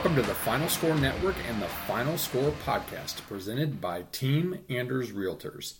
Welcome 0.00 0.22
to 0.22 0.26
the 0.26 0.34
Final 0.34 0.68
Score 0.70 0.94
Network 0.94 1.34
and 1.46 1.60
the 1.60 1.66
Final 1.66 2.16
Score 2.16 2.52
podcast 2.64 3.20
presented 3.28 3.82
by 3.82 4.04
Team 4.12 4.60
Anders 4.70 5.12
Realtors. 5.12 5.74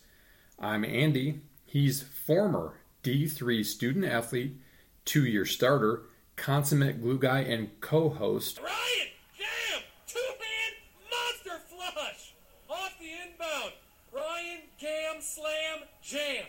I'm 0.58 0.84
Andy. 0.84 1.40
He's 1.64 2.02
former 2.02 2.74
D3 3.02 3.64
student 3.64 4.04
athlete, 4.04 4.58
two 5.06 5.24
year 5.24 5.46
starter, 5.46 6.02
consummate 6.36 7.00
glue 7.00 7.18
guy, 7.18 7.40
and 7.40 7.70
co 7.80 8.10
host. 8.10 8.60
Ryan, 8.60 9.08
jam, 9.38 9.82
two 10.06 10.18
hand 10.18 10.76
monster 11.10 11.64
flush 11.70 12.34
off 12.68 12.92
the 12.98 13.06
inbound. 13.06 13.72
Ryan, 14.12 14.58
cam, 14.78 15.22
slam, 15.22 15.88
jam. 16.02 16.44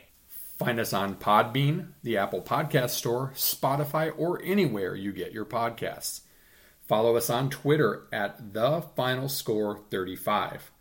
Find 0.60 0.78
us 0.78 0.92
on 0.92 1.16
Podbean, 1.16 1.94
the 2.04 2.18
Apple 2.18 2.42
Podcast 2.42 2.90
Store, 2.90 3.32
Spotify, 3.34 4.12
or 4.18 4.42
anywhere 4.44 4.94
you 4.94 5.14
get 5.14 5.32
your 5.32 5.46
podcasts. 5.46 6.24
Follow 6.92 7.16
us 7.16 7.30
on 7.30 7.50
Twitter 7.50 8.04
at 8.12 8.52
the 8.52 8.82
Final 8.98 9.30
Score 9.30 9.80
35. 9.90 10.72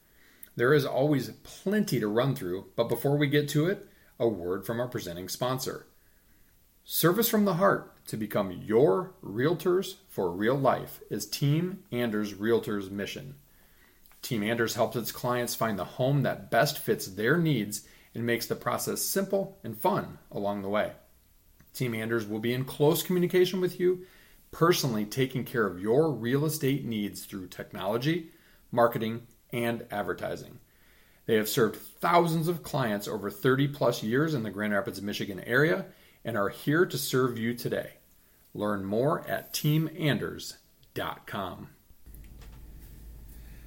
There 0.56 0.74
is 0.74 0.84
always 0.84 1.30
plenty 1.44 2.00
to 2.00 2.08
run 2.08 2.34
through, 2.34 2.64
but 2.74 2.88
before 2.88 3.16
we 3.16 3.28
get 3.28 3.48
to 3.50 3.68
it, 3.68 3.86
a 4.18 4.26
word 4.26 4.66
from 4.66 4.80
our 4.80 4.88
presenting 4.88 5.28
sponsor. 5.28 5.86
Service 6.82 7.28
from 7.28 7.44
the 7.44 7.54
heart 7.54 8.04
to 8.08 8.16
become 8.16 8.50
your 8.50 9.14
realtors 9.22 9.98
for 10.08 10.32
real 10.32 10.56
life 10.56 10.98
is 11.10 11.26
Team 11.26 11.84
Anders 11.92 12.34
Realtors' 12.34 12.90
mission. 12.90 13.36
Team 14.20 14.42
Anders 14.42 14.74
helps 14.74 14.96
its 14.96 15.12
clients 15.12 15.54
find 15.54 15.78
the 15.78 15.84
home 15.84 16.24
that 16.24 16.50
best 16.50 16.80
fits 16.80 17.06
their 17.06 17.38
needs 17.38 17.86
and 18.16 18.26
makes 18.26 18.46
the 18.46 18.56
process 18.56 19.00
simple 19.00 19.60
and 19.62 19.78
fun 19.78 20.18
along 20.32 20.62
the 20.62 20.68
way. 20.68 20.90
Team 21.72 21.94
Anders 21.94 22.26
will 22.26 22.40
be 22.40 22.52
in 22.52 22.64
close 22.64 23.04
communication 23.04 23.60
with 23.60 23.78
you 23.78 24.04
personally 24.52 25.04
taking 25.04 25.44
care 25.44 25.66
of 25.66 25.80
your 25.80 26.12
real 26.12 26.44
estate 26.44 26.84
needs 26.84 27.24
through 27.24 27.48
technology, 27.48 28.30
marketing, 28.72 29.26
and 29.52 29.86
advertising. 29.90 30.58
They 31.26 31.36
have 31.36 31.48
served 31.48 31.76
thousands 31.76 32.48
of 32.48 32.62
clients 32.62 33.06
over 33.06 33.30
30 33.30 33.68
plus 33.68 34.02
years 34.02 34.34
in 34.34 34.42
the 34.42 34.50
Grand 34.50 34.72
Rapids, 34.72 35.00
Michigan 35.00 35.42
area 35.46 35.86
and 36.24 36.36
are 36.36 36.48
here 36.48 36.84
to 36.86 36.98
serve 36.98 37.38
you 37.38 37.54
today. 37.54 37.92
Learn 38.54 38.84
more 38.84 39.26
at 39.28 39.52
teamanders.com. 39.52 41.68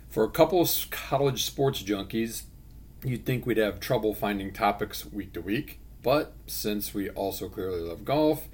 For 0.10 0.24
a 0.24 0.30
couple 0.30 0.62
of 0.62 0.88
college 0.92 1.44
sports 1.44 1.82
junkies, 1.82 2.44
you'd 3.04 3.26
think 3.26 3.46
we'd 3.46 3.58
have 3.58 3.80
trouble 3.80 4.14
finding 4.14 4.54
topics 4.54 5.06
week 5.06 5.34
to 5.34 5.42
week, 5.42 5.80
but 6.04 6.34
since 6.46 6.94
we 6.94 7.10
also 7.10 7.50
clearly 7.50 7.82
love 7.82 8.06
golf, 8.06 8.48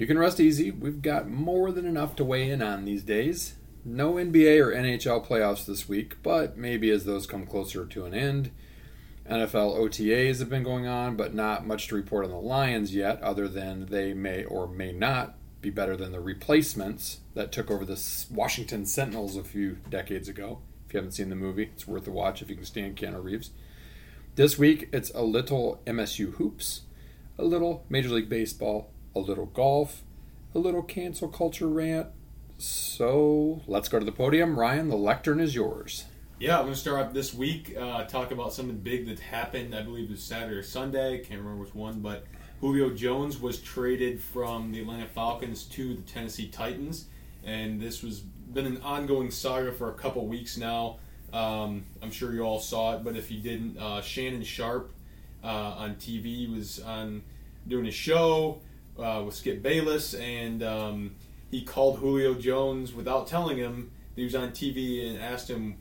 you 0.00 0.06
can 0.06 0.18
rest 0.18 0.40
easy. 0.40 0.70
We've 0.70 1.02
got 1.02 1.28
more 1.28 1.70
than 1.70 1.84
enough 1.84 2.16
to 2.16 2.24
weigh 2.24 2.48
in 2.48 2.62
on 2.62 2.86
these 2.86 3.02
days. 3.02 3.56
No 3.84 4.14
NBA 4.14 4.58
or 4.58 4.72
NHL 4.72 5.26
playoffs 5.26 5.66
this 5.66 5.90
week, 5.90 6.22
but 6.22 6.56
maybe 6.56 6.88
as 6.88 7.04
those 7.04 7.26
come 7.26 7.44
closer 7.44 7.84
to 7.84 8.06
an 8.06 8.14
end. 8.14 8.50
NFL 9.28 9.78
OTAs 9.78 10.38
have 10.38 10.48
been 10.48 10.62
going 10.62 10.86
on, 10.86 11.16
but 11.16 11.34
not 11.34 11.66
much 11.66 11.88
to 11.88 11.96
report 11.96 12.24
on 12.24 12.30
the 12.30 12.38
Lions 12.38 12.94
yet, 12.94 13.20
other 13.20 13.46
than 13.46 13.86
they 13.90 14.14
may 14.14 14.42
or 14.42 14.66
may 14.66 14.90
not 14.90 15.34
be 15.60 15.68
better 15.68 15.98
than 15.98 16.12
the 16.12 16.20
replacements 16.20 17.20
that 17.34 17.52
took 17.52 17.70
over 17.70 17.84
the 17.84 18.02
Washington 18.30 18.86
Sentinels 18.86 19.36
a 19.36 19.44
few 19.44 19.80
decades 19.90 20.30
ago. 20.30 20.60
If 20.86 20.94
you 20.94 20.98
haven't 21.00 21.12
seen 21.12 21.28
the 21.28 21.36
movie, 21.36 21.68
it's 21.74 21.86
worth 21.86 22.08
a 22.08 22.10
watch 22.10 22.40
if 22.40 22.48
you 22.48 22.56
can 22.56 22.64
stand 22.64 22.96
Keanu 22.96 23.22
Reeves. 23.22 23.50
This 24.34 24.56
week, 24.56 24.88
it's 24.94 25.10
a 25.14 25.20
little 25.20 25.82
MSU 25.86 26.36
hoops, 26.36 26.84
a 27.36 27.44
little 27.44 27.84
Major 27.90 28.08
League 28.08 28.30
Baseball, 28.30 28.90
a 29.14 29.18
little 29.18 29.46
golf, 29.46 30.02
a 30.54 30.58
little 30.58 30.82
cancel 30.82 31.28
culture 31.28 31.68
rant. 31.68 32.08
So 32.58 33.62
let's 33.66 33.88
go 33.88 33.98
to 33.98 34.04
the 34.04 34.12
podium. 34.12 34.58
Ryan, 34.58 34.88
the 34.88 34.96
lectern 34.96 35.40
is 35.40 35.54
yours. 35.54 36.04
Yeah, 36.38 36.56
I'm 36.58 36.64
going 36.64 36.74
to 36.74 36.80
start 36.80 37.06
off 37.06 37.12
this 37.12 37.34
week, 37.34 37.76
uh, 37.78 38.04
talk 38.04 38.30
about 38.30 38.54
something 38.54 38.78
big 38.78 39.06
that 39.08 39.20
happened. 39.20 39.74
I 39.74 39.82
believe 39.82 40.08
it 40.08 40.12
was 40.12 40.22
Saturday 40.22 40.56
or 40.56 40.62
Sunday. 40.62 41.18
Can't 41.18 41.40
remember 41.40 41.62
which 41.62 41.74
one, 41.74 42.00
but 42.00 42.24
Julio 42.60 42.90
Jones 42.90 43.38
was 43.38 43.60
traded 43.60 44.20
from 44.20 44.72
the 44.72 44.80
Atlanta 44.80 45.06
Falcons 45.06 45.64
to 45.64 45.94
the 45.94 46.02
Tennessee 46.02 46.48
Titans, 46.48 47.06
and 47.44 47.80
this 47.80 48.02
was 48.02 48.20
been 48.20 48.66
an 48.66 48.80
ongoing 48.82 49.30
saga 49.30 49.72
for 49.72 49.90
a 49.90 49.94
couple 49.94 50.26
weeks 50.26 50.56
now. 50.56 50.98
Um, 51.32 51.84
I'm 52.02 52.10
sure 52.10 52.32
you 52.32 52.42
all 52.42 52.58
saw 52.58 52.96
it, 52.96 53.04
but 53.04 53.16
if 53.16 53.30
you 53.30 53.40
didn't, 53.40 53.78
uh, 53.78 54.00
Shannon 54.02 54.42
Sharpe 54.42 54.92
uh, 55.44 55.46
on 55.46 55.94
TV 55.96 56.52
was 56.52 56.80
on 56.80 57.22
doing 57.68 57.86
a 57.86 57.92
show 57.92 58.60
uh, 59.00 59.22
with 59.24 59.34
Skip 59.34 59.62
Bayless, 59.62 60.14
and 60.14 60.62
um, 60.62 61.14
he 61.50 61.62
called 61.62 61.98
Julio 61.98 62.34
Jones 62.34 62.92
without 62.94 63.26
telling 63.26 63.56
him. 63.56 63.90
That 64.14 64.20
he 64.20 64.24
was 64.24 64.34
on 64.34 64.50
TV 64.50 65.08
and 65.08 65.18
asked 65.22 65.48
him, 65.48 65.76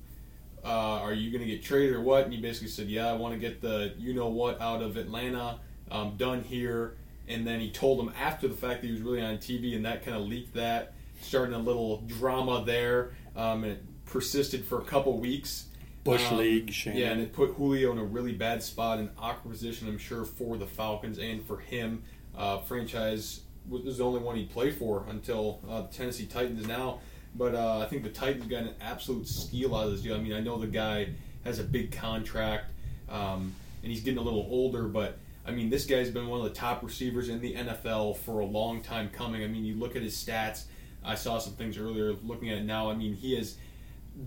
uh, 0.63 0.67
"Are 0.67 1.13
you 1.13 1.31
going 1.31 1.41
to 1.43 1.47
get 1.49 1.63
traded 1.63 1.95
or 1.95 2.01
what?" 2.01 2.25
And 2.25 2.33
he 2.33 2.39
basically 2.39 2.69
said, 2.69 2.87
"Yeah, 2.87 3.07
I 3.09 3.13
want 3.13 3.33
to 3.33 3.39
get 3.39 3.61
the 3.61 3.93
you 3.97 4.13
know 4.13 4.27
what 4.27 4.61
out 4.61 4.81
of 4.81 4.97
Atlanta, 4.97 5.59
um, 5.91 6.15
done 6.17 6.43
here." 6.43 6.95
And 7.27 7.45
then 7.45 7.59
he 7.59 7.69
told 7.69 7.99
him 7.99 8.11
after 8.19 8.47
the 8.47 8.55
fact 8.55 8.81
that 8.81 8.87
he 8.87 8.93
was 8.93 9.01
really 9.01 9.21
on 9.21 9.37
TV, 9.37 9.75
and 9.75 9.85
that 9.85 10.03
kind 10.03 10.17
of 10.17 10.23
leaked 10.23 10.55
that, 10.55 10.93
starting 11.21 11.53
a 11.53 11.59
little 11.59 12.01
drama 12.07 12.63
there, 12.65 13.11
um, 13.35 13.63
and 13.63 13.73
it 13.73 14.05
persisted 14.05 14.65
for 14.65 14.79
a 14.79 14.83
couple 14.83 15.19
weeks. 15.19 15.65
Bush 16.03 16.25
Um, 16.31 16.37
League, 16.37 16.71
Shannon. 16.71 16.99
Yeah, 16.99 17.11
and 17.11 17.21
it 17.21 17.33
put 17.33 17.53
Julio 17.55 17.91
in 17.91 17.97
a 17.97 18.03
really 18.03 18.31
bad 18.33 18.63
spot, 18.63 18.99
an 18.99 19.11
awkward 19.19 19.51
position, 19.51 19.87
I'm 19.87 19.97
sure, 19.97 20.23
for 20.23 20.57
the 20.57 20.65
Falcons 20.65 21.19
and 21.19 21.45
for 21.45 21.57
him. 21.59 22.03
Uh, 22.39 22.57
franchise 22.59 23.41
was 23.69 23.97
the 23.97 24.03
only 24.03 24.21
one 24.21 24.35
he 24.35 24.45
played 24.45 24.73
for 24.75 25.05
until 25.09 25.59
uh, 25.69 25.81
the 25.81 25.87
Tennessee 25.89 26.25
Titans 26.25 26.65
now. 26.65 26.99
But 27.35 27.53
uh, 27.53 27.79
I 27.79 27.85
think 27.85 28.03
the 28.03 28.09
Titans 28.09 28.47
got 28.47 28.63
an 28.63 28.73
absolute 28.81 29.27
steal 29.27 29.75
out 29.75 29.85
of 29.85 29.91
this 29.91 30.01
deal. 30.01 30.15
I 30.15 30.19
mean, 30.19 30.33
I 30.33 30.39
know 30.39 30.57
the 30.57 30.65
guy 30.65 31.09
has 31.43 31.59
a 31.59 31.63
big 31.63 31.91
contract, 31.91 32.71
um, 33.09 33.53
and 33.83 33.91
he's 33.91 34.01
getting 34.01 34.17
a 34.17 34.23
little 34.23 34.47
older, 34.49 34.83
but 34.83 35.19
I 35.45 35.51
mean, 35.51 35.69
this 35.69 35.85
guy's 35.85 36.09
been 36.09 36.27
one 36.27 36.39
of 36.39 36.45
the 36.45 36.57
top 36.57 36.83
receivers 36.83 37.29
in 37.29 37.41
the 37.41 37.55
NFL 37.55 38.17
for 38.17 38.39
a 38.39 38.45
long 38.45 38.81
time 38.81 39.09
coming. 39.09 39.43
I 39.43 39.47
mean, 39.47 39.65
you 39.65 39.75
look 39.75 39.95
at 39.95 40.01
his 40.01 40.15
stats. 40.15 40.63
I 41.03 41.15
saw 41.15 41.39
some 41.39 41.53
things 41.53 41.77
earlier. 41.77 42.13
Looking 42.23 42.49
at 42.49 42.59
it 42.59 42.65
now, 42.65 42.89
I 42.89 42.95
mean, 42.95 43.13
he 43.13 43.35
is 43.35 43.57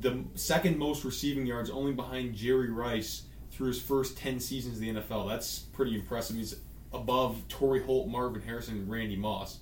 the 0.00 0.24
second 0.34 0.78
most 0.78 1.04
receiving 1.04 1.46
yards, 1.46 1.70
only 1.70 1.92
behind 1.92 2.34
Jerry 2.34 2.70
Rice 2.70 3.22
through 3.50 3.68
his 3.68 3.80
first 3.80 4.16
ten 4.16 4.40
seasons 4.40 4.80
in 4.80 4.94
the 4.94 5.00
NFL. 5.00 5.28
That's 5.28 5.60
pretty 5.60 5.94
impressive. 5.94 6.36
He's 6.36 6.56
above 6.92 7.36
Torry 7.48 7.82
Holt, 7.82 8.08
Marvin 8.08 8.42
Harrison, 8.42 8.76
and 8.76 8.90
Randy 8.90 9.16
Moss, 9.16 9.58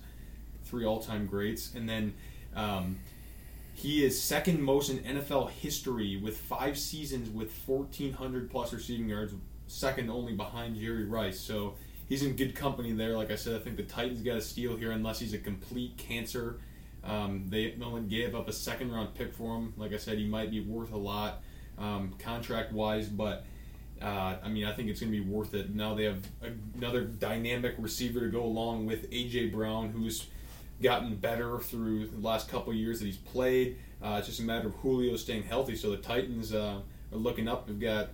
three 0.65 0.85
all-time 0.85 1.25
greats, 1.25 1.73
and 1.73 1.87
then. 1.87 2.13
Um, 2.55 2.97
he 3.73 4.03
is 4.05 4.21
second 4.21 4.61
most 4.61 4.89
in 4.89 4.99
NFL 4.99 5.49
history 5.49 6.15
with 6.17 6.37
five 6.37 6.77
seasons 6.77 7.29
with 7.29 7.51
1,400 7.65 8.51
plus 8.51 8.73
receiving 8.73 9.09
yards, 9.09 9.33
second 9.65 10.09
only 10.11 10.33
behind 10.33 10.75
Jerry 10.75 11.05
Rice. 11.05 11.39
So 11.39 11.75
he's 12.07 12.23
in 12.23 12.35
good 12.35 12.53
company 12.53 12.91
there. 12.91 13.17
Like 13.17 13.31
I 13.31 13.35
said, 13.35 13.55
I 13.55 13.59
think 13.63 13.77
the 13.77 13.83
Titans 13.83 14.21
got 14.21 14.37
a 14.37 14.41
steal 14.41 14.75
here 14.75 14.91
unless 14.91 15.19
he's 15.19 15.33
a 15.33 15.37
complete 15.37 15.97
cancer. 15.97 16.59
Um, 17.03 17.45
they 17.49 17.75
only 17.81 18.01
gave 18.01 18.35
up 18.35 18.47
a 18.47 18.53
second 18.53 18.91
round 18.91 19.15
pick 19.15 19.33
for 19.33 19.57
him. 19.57 19.73
Like 19.77 19.93
I 19.93 19.97
said, 19.97 20.17
he 20.17 20.27
might 20.27 20.51
be 20.51 20.59
worth 20.59 20.91
a 20.91 20.97
lot 20.97 21.41
um, 21.79 22.13
contract 22.19 22.73
wise, 22.73 23.07
but 23.07 23.45
uh, 24.01 24.37
I 24.43 24.49
mean, 24.49 24.65
I 24.65 24.73
think 24.73 24.89
it's 24.89 24.99
going 24.99 25.11
to 25.11 25.17
be 25.17 25.27
worth 25.27 25.53
it. 25.53 25.75
Now 25.75 25.93
they 25.93 26.05
have 26.05 26.23
another 26.75 27.01
dynamic 27.03 27.75
receiver 27.77 28.19
to 28.21 28.29
go 28.29 28.43
along 28.43 28.87
with 28.87 29.09
AJ 29.11 29.51
Brown, 29.51 29.89
who's 29.89 30.27
gotten 30.81 31.15
better 31.15 31.59
through 31.59 32.07
the 32.07 32.19
last 32.19 32.49
couple 32.49 32.73
years 32.73 32.99
that 32.99 33.05
he's 33.05 33.17
played. 33.17 33.77
Uh, 34.01 34.15
it's 34.17 34.27
just 34.27 34.39
a 34.39 34.43
matter 34.43 34.67
of 34.67 34.75
Julio 34.75 35.15
staying 35.15 35.43
healthy. 35.43 35.75
So 35.75 35.91
the 35.91 35.97
Titans 35.97 36.53
uh, 36.53 36.79
are 37.11 37.17
looking 37.17 37.47
up. 37.47 37.67
They've 37.67 37.79
got 37.79 38.09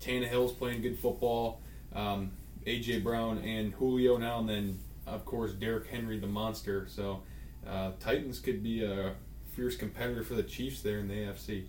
Tannehill's 0.00 0.52
playing 0.52 0.82
good 0.82 0.98
football, 0.98 1.62
um, 1.94 2.32
AJ 2.66 3.02
Brown 3.02 3.38
and 3.38 3.72
Julio 3.72 4.18
now, 4.18 4.40
and 4.40 4.48
then 4.48 4.78
of 5.06 5.24
course 5.24 5.52
Derrick 5.52 5.86
Henry, 5.86 6.18
the 6.18 6.26
monster. 6.26 6.86
So 6.88 7.22
uh, 7.66 7.92
Titans 8.00 8.40
could 8.40 8.62
be 8.62 8.84
a 8.84 9.14
fierce 9.54 9.76
competitor 9.76 10.22
for 10.22 10.34
the 10.34 10.42
Chiefs 10.42 10.82
there 10.82 10.98
in 10.98 11.08
the 11.08 11.14
AFC. 11.14 11.64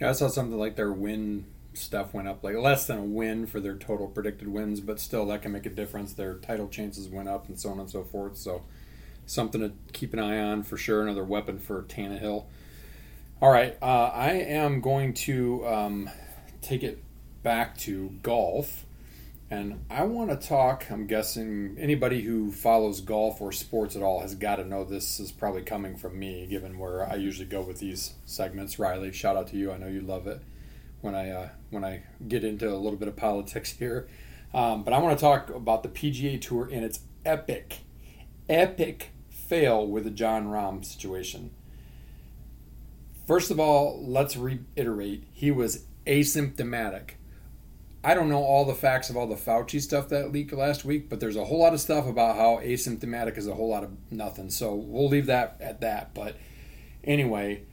Yeah, 0.00 0.10
I 0.10 0.12
saw 0.12 0.28
something 0.28 0.58
like 0.58 0.76
their 0.76 0.92
win 0.92 1.46
stuff 1.72 2.12
went 2.12 2.28
up 2.28 2.42
like 2.42 2.56
less 2.56 2.86
than 2.86 2.98
a 2.98 3.02
win 3.02 3.46
for 3.46 3.60
their 3.60 3.76
total 3.76 4.08
predicted 4.08 4.48
wins, 4.48 4.80
but 4.80 5.00
still 5.00 5.26
that 5.26 5.42
can 5.42 5.52
make 5.52 5.66
a 5.66 5.70
difference. 5.70 6.12
Their 6.12 6.34
title 6.34 6.68
chances 6.68 7.08
went 7.08 7.28
up 7.28 7.48
and 7.48 7.58
so 7.58 7.70
on 7.70 7.80
and 7.80 7.90
so 7.90 8.02
forth. 8.02 8.36
So 8.36 8.62
something 9.26 9.60
to 9.60 9.72
keep 9.92 10.12
an 10.12 10.18
eye 10.18 10.38
on 10.38 10.62
for 10.62 10.76
sure. 10.76 11.02
Another 11.02 11.24
weapon 11.24 11.58
for 11.58 11.82
Tannehill. 11.82 12.44
All 13.42 13.50
right, 13.50 13.76
uh, 13.80 14.10
I 14.12 14.32
am 14.32 14.80
going 14.80 15.14
to 15.14 15.66
um, 15.66 16.10
take 16.60 16.82
it 16.82 17.02
back 17.42 17.78
to 17.78 18.10
golf, 18.22 18.84
and 19.50 19.82
I 19.88 20.02
want 20.02 20.28
to 20.28 20.36
talk. 20.36 20.90
I'm 20.90 21.06
guessing 21.06 21.76
anybody 21.80 22.20
who 22.20 22.52
follows 22.52 23.00
golf 23.00 23.40
or 23.40 23.50
sports 23.50 23.96
at 23.96 24.02
all 24.02 24.20
has 24.20 24.34
got 24.34 24.56
to 24.56 24.64
know 24.66 24.84
this 24.84 25.18
is 25.20 25.32
probably 25.32 25.62
coming 25.62 25.96
from 25.96 26.18
me, 26.18 26.46
given 26.50 26.78
where 26.78 27.08
I 27.08 27.14
usually 27.14 27.46
go 27.46 27.62
with 27.62 27.78
these 27.78 28.12
segments. 28.26 28.78
Riley, 28.78 29.10
shout 29.10 29.36
out 29.36 29.48
to 29.48 29.56
you. 29.56 29.72
I 29.72 29.78
know 29.78 29.88
you 29.88 30.02
love 30.02 30.26
it 30.26 30.42
when 31.00 31.14
I 31.14 31.30
uh, 31.30 31.48
when 31.70 31.84
I 31.84 32.02
get 32.26 32.44
into 32.44 32.70
a 32.70 32.76
little 32.76 32.98
bit 32.98 33.08
of 33.08 33.16
politics 33.16 33.72
here. 33.72 34.08
Um, 34.52 34.82
but 34.82 34.92
I 34.92 34.98
want 34.98 35.18
to 35.18 35.20
talk 35.20 35.50
about 35.50 35.82
the 35.82 35.88
PGA 35.88 36.40
Tour 36.40 36.68
and 36.72 36.84
its 36.84 37.00
epic, 37.24 37.78
epic 38.48 39.10
fail 39.28 39.86
with 39.86 40.04
the 40.04 40.10
Jon 40.10 40.46
Rahm 40.46 40.84
situation. 40.84 41.50
First 43.26 43.50
of 43.50 43.60
all, 43.60 44.04
let's 44.04 44.36
reiterate 44.36 45.24
he 45.32 45.50
was 45.50 45.86
asymptomatic. 46.06 47.10
I 48.02 48.14
don't 48.14 48.30
know 48.30 48.42
all 48.42 48.64
the 48.64 48.74
facts 48.74 49.10
of 49.10 49.16
all 49.16 49.26
the 49.26 49.36
Fauci 49.36 49.80
stuff 49.80 50.08
that 50.08 50.32
leaked 50.32 50.52
last 50.52 50.84
week, 50.84 51.08
but 51.08 51.20
there's 51.20 51.36
a 51.36 51.44
whole 51.44 51.60
lot 51.60 51.74
of 51.74 51.80
stuff 51.80 52.06
about 52.06 52.36
how 52.36 52.56
asymptomatic 52.56 53.36
is 53.36 53.46
a 53.46 53.54
whole 53.54 53.68
lot 53.68 53.84
of 53.84 53.90
nothing. 54.10 54.50
So 54.50 54.74
we'll 54.74 55.08
leave 55.08 55.26
that 55.26 55.58
at 55.60 55.82
that. 55.82 56.14
But 56.14 56.36
anyway, 57.04 57.64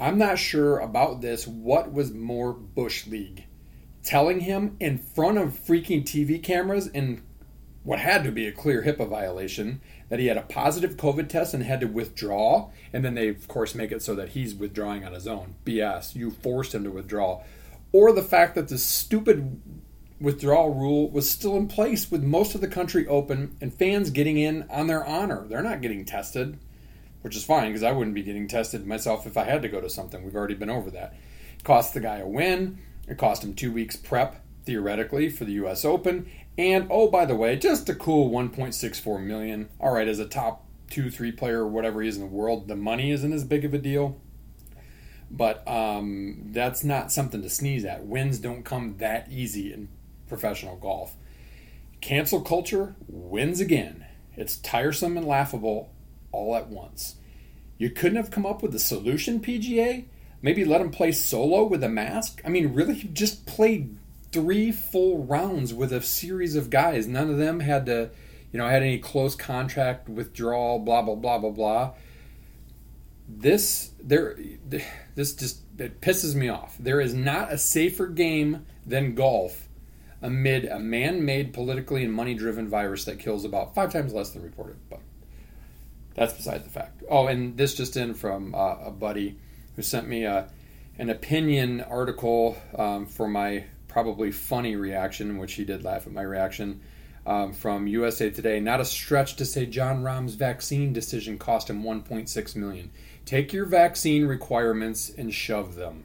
I'm 0.00 0.18
not 0.18 0.38
sure 0.38 0.78
about 0.78 1.20
this. 1.20 1.46
What 1.46 1.92
was 1.92 2.12
more 2.12 2.52
Bush 2.52 3.06
League? 3.06 3.44
Telling 4.04 4.40
him 4.40 4.76
in 4.80 4.98
front 4.98 5.38
of 5.38 5.58
freaking 5.58 6.04
TV 6.04 6.42
cameras 6.42 6.86
in 6.86 7.22
what 7.82 7.98
had 7.98 8.24
to 8.24 8.30
be 8.30 8.46
a 8.46 8.52
clear 8.52 8.82
HIPAA 8.82 9.08
violation 9.08 9.80
that 10.08 10.18
he 10.18 10.26
had 10.26 10.36
a 10.36 10.42
positive 10.42 10.96
COVID 10.96 11.28
test 11.28 11.54
and 11.54 11.62
had 11.62 11.80
to 11.80 11.86
withdraw. 11.86 12.70
And 12.92 13.04
then 13.04 13.14
they, 13.14 13.28
of 13.28 13.48
course, 13.48 13.74
make 13.74 13.92
it 13.92 14.02
so 14.02 14.14
that 14.14 14.30
he's 14.30 14.54
withdrawing 14.54 15.04
on 15.04 15.12
his 15.12 15.26
own. 15.26 15.56
BS. 15.64 16.14
You 16.14 16.30
forced 16.30 16.74
him 16.74 16.84
to 16.84 16.90
withdraw 16.90 17.42
or 17.92 18.12
the 18.12 18.22
fact 18.22 18.54
that 18.54 18.68
the 18.68 18.78
stupid 18.78 19.60
withdrawal 20.20 20.74
rule 20.74 21.08
was 21.10 21.30
still 21.30 21.56
in 21.56 21.68
place 21.68 22.10
with 22.10 22.22
most 22.22 22.54
of 22.54 22.60
the 22.60 22.68
country 22.68 23.06
open 23.06 23.56
and 23.60 23.72
fans 23.72 24.10
getting 24.10 24.36
in 24.36 24.66
on 24.70 24.88
their 24.88 25.04
honor. 25.04 25.46
They're 25.48 25.62
not 25.62 25.80
getting 25.80 26.04
tested, 26.04 26.58
which 27.22 27.36
is 27.36 27.44
fine 27.44 27.68
because 27.68 27.82
I 27.82 27.92
wouldn't 27.92 28.14
be 28.14 28.22
getting 28.22 28.48
tested 28.48 28.86
myself 28.86 29.26
if 29.26 29.36
I 29.36 29.44
had 29.44 29.62
to 29.62 29.68
go 29.68 29.80
to 29.80 29.90
something. 29.90 30.24
We've 30.24 30.36
already 30.36 30.54
been 30.54 30.70
over 30.70 30.90
that. 30.90 31.14
It 31.58 31.64
cost 31.64 31.94
the 31.94 32.00
guy 32.00 32.18
a 32.18 32.26
win. 32.26 32.78
It 33.06 33.18
cost 33.18 33.44
him 33.44 33.54
two 33.54 33.72
weeks 33.72 33.96
prep 33.96 34.44
theoretically 34.64 35.28
for 35.30 35.44
the 35.44 35.52
U.S. 35.52 35.84
Open. 35.84 36.30
And 36.56 36.86
oh, 36.90 37.08
by 37.08 37.24
the 37.24 37.36
way, 37.36 37.56
just 37.56 37.88
a 37.88 37.94
cool 37.94 38.30
1.64 38.30 39.22
million. 39.22 39.68
All 39.80 39.92
right, 39.92 40.08
as 40.08 40.18
a 40.18 40.26
top 40.26 40.64
two, 40.90 41.10
three 41.10 41.32
player, 41.32 41.60
or 41.60 41.68
whatever 41.68 42.02
he 42.02 42.08
is 42.08 42.16
in 42.16 42.22
the 42.22 42.28
world, 42.28 42.68
the 42.68 42.76
money 42.76 43.10
isn't 43.10 43.32
as 43.32 43.44
big 43.44 43.64
of 43.64 43.74
a 43.74 43.78
deal 43.78 44.20
but 45.30 45.66
um, 45.68 46.38
that's 46.46 46.82
not 46.82 47.12
something 47.12 47.42
to 47.42 47.50
sneeze 47.50 47.84
at. 47.84 48.04
Wins 48.04 48.38
don't 48.38 48.64
come 48.64 48.96
that 48.98 49.28
easy 49.30 49.72
in 49.72 49.88
professional 50.28 50.76
golf. 50.76 51.14
Cancel 52.00 52.40
culture 52.40 52.94
wins 53.08 53.60
again. 53.60 54.06
It's 54.36 54.56
tiresome 54.56 55.16
and 55.16 55.26
laughable 55.26 55.90
all 56.32 56.56
at 56.56 56.68
once. 56.68 57.16
You 57.76 57.90
couldn't 57.90 58.16
have 58.16 58.30
come 58.30 58.46
up 58.46 58.62
with 58.62 58.74
a 58.74 58.78
solution, 58.78 59.40
PGA? 59.40 60.06
Maybe 60.42 60.64
let 60.64 60.80
him 60.80 60.90
play 60.90 61.12
solo 61.12 61.64
with 61.64 61.82
a 61.82 61.88
mask? 61.88 62.40
I 62.44 62.48
mean, 62.48 62.74
really? 62.74 62.94
Just 63.12 63.46
played 63.46 63.96
three 64.32 64.72
full 64.72 65.24
rounds 65.24 65.72
with 65.72 65.92
a 65.92 66.02
series 66.02 66.56
of 66.56 66.70
guys. 66.70 67.06
None 67.06 67.30
of 67.30 67.38
them 67.38 67.60
had 67.60 67.86
to, 67.86 68.10
you 68.52 68.58
know, 68.58 68.68
had 68.68 68.82
any 68.82 68.98
close 68.98 69.34
contract 69.34 70.08
withdrawal, 70.08 70.78
blah, 70.78 71.02
blah, 71.02 71.14
blah, 71.14 71.38
blah, 71.38 71.50
blah 71.50 71.92
this 73.28 73.90
there 74.02 74.38
this 75.14 75.34
just 75.34 75.60
it 75.78 76.00
pisses 76.00 76.34
me 76.34 76.48
off. 76.48 76.76
There 76.80 77.00
is 77.00 77.14
not 77.14 77.52
a 77.52 77.58
safer 77.58 78.06
game 78.06 78.66
than 78.84 79.14
golf 79.14 79.68
amid 80.20 80.64
a 80.64 80.80
man-made 80.80 81.52
politically 81.52 82.02
and 82.02 82.12
money-driven 82.12 82.68
virus 82.68 83.04
that 83.04 83.20
kills 83.20 83.44
about 83.44 83.72
5 83.76 83.92
times 83.92 84.12
less 84.12 84.30
than 84.30 84.42
reported. 84.42 84.76
But 84.90 84.98
that's 86.18 86.34
beside 86.34 86.64
the 86.64 86.70
fact. 86.70 87.02
Oh, 87.08 87.28
and 87.28 87.56
this 87.56 87.74
just 87.74 87.96
in 87.96 88.14
from 88.14 88.54
uh, 88.54 88.76
a 88.84 88.90
buddy 88.90 89.36
who 89.76 89.82
sent 89.82 90.08
me 90.08 90.24
a, 90.24 90.50
an 90.98 91.10
opinion 91.10 91.80
article 91.80 92.56
um, 92.76 93.06
for 93.06 93.28
my 93.28 93.64
probably 93.86 94.32
funny 94.32 94.74
reaction, 94.74 95.38
which 95.38 95.54
he 95.54 95.64
did 95.64 95.84
laugh 95.84 96.06
at 96.06 96.12
my 96.12 96.22
reaction. 96.22 96.80
Um, 97.24 97.52
from 97.52 97.86
USA 97.86 98.30
Today, 98.30 98.58
not 98.58 98.80
a 98.80 98.86
stretch 98.86 99.36
to 99.36 99.44
say 99.44 99.66
Jon 99.66 100.02
Rahm's 100.02 100.34
vaccine 100.34 100.94
decision 100.94 101.36
cost 101.36 101.68
him 101.68 101.82
1.6 101.82 102.56
million. 102.56 102.90
Take 103.26 103.52
your 103.52 103.66
vaccine 103.66 104.24
requirements 104.24 105.10
and 105.10 105.32
shove 105.32 105.74
them. 105.74 106.04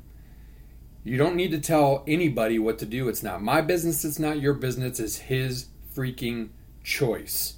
You 1.06 1.18
don't 1.18 1.38
need 1.38 1.51
to 1.51 1.60
tell 1.60 2.04
anybody 2.07 2.60
what 2.60 2.77
to 2.80 2.86
do. 2.86 3.07
It's 3.07 3.24
not 3.24 3.42
my 3.42 3.62
business, 3.62 4.04
it's 4.04 4.19
not 4.19 4.42
your 4.42 4.54
business, 4.54 5.00
it's 5.00 5.18
his 5.18 5.68
freaking 5.95 6.50
choice. 6.83 7.56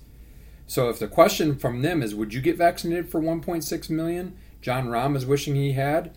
So 0.67 0.89
if 0.89 0.99
the 0.99 1.07
question 1.07 1.57
from 1.57 1.81
them 1.81 2.01
is 2.01 2.15
would 2.15 2.33
you 2.33 2.41
get 2.41 2.57
vaccinated 2.57 3.09
for 3.09 3.21
1.6 3.21 3.89
million? 3.89 4.37
Jon 4.61 4.87
Rahm 4.87 5.15
is 5.15 5.25
wishing 5.25 5.55
he 5.55 5.73
had. 5.73 6.15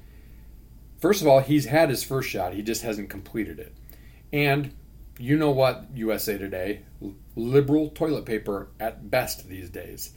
First 0.98 1.22
of 1.22 1.28
all, 1.28 1.40
he's 1.40 1.66
had 1.66 1.90
his 1.90 2.02
first 2.02 2.28
shot, 2.28 2.54
he 2.54 2.62
just 2.62 2.82
hasn't 2.82 3.10
completed 3.10 3.58
it. 3.58 3.74
And 4.32 4.72
you 5.18 5.36
know 5.36 5.50
what, 5.50 5.86
USA 5.94 6.38
Today, 6.38 6.82
liberal 7.36 7.90
toilet 7.90 8.24
paper 8.24 8.68
at 8.80 9.10
best 9.10 9.48
these 9.48 9.70
days. 9.70 10.14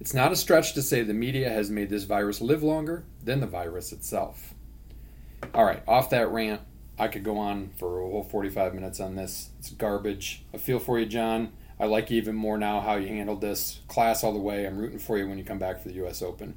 It's 0.00 0.14
not 0.14 0.32
a 0.32 0.36
stretch 0.36 0.74
to 0.74 0.82
say 0.82 1.02
the 1.02 1.12
media 1.12 1.50
has 1.50 1.70
made 1.70 1.90
this 1.90 2.04
virus 2.04 2.40
live 2.40 2.62
longer 2.62 3.04
than 3.22 3.40
the 3.40 3.46
virus 3.46 3.92
itself. 3.92 4.54
All 5.54 5.64
right, 5.64 5.82
off 5.88 6.10
that 6.10 6.30
rant. 6.30 6.60
I 6.98 7.08
could 7.08 7.24
go 7.24 7.38
on 7.38 7.70
for 7.76 8.00
a 8.00 8.10
whole 8.10 8.24
45 8.24 8.74
minutes 8.74 9.00
on 9.00 9.14
this. 9.14 9.50
It's 9.58 9.70
garbage. 9.70 10.44
I 10.52 10.58
feel 10.58 10.78
for 10.78 10.98
you, 10.98 11.06
Jon. 11.06 11.52
I 11.80 11.86
like 11.86 12.10
even 12.10 12.34
more 12.34 12.58
now 12.58 12.80
how 12.80 12.96
you 12.96 13.08
handled 13.08 13.40
this. 13.40 13.80
Class 13.88 14.24
all 14.24 14.32
the 14.32 14.38
way. 14.38 14.66
I'm 14.66 14.78
rooting 14.78 14.98
for 14.98 15.16
you 15.16 15.28
when 15.28 15.38
you 15.38 15.44
come 15.44 15.58
back 15.58 15.80
for 15.80 15.88
the 15.88 15.94
U.S. 15.96 16.22
Open. 16.22 16.56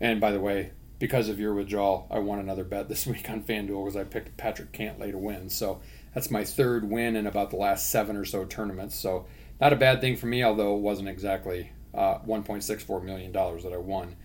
And 0.00 0.20
by 0.20 0.30
the 0.30 0.40
way, 0.40 0.72
because 0.98 1.28
of 1.28 1.40
your 1.40 1.54
withdrawal, 1.54 2.06
I 2.10 2.20
won 2.20 2.38
another 2.38 2.64
bet 2.64 2.88
this 2.88 3.06
week 3.06 3.28
on 3.28 3.42
FanDuel 3.42 3.84
because 3.84 3.96
I 3.96 4.04
picked 4.04 4.36
Patrick 4.36 4.72
Cantlay 4.72 5.10
to 5.10 5.18
win. 5.18 5.50
So 5.50 5.80
that's 6.14 6.30
my 6.30 6.44
third 6.44 6.88
win 6.88 7.16
in 7.16 7.26
about 7.26 7.50
the 7.50 7.56
last 7.56 7.90
seven 7.90 8.16
or 8.16 8.24
so 8.24 8.44
tournaments. 8.44 8.96
So 8.96 9.26
not 9.60 9.72
a 9.72 9.76
bad 9.76 10.00
thing 10.00 10.16
for 10.16 10.26
me, 10.26 10.44
although 10.44 10.76
it 10.76 10.80
wasn't 10.80 11.08
exactly 11.08 11.72
uh, 11.94 12.18
$1.64 12.20 13.02
million 13.02 13.32
that 13.32 13.72
I 13.72 13.78
won. 13.78 14.16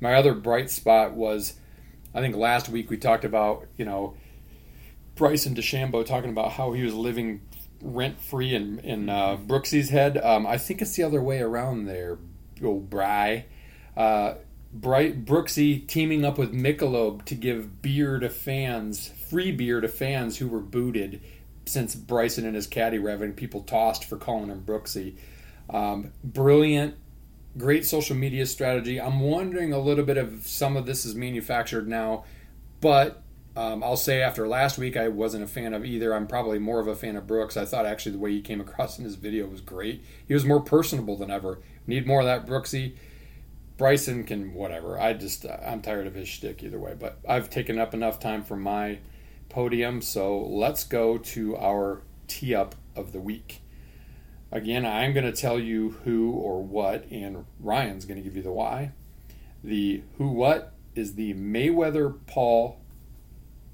My 0.00 0.14
other 0.14 0.34
bright 0.34 0.70
spot 0.70 1.14
was, 1.14 1.54
I 2.14 2.20
think 2.20 2.36
last 2.36 2.68
week 2.68 2.90
we 2.90 2.96
talked 2.96 3.24
about, 3.24 3.66
you 3.76 3.84
know, 3.84 4.14
Bryson 5.14 5.54
DeChambeau 5.54 6.06
talking 6.06 6.30
about 6.30 6.52
how 6.52 6.72
he 6.72 6.84
was 6.84 6.94
living 6.94 7.40
rent 7.80 8.20
free 8.20 8.54
in, 8.54 8.78
in 8.80 9.08
uh, 9.08 9.36
Brooksy's 9.36 9.90
head. 9.90 10.18
Um, 10.18 10.46
I 10.46 10.58
think 10.58 10.82
it's 10.82 10.96
the 10.96 11.02
other 11.02 11.22
way 11.22 11.40
around 11.40 11.86
there, 11.86 12.18
old 12.62 12.90
Bry. 12.90 13.46
Uh, 13.96 14.34
Bright 14.72 15.24
Brooksy 15.24 15.86
teaming 15.86 16.24
up 16.24 16.36
with 16.36 16.52
Michelob 16.52 17.24
to 17.24 17.34
give 17.34 17.80
beer 17.80 18.18
to 18.18 18.28
fans, 18.28 19.08
free 19.08 19.50
beer 19.50 19.80
to 19.80 19.88
fans 19.88 20.38
who 20.38 20.48
were 20.48 20.60
booted 20.60 21.22
since 21.64 21.94
Bryson 21.94 22.44
and 22.46 22.54
his 22.54 22.66
caddy 22.66 22.98
were 22.98 23.10
having 23.10 23.32
people 23.32 23.62
tossed 23.62 24.04
for 24.04 24.16
calling 24.16 24.50
him 24.50 24.62
Brooksy. 24.66 25.16
Um, 25.70 26.12
brilliant 26.22 26.96
great 27.58 27.84
social 27.84 28.16
media 28.16 28.46
strategy. 28.46 29.00
I'm 29.00 29.20
wondering 29.20 29.72
a 29.72 29.78
little 29.78 30.04
bit 30.04 30.16
of 30.16 30.46
some 30.46 30.76
of 30.76 30.86
this 30.86 31.04
is 31.04 31.14
manufactured 31.14 31.88
now, 31.88 32.24
but 32.80 33.22
um, 33.58 33.82
I'll 33.82 33.96
say 33.96 34.22
after 34.22 34.46
last 34.46 34.78
week, 34.78 34.96
I 34.96 35.08
wasn't 35.08 35.42
a 35.42 35.48
fan 35.48 35.74
of 35.74 35.84
either. 35.84 36.14
I'm 36.14 36.28
probably 36.28 36.60
more 36.60 36.78
of 36.78 36.86
a 36.86 36.94
fan 36.94 37.16
of 37.16 37.26
Brooks. 37.26 37.56
I 37.56 37.64
thought 37.64 37.86
actually 37.86 38.12
the 38.12 38.18
way 38.18 38.30
he 38.30 38.40
came 38.40 38.60
across 38.66 38.98
in 38.98 39.04
his 39.04 39.16
video 39.16 39.46
was 39.46 39.60
great. 39.60 40.04
He 40.28 40.34
was 40.34 40.44
more 40.44 40.60
personable 40.60 41.16
than 41.16 41.28
ever. 41.28 41.58
Need 41.84 42.06
more 42.06 42.20
of 42.20 42.26
that 42.26 42.46
Brooksy. 42.46 42.94
Bryson 43.76 44.22
can 44.22 44.54
whatever. 44.54 45.00
I 45.00 45.12
just 45.12 45.44
uh, 45.44 45.56
I'm 45.66 45.82
tired 45.82 46.06
of 46.06 46.14
his 46.14 46.28
shtick 46.28 46.62
either 46.62 46.78
way. 46.78 46.94
But 46.98 47.18
I've 47.28 47.50
taken 47.50 47.80
up 47.80 47.94
enough 47.94 48.20
time 48.20 48.44
for 48.44 48.56
my 48.56 49.00
podium, 49.48 50.02
so 50.02 50.38
let's 50.38 50.84
go 50.84 51.18
to 51.18 51.56
our 51.56 52.02
tee 52.28 52.54
up 52.54 52.76
of 52.94 53.12
the 53.12 53.20
week. 53.20 53.62
Again, 54.52 54.86
I'm 54.86 55.12
going 55.12 55.26
to 55.26 55.32
tell 55.32 55.58
you 55.58 55.96
who 56.04 56.30
or 56.30 56.62
what, 56.62 57.10
and 57.10 57.44
Ryan's 57.58 58.04
going 58.04 58.18
to 58.18 58.24
give 58.24 58.36
you 58.36 58.42
the 58.42 58.52
why. 58.52 58.92
The 59.64 60.02
who 60.16 60.28
what 60.28 60.74
is 60.94 61.16
the 61.16 61.34
Mayweather 61.34 62.18
Paul, 62.26 62.80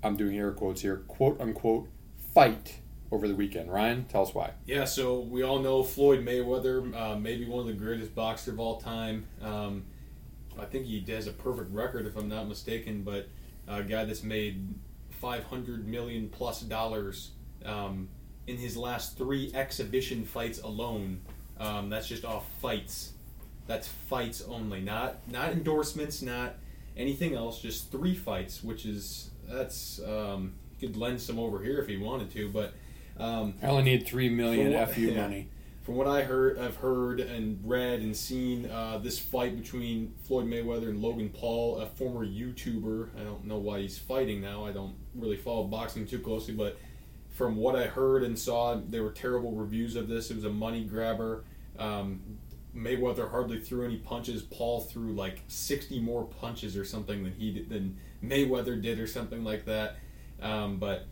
I'm 0.04 0.16
doing 0.16 0.36
air 0.36 0.52
quotes 0.52 0.82
here, 0.82 0.98
quote 1.08 1.40
unquote, 1.40 1.88
fight 2.34 2.80
over 3.10 3.26
the 3.26 3.34
weekend. 3.34 3.72
Ryan, 3.72 4.04
tell 4.04 4.22
us 4.22 4.34
why. 4.34 4.50
Yeah, 4.66 4.84
so 4.84 5.20
we 5.20 5.42
all 5.42 5.60
know 5.60 5.82
Floyd 5.82 6.24
Mayweather, 6.24 6.94
uh, 6.94 7.16
maybe 7.16 7.46
one 7.46 7.60
of 7.60 7.66
the 7.66 7.72
greatest 7.72 8.14
boxers 8.14 8.52
of 8.52 8.60
all 8.60 8.80
time. 8.80 9.26
Um, 9.40 9.84
I 10.58 10.66
think 10.66 10.86
he 10.86 11.02
has 11.08 11.26
a 11.26 11.32
perfect 11.32 11.72
record, 11.72 12.06
if 12.06 12.16
I'm 12.16 12.28
not 12.28 12.48
mistaken, 12.48 13.02
but 13.02 13.28
a 13.66 13.82
guy 13.82 14.04
that's 14.04 14.22
made 14.22 14.74
500 15.20 15.88
million 15.88 16.28
plus 16.28 16.60
dollars 16.60 17.30
um, 17.64 18.08
in 18.46 18.58
his 18.58 18.76
last 18.76 19.16
three 19.16 19.50
exhibition 19.54 20.24
fights 20.24 20.60
alone. 20.60 21.22
Um, 21.58 21.88
that's 21.88 22.08
just 22.08 22.24
off 22.24 22.44
fights. 22.60 23.12
That's 23.66 23.88
fights 23.88 24.42
only, 24.42 24.82
not 24.82 25.26
not 25.28 25.52
endorsements, 25.52 26.20
not 26.20 26.56
anything 26.96 27.34
else. 27.34 27.60
Just 27.60 27.90
three 27.90 28.14
fights, 28.14 28.62
which 28.62 28.84
is 28.84 29.30
that's 29.48 30.00
um, 30.06 30.54
he 30.76 30.86
could 30.86 30.96
lend 30.96 31.20
some 31.20 31.38
over 31.38 31.62
here 31.62 31.78
if 31.78 31.86
he 31.86 31.96
wanted 31.96 32.30
to, 32.32 32.48
but 32.48 32.74
um, 33.18 33.54
I 33.62 33.66
only 33.66 33.84
need 33.84 34.06
three 34.06 34.28
million 34.28 34.72
what, 34.72 34.90
fu 34.90 35.02
yeah. 35.02 35.20
money. 35.22 35.48
From 35.82 35.96
what 35.96 36.06
I 36.06 36.22
heard, 36.22 36.58
I've 36.58 36.76
heard 36.76 37.20
and 37.20 37.60
read 37.62 38.00
and 38.00 38.16
seen 38.16 38.70
uh, 38.70 38.98
this 38.98 39.18
fight 39.18 39.54
between 39.54 40.14
Floyd 40.24 40.46
Mayweather 40.46 40.88
and 40.88 41.02
Logan 41.02 41.28
Paul, 41.28 41.78
a 41.78 41.86
former 41.86 42.26
YouTuber. 42.26 43.10
I 43.20 43.22
don't 43.22 43.44
know 43.44 43.58
why 43.58 43.80
he's 43.80 43.98
fighting 43.98 44.40
now. 44.40 44.64
I 44.64 44.72
don't 44.72 44.94
really 45.14 45.36
follow 45.36 45.64
boxing 45.64 46.06
too 46.06 46.20
closely, 46.20 46.54
but 46.54 46.78
from 47.34 47.56
what 47.56 47.76
I 47.76 47.84
heard 47.84 48.22
and 48.22 48.38
saw, 48.38 48.80
there 48.88 49.02
were 49.02 49.10
terrible 49.10 49.52
reviews 49.52 49.94
of 49.94 50.08
this. 50.08 50.30
It 50.30 50.36
was 50.36 50.44
a 50.46 50.50
money 50.50 50.84
grabber. 50.84 51.44
Um, 51.78 52.22
Mayweather 52.74 53.30
hardly 53.30 53.60
threw 53.60 53.84
any 53.84 53.96
punches. 53.96 54.42
Paul 54.42 54.80
threw 54.80 55.12
like 55.12 55.42
60 55.48 56.00
more 56.00 56.24
punches 56.24 56.76
or 56.76 56.84
something 56.84 57.22
than 57.22 57.34
he 57.34 57.52
did, 57.52 57.68
than 57.68 57.98
Mayweather 58.28 58.80
did 58.80 58.98
or 58.98 59.06
something 59.06 59.44
like 59.44 59.64
that. 59.66 59.96
Um, 60.40 60.78
but 60.78 61.06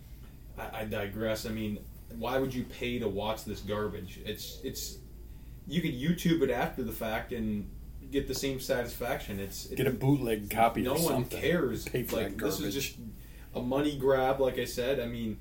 I, 0.58 0.80
I 0.80 0.84
digress. 0.84 1.46
I 1.46 1.50
mean, 1.50 1.78
why 2.18 2.38
would 2.38 2.54
you 2.54 2.64
pay 2.64 2.98
to 2.98 3.08
watch 3.08 3.44
this 3.44 3.60
garbage? 3.60 4.20
It's 4.24 4.60
it's 4.62 4.98
you 5.66 5.80
could 5.80 5.94
YouTube 5.94 6.42
it 6.42 6.50
after 6.50 6.82
the 6.82 6.92
fact 6.92 7.32
and 7.32 7.70
get 8.10 8.28
the 8.28 8.34
same 8.34 8.60
satisfaction. 8.60 9.40
It's 9.40 9.66
Get 9.66 9.86
a 9.86 9.90
bootleg 9.90 10.50
copy. 10.50 10.82
no 10.82 10.94
one 10.94 11.24
cares. 11.24 11.88
Pay 11.88 12.02
for 12.04 12.16
like 12.16 12.36
that 12.36 12.44
this 12.44 12.60
is 12.60 12.74
just 12.74 12.96
a 13.54 13.60
money 13.60 13.96
grab. 13.96 14.40
Like 14.40 14.58
I 14.58 14.64
said, 14.64 15.00
I 15.00 15.06
mean, 15.06 15.38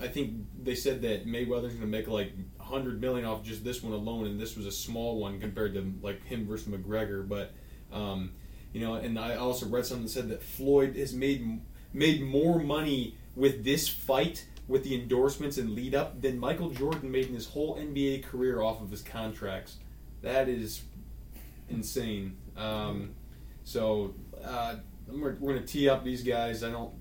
I 0.00 0.08
think 0.08 0.32
they 0.62 0.74
said 0.74 1.02
that 1.02 1.26
Mayweather's 1.26 1.74
going 1.74 1.80
to 1.80 1.86
make 1.86 2.08
like 2.08 2.32
hundred 2.58 3.00
million 3.00 3.24
off 3.24 3.44
just 3.44 3.64
this 3.64 3.82
one 3.82 3.92
alone, 3.92 4.26
and 4.26 4.40
this 4.40 4.56
was 4.56 4.66
a 4.66 4.72
small 4.72 5.20
one 5.20 5.40
compared 5.40 5.74
to 5.74 5.92
like 6.02 6.24
him 6.24 6.46
versus 6.46 6.68
McGregor. 6.68 7.26
But 7.28 7.52
um, 7.92 8.32
you 8.76 8.82
know, 8.84 8.96
and 8.96 9.18
I 9.18 9.36
also 9.36 9.64
read 9.64 9.86
something 9.86 10.04
that 10.04 10.10
said 10.10 10.28
that 10.28 10.42
Floyd 10.42 10.96
has 10.96 11.14
made 11.14 11.62
made 11.94 12.20
more 12.20 12.58
money 12.58 13.16
with 13.34 13.64
this 13.64 13.88
fight 13.88 14.44
with 14.68 14.84
the 14.84 14.94
endorsements 14.94 15.56
and 15.56 15.70
lead 15.70 15.94
up 15.94 16.20
than 16.20 16.38
Michael 16.38 16.68
Jordan 16.68 17.10
made 17.10 17.28
in 17.28 17.32
his 17.32 17.46
whole 17.46 17.78
NBA 17.78 18.24
career 18.24 18.60
off 18.60 18.82
of 18.82 18.90
his 18.90 19.00
contracts. 19.00 19.78
That 20.20 20.50
is 20.50 20.82
insane. 21.70 22.36
Um, 22.54 23.14
so 23.64 24.14
uh, 24.44 24.74
we're, 25.08 25.36
we're 25.36 25.54
going 25.54 25.64
to 25.64 25.66
tee 25.66 25.88
up 25.88 26.04
these 26.04 26.22
guys. 26.22 26.62
I 26.62 26.70
don't 26.70 26.92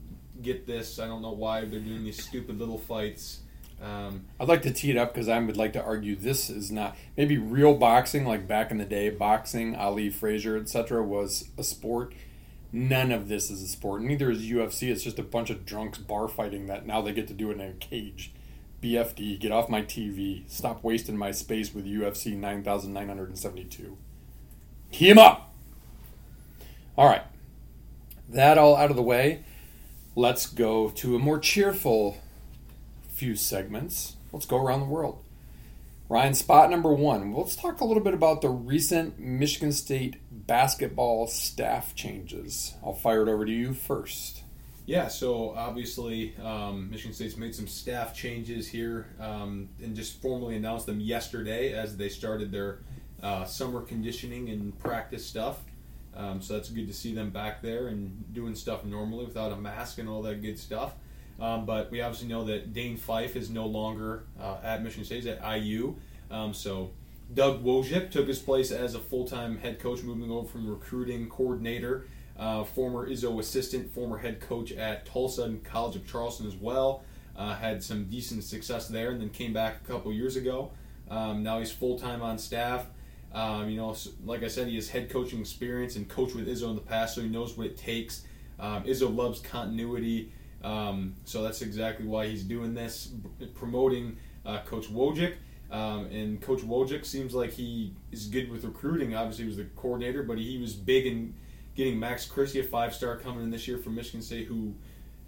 get 0.41 0.65
this. 0.65 0.97
I 0.97 1.07
don't 1.07 1.21
know 1.21 1.33
why 1.33 1.65
they're 1.65 1.81
doing 1.81 2.05
these 2.05 2.23
stupid 2.23 2.57
little 2.57 2.77
fights. 2.77 3.41
Um, 3.81 4.25
I'd 4.39 4.47
like 4.47 4.61
to 4.63 4.71
tee 4.71 4.91
it 4.91 4.97
up 4.97 5.13
because 5.13 5.27
I 5.27 5.37
would 5.39 5.57
like 5.57 5.73
to 5.73 5.83
argue 5.83 6.15
this 6.15 6.49
is 6.49 6.71
not 6.71 6.95
maybe 7.17 7.37
real 7.37 7.75
boxing 7.75 8.25
like 8.25 8.47
back 8.47 8.71
in 8.71 8.77
the 8.77 8.85
day. 8.85 9.09
Boxing, 9.09 9.75
Ali, 9.75 10.09
Frazier, 10.09 10.57
etc., 10.57 11.03
was 11.03 11.49
a 11.57 11.63
sport. 11.63 12.13
None 12.71 13.11
of 13.11 13.27
this 13.29 13.49
is 13.49 13.61
a 13.61 13.67
sport. 13.67 14.01
Neither 14.01 14.31
is 14.31 14.43
UFC. 14.43 14.89
It's 14.89 15.03
just 15.03 15.19
a 15.19 15.23
bunch 15.23 15.49
of 15.49 15.65
drunks 15.65 15.97
bar 15.97 16.27
fighting 16.27 16.67
that 16.67 16.85
now 16.85 17.01
they 17.01 17.13
get 17.13 17.27
to 17.27 17.33
do 17.33 17.51
it 17.51 17.53
in 17.53 17.61
a 17.61 17.73
cage. 17.73 18.31
BFD, 18.81 19.39
get 19.39 19.51
off 19.51 19.69
my 19.69 19.81
TV. 19.81 20.43
Stop 20.49 20.83
wasting 20.83 21.17
my 21.17 21.31
space 21.31 21.73
with 21.73 21.85
UFC 21.85 22.35
9972. 22.35 23.97
Tee 24.91 25.09
him 25.09 25.17
up! 25.17 25.53
All 26.97 27.07
right. 27.07 27.23
That 28.29 28.57
all 28.57 28.75
out 28.75 28.89
of 28.89 28.95
the 28.95 29.01
way. 29.01 29.43
Let's 30.15 30.45
go 30.45 30.89
to 30.89 31.15
a 31.15 31.19
more 31.19 31.39
cheerful 31.39 32.17
few 33.15 33.35
segments. 33.35 34.17
Let's 34.31 34.45
go 34.45 34.57
around 34.57 34.81
the 34.81 34.85
world. 34.87 35.23
Ryan, 36.07 36.35
spot 36.35 36.69
number 36.69 36.93
one. 36.93 37.33
Let's 37.33 37.55
talk 37.55 37.81
a 37.81 37.85
little 37.85 38.03
bit 38.03 38.13
about 38.13 38.41
the 38.41 38.49
recent 38.49 39.17
Michigan 39.17 39.71
State 39.71 40.17
basketball 40.29 41.25
staff 41.27 41.95
changes. 41.95 42.75
I'll 42.83 42.93
fire 42.93 43.23
it 43.23 43.29
over 43.29 43.45
to 43.45 43.51
you 43.51 43.73
first. 43.73 44.43
Yeah, 44.85 45.07
so 45.07 45.55
obviously 45.55 46.35
um, 46.43 46.91
Michigan 46.91 47.13
State's 47.13 47.37
made 47.37 47.55
some 47.55 47.67
staff 47.67 48.15
changes 48.15 48.67
here 48.67 49.07
um, 49.19 49.69
and 49.81 49.95
just 49.95 50.21
formally 50.21 50.55
announced 50.55 50.85
them 50.85 50.99
yesterday 50.99 51.73
as 51.73 51.97
they 51.97 52.09
started 52.09 52.51
their 52.51 52.79
uh, 53.23 53.45
summer 53.45 53.81
conditioning 53.81 54.49
and 54.49 54.77
practice 54.77 55.25
stuff. 55.25 55.59
Um, 56.15 56.39
so 56.41 56.53
that's 56.53 56.69
good 56.69 56.87
to 56.87 56.93
see 56.93 57.15
them 57.15 57.31
back 57.31 57.63
there 57.63 57.87
and 57.87 58.31
doing 58.31 58.53
stuff 58.53 58.85
normally 58.85 59.25
without 59.25 59.51
a 59.51 59.55
mask 59.55 59.97
and 59.97 60.07
all 60.07 60.21
that 60.21 60.43
good 60.43 60.59
stuff. 60.59 60.93
Um, 61.39 61.65
but 61.65 61.91
we 61.91 62.01
obviously 62.01 62.27
know 62.27 62.45
that 62.45 62.73
Dane 62.73 62.97
Fife 62.97 63.35
is 63.35 63.49
no 63.49 63.65
longer 63.65 64.25
uh, 64.39 64.57
at 64.63 64.83
Michigan 64.83 65.05
State, 65.05 65.23
he's 65.23 65.27
at 65.27 65.41
IU. 65.57 65.95
Um, 66.31 66.53
so 66.53 66.91
Doug 67.33 67.63
Wojcik 67.63 68.09
took 68.09 68.27
his 68.27 68.39
place 68.39 68.71
as 68.71 68.95
a 68.95 68.99
full 68.99 69.25
time 69.25 69.57
head 69.57 69.79
coach, 69.79 70.01
moving 70.03 70.31
over 70.31 70.47
from 70.47 70.69
recruiting 70.69 71.29
coordinator 71.29 72.05
uh, 72.37 72.63
former 72.63 73.09
Izzo 73.09 73.39
assistant, 73.39 73.93
former 73.93 74.17
head 74.17 74.41
coach 74.41 74.71
at 74.71 75.05
Tulsa 75.05 75.43
and 75.43 75.63
College 75.63 75.95
of 75.95 76.07
Charleston 76.07 76.47
as 76.47 76.55
well. 76.55 77.03
Uh, 77.35 77.55
had 77.55 77.83
some 77.83 78.05
decent 78.05 78.43
success 78.43 78.87
there, 78.87 79.11
and 79.11 79.19
then 79.19 79.29
came 79.29 79.53
back 79.53 79.81
a 79.83 79.87
couple 79.87 80.11
years 80.11 80.35
ago. 80.35 80.71
Um, 81.09 81.43
now 81.43 81.59
he's 81.59 81.71
full 81.71 81.99
time 81.99 82.21
on 82.21 82.37
staff. 82.37 82.85
Um, 83.33 83.69
you 83.69 83.75
know, 83.75 83.95
like 84.25 84.43
I 84.43 84.47
said, 84.47 84.67
he 84.67 84.75
has 84.75 84.89
head 84.89 85.09
coaching 85.09 85.41
experience 85.41 85.97
and 85.97 86.07
coached 86.07 86.35
with 86.35 86.47
Izzo 86.47 86.69
in 86.69 86.75
the 86.75 86.81
past, 86.81 87.15
so 87.15 87.21
he 87.21 87.27
knows 87.27 87.57
what 87.57 87.67
it 87.67 87.77
takes. 87.77 88.23
Um, 88.59 88.83
Izzo 88.83 89.13
loves 89.13 89.41
continuity, 89.41 90.31
um, 90.65 91.13
so 91.25 91.43
that's 91.43 91.61
exactly 91.61 92.07
why 92.07 92.27
he's 92.27 92.43
doing 92.43 92.73
this, 92.73 93.11
promoting 93.53 94.17
uh, 94.45 94.61
Coach 94.65 94.91
Wojcik. 94.91 95.35
Um, 95.71 96.05
and 96.07 96.41
Coach 96.41 96.61
Wojcik 96.61 97.05
seems 97.05 97.35
like 97.35 97.51
he 97.51 97.93
is 98.11 98.27
good 98.27 98.49
with 98.49 98.63
recruiting. 98.63 99.15
Obviously, 99.15 99.43
he 99.43 99.47
was 99.47 99.57
the 99.57 99.65
coordinator, 99.75 100.23
but 100.23 100.39
he 100.39 100.57
was 100.57 100.73
big 100.73 101.05
in 101.05 101.35
getting 101.75 101.99
Max 101.99 102.25
Christie, 102.25 102.61
a 102.61 102.63
five 102.63 102.95
star 102.95 103.17
coming 103.17 103.43
in 103.43 103.51
this 103.51 103.67
year 103.67 103.77
from 103.77 103.93
Michigan 103.93 104.21
State, 104.23 104.47
who 104.47 104.73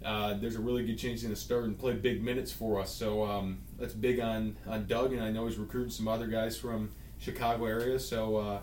uh, 0.04 0.34
there's 0.34 0.56
a 0.56 0.60
really 0.60 0.84
good 0.84 0.98
chance 0.98 1.20
he's 1.20 1.22
going 1.22 1.34
to 1.34 1.40
start 1.40 1.64
and 1.64 1.78
play 1.78 1.92
big 1.92 2.22
minutes 2.22 2.50
for 2.50 2.80
us. 2.80 2.92
So 2.92 3.24
um, 3.24 3.58
that's 3.78 3.94
big 3.94 4.18
on, 4.18 4.56
on 4.66 4.86
Doug, 4.86 5.12
and 5.12 5.22
I 5.22 5.30
know 5.30 5.46
he's 5.46 5.58
recruiting 5.58 5.90
some 5.90 6.08
other 6.08 6.26
guys 6.26 6.56
from 6.56 6.90
Chicago 7.18 7.66
area. 7.66 7.98
So 8.00 8.36
uh, 8.36 8.60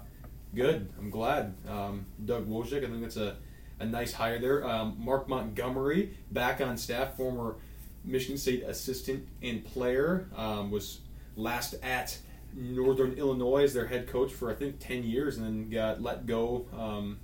good. 0.54 0.90
I'm 0.98 1.10
glad. 1.10 1.56
Um, 1.70 2.06
Doug 2.26 2.50
Wojcik, 2.50 2.84
I 2.84 2.88
think 2.88 3.02
that's 3.02 3.18
a, 3.18 3.38
a 3.80 3.86
nice 3.86 4.14
hire 4.14 4.40
there. 4.40 4.68
Um, 4.68 4.96
Mark 4.98 5.28
Montgomery, 5.28 6.18
back 6.32 6.62
on 6.62 6.78
staff, 6.78 7.16
former 7.18 7.56
Michigan 8.04 8.38
State 8.38 8.64
assistant 8.64 9.28
and 9.42 9.64
player, 9.66 10.28
um, 10.36 10.72
was 10.72 11.00
last 11.36 11.76
at 11.84 12.18
Northern 12.54 13.14
Illinois 13.14 13.64
as 13.64 13.74
their 13.74 13.88
head 13.88 14.08
coach 14.08 14.32
for 14.32 14.50
I 14.50 14.56
think 14.56 14.80
10 14.80 15.04
years, 15.04 15.38
and 15.38 15.46
then 15.46 15.70
got 15.70 16.02
let 16.02 16.26
go 16.26 16.66
um, 16.78 17.20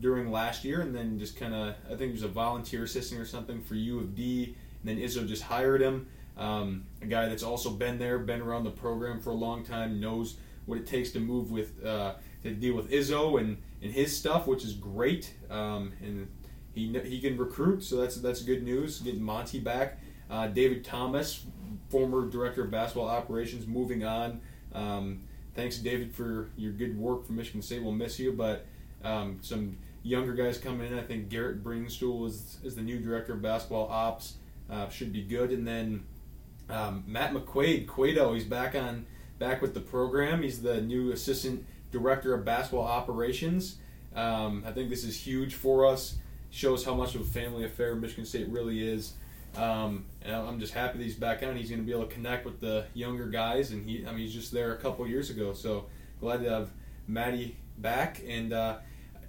during 0.00 0.30
last 0.30 0.64
year, 0.64 0.80
and 0.80 0.94
then 0.94 1.18
just 1.18 1.36
kind 1.36 1.54
of 1.54 1.74
I 1.86 1.90
think 1.90 2.00
he 2.00 2.12
was 2.12 2.22
a 2.22 2.28
volunteer 2.28 2.84
assistant 2.84 3.20
or 3.20 3.26
something 3.26 3.60
for 3.60 3.74
U 3.74 3.98
of 3.98 4.14
D, 4.14 4.56
and 4.84 4.88
then 4.88 5.04
Izzo 5.04 5.26
just 5.26 5.42
hired 5.42 5.82
him. 5.82 6.06
Um, 6.38 6.86
a 7.02 7.06
guy 7.06 7.28
that's 7.28 7.42
also 7.42 7.70
been 7.70 7.98
there, 7.98 8.18
been 8.18 8.40
around 8.40 8.64
the 8.64 8.70
program 8.70 9.20
for 9.20 9.30
a 9.30 9.34
long 9.34 9.64
time, 9.64 10.00
knows 10.00 10.36
what 10.64 10.78
it 10.78 10.86
takes 10.86 11.10
to 11.10 11.20
move 11.20 11.50
with 11.50 11.84
uh, 11.84 12.14
to 12.42 12.54
deal 12.54 12.74
with 12.74 12.90
Izzo 12.90 13.38
and, 13.40 13.58
and 13.82 13.92
his 13.92 14.16
stuff, 14.16 14.46
which 14.46 14.64
is 14.64 14.74
great. 14.74 15.34
Um, 15.50 15.92
and 16.00 16.28
he 16.74 16.98
he 17.04 17.20
can 17.20 17.36
recruit, 17.36 17.82
so 17.84 17.96
that's 17.96 18.16
that's 18.16 18.42
good 18.42 18.62
news. 18.62 19.00
Getting 19.00 19.22
Monty 19.22 19.60
back, 19.60 19.98
uh, 20.30 20.46
David 20.48 20.84
Thomas, 20.84 21.44
former 21.90 22.28
director 22.28 22.64
of 22.64 22.70
basketball 22.70 23.08
operations, 23.08 23.66
moving 23.66 24.04
on. 24.04 24.40
Um, 24.74 25.24
thanks, 25.54 25.78
David, 25.78 26.14
for 26.14 26.50
your 26.56 26.72
good 26.72 26.96
work 26.96 27.26
for 27.26 27.32
Michigan 27.32 27.60
State. 27.62 27.82
We'll 27.82 27.92
miss 27.92 28.18
you, 28.18 28.32
but 28.32 28.64
um, 29.04 29.38
some 29.42 29.76
younger 30.02 30.32
guys 30.32 30.58
coming 30.58 30.90
in. 30.90 30.98
I 30.98 31.02
think 31.02 31.28
Garrett 31.28 31.62
Bringstool 31.62 32.26
is, 32.26 32.58
is 32.64 32.74
the 32.74 32.82
new 32.82 32.98
director 32.98 33.34
of 33.34 33.42
basketball 33.42 33.88
ops. 33.88 34.34
Uh, 34.70 34.88
should 34.88 35.12
be 35.12 35.22
good. 35.22 35.50
And 35.50 35.66
then 35.66 36.04
um, 36.70 37.04
Matt 37.06 37.34
McQuaid, 37.34 37.86
Quado, 37.86 38.34
he's 38.34 38.44
back 38.44 38.74
on 38.74 39.06
back 39.38 39.60
with 39.60 39.74
the 39.74 39.80
program. 39.80 40.42
He's 40.42 40.62
the 40.62 40.80
new 40.80 41.12
assistant 41.12 41.66
director 41.92 42.34
of 42.34 42.44
basketball 42.44 42.86
operations. 42.86 43.76
Um, 44.16 44.64
I 44.66 44.72
think 44.72 44.90
this 44.90 45.04
is 45.04 45.16
huge 45.16 45.54
for 45.54 45.86
us. 45.86 46.16
Shows 46.50 46.84
how 46.84 46.94
much 46.94 47.14
of 47.14 47.20
a 47.20 47.24
family 47.24 47.64
affair 47.64 47.94
Michigan 47.94 48.26
State 48.26 48.48
really 48.48 48.86
is. 48.86 49.14
Um, 49.56 50.06
and 50.22 50.34
I'm 50.34 50.58
just 50.58 50.72
happy 50.72 50.98
that 50.98 51.04
he's 51.04 51.14
back 51.14 51.42
on. 51.42 51.56
He's 51.56 51.68
going 51.68 51.80
to 51.80 51.86
be 51.86 51.92
able 51.92 52.06
to 52.06 52.12
connect 52.12 52.44
with 52.44 52.60
the 52.60 52.86
younger 52.94 53.26
guys, 53.26 53.70
and 53.70 53.88
he, 53.88 54.06
I 54.06 54.10
mean, 54.10 54.20
he's 54.20 54.34
just 54.34 54.52
there 54.52 54.72
a 54.72 54.78
couple 54.78 55.06
years 55.06 55.30
ago. 55.30 55.52
So 55.52 55.86
glad 56.20 56.42
to 56.42 56.50
have 56.50 56.70
Matty 57.06 57.56
back. 57.78 58.22
And 58.26 58.52
uh, 58.52 58.76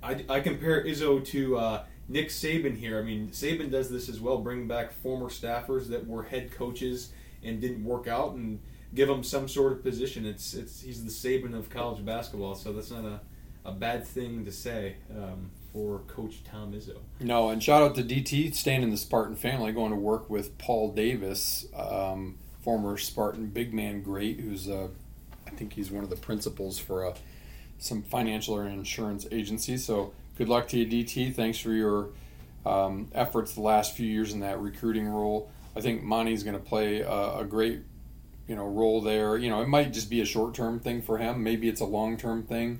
I, 0.01 0.23
I 0.29 0.39
compare 0.39 0.83
Izzo 0.83 1.25
to 1.27 1.57
uh, 1.57 1.83
Nick 2.07 2.29
Saban 2.29 2.77
here. 2.77 2.99
I 2.99 3.03
mean, 3.03 3.29
Saban 3.29 3.69
does 3.71 3.89
this 3.89 4.09
as 4.09 4.19
well, 4.19 4.37
bringing 4.37 4.67
back 4.67 4.91
former 4.91 5.27
staffers 5.27 5.87
that 5.89 6.07
were 6.07 6.23
head 6.23 6.51
coaches 6.51 7.11
and 7.43 7.59
didn't 7.59 7.83
work 7.83 8.07
out, 8.07 8.33
and 8.33 8.59
give 8.93 9.09
him 9.09 9.23
some 9.23 9.47
sort 9.47 9.71
of 9.71 9.83
position. 9.83 10.25
It's 10.25 10.53
it's 10.53 10.81
he's 10.81 11.03
the 11.03 11.11
Saban 11.11 11.57
of 11.57 11.69
college 11.69 12.03
basketball, 12.05 12.55
so 12.55 12.73
that's 12.73 12.91
not 12.91 13.05
a, 13.05 13.19
a 13.65 13.71
bad 13.71 14.05
thing 14.05 14.45
to 14.45 14.51
say 14.51 14.97
um, 15.11 15.51
for 15.71 15.99
Coach 16.07 16.43
Tom 16.43 16.73
Izzo. 16.73 16.97
No, 17.19 17.49
and 17.49 17.61
shout 17.61 17.81
out 17.81 17.95
to 17.95 18.03
DT 18.03 18.53
staying 18.53 18.83
in 18.83 18.91
the 18.91 18.97
Spartan 18.97 19.35
family, 19.35 19.71
going 19.71 19.91
to 19.91 19.97
work 19.97 20.29
with 20.29 20.57
Paul 20.57 20.91
Davis, 20.91 21.65
um, 21.75 22.37
former 22.61 22.97
Spartan 22.97 23.47
big 23.47 23.73
man 23.73 24.01
great, 24.01 24.39
who's 24.39 24.69
uh, 24.69 24.87
I 25.47 25.49
think 25.51 25.73
he's 25.73 25.91
one 25.91 26.03
of 26.03 26.09
the 26.09 26.15
principals 26.15 26.79
for 26.79 27.07
uh, 27.07 27.15
some 27.79 28.03
financial 28.03 28.55
or 28.55 28.65
insurance 28.67 29.27
agency. 29.31 29.77
So 29.77 30.13
good 30.37 30.49
luck 30.49 30.67
to 30.69 30.77
you, 30.77 30.85
DT. 30.85 31.33
Thanks 31.35 31.59
for 31.59 31.71
your 31.71 32.09
um, 32.65 33.09
efforts 33.13 33.53
the 33.53 33.61
last 33.61 33.95
few 33.95 34.07
years 34.07 34.33
in 34.33 34.39
that 34.41 34.59
recruiting 34.59 35.07
role. 35.07 35.51
I 35.75 35.81
think 35.81 36.03
Monty's 36.03 36.43
going 36.43 36.55
to 36.55 36.63
play 36.63 37.01
a, 37.01 37.39
a 37.39 37.45
great 37.45 37.81
you 38.47 38.55
know 38.55 38.65
role 38.65 39.01
there. 39.01 39.37
You 39.37 39.49
know, 39.49 39.61
it 39.61 39.67
might 39.67 39.93
just 39.93 40.09
be 40.09 40.21
a 40.21 40.25
short 40.25 40.53
term 40.53 40.79
thing 40.79 41.01
for 41.01 41.17
him. 41.17 41.43
Maybe 41.43 41.69
it's 41.69 41.81
a 41.81 41.85
long 41.85 42.17
term 42.17 42.43
thing. 42.43 42.79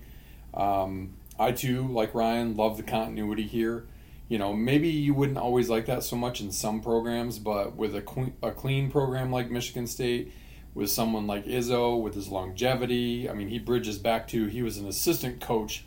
Um, 0.53 1.15
I 1.39 1.51
too, 1.51 1.87
like 1.87 2.13
Ryan, 2.13 2.55
love 2.55 2.77
the 2.77 2.83
continuity 2.83 3.43
here. 3.47 3.85
You 4.29 4.37
know, 4.37 4.53
maybe 4.53 4.89
you 4.89 5.13
wouldn't 5.13 5.37
always 5.37 5.69
like 5.69 5.85
that 5.87 6.03
so 6.03 6.15
much 6.15 6.41
in 6.41 6.51
some 6.51 6.81
programs, 6.81 7.39
but 7.39 7.75
with 7.75 7.95
a, 7.95 8.01
que- 8.01 8.33
a 8.41 8.51
clean 8.51 8.89
program 8.89 9.31
like 9.31 9.51
Michigan 9.51 9.85
State, 9.85 10.31
with 10.73 10.89
someone 10.89 11.27
like 11.27 11.45
Izzo 11.45 12.01
with 12.01 12.15
his 12.15 12.29
longevity. 12.29 13.29
I 13.29 13.33
mean, 13.33 13.49
he 13.49 13.59
bridges 13.59 13.97
back 13.97 14.27
to 14.29 14.47
he 14.47 14.61
was 14.61 14.77
an 14.77 14.87
assistant 14.87 15.39
coach 15.39 15.85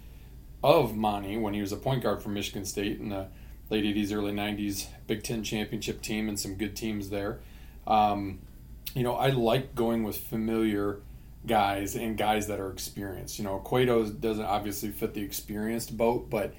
of 0.63 0.97
Monty 0.97 1.37
when 1.37 1.55
he 1.55 1.61
was 1.61 1.73
a 1.73 1.77
point 1.77 2.03
guard 2.03 2.23
for 2.23 2.29
Michigan 2.29 2.65
State 2.65 3.01
in 3.01 3.09
the 3.09 3.29
late 3.71 3.85
80s, 3.85 4.13
early 4.13 4.33
90s 4.33 4.87
Big 5.07 5.23
Ten 5.23 5.43
championship 5.43 6.03
team 6.03 6.29
and 6.29 6.39
some 6.39 6.55
good 6.55 6.77
teams 6.77 7.11
there. 7.11 7.41
Um, 7.87 8.41
you 8.97 9.03
know, 9.03 9.15
I 9.15 9.29
like 9.29 9.75
going 9.75 10.05
with 10.05 10.17
familiar 10.17 11.01
guys 11.47 11.95
and 11.95 12.17
guys 12.17 12.47
that 12.47 12.59
are 12.59 12.73
experienced. 12.73 13.39
You 13.39 13.45
know, 13.45 13.59
Cueto 13.59 14.07
doesn't 14.07 14.47
obviously 14.47 14.91
fit 14.91 15.13
the 15.13 15.21
experienced 15.21 15.99
boat, 15.99 16.31
but 16.31 16.55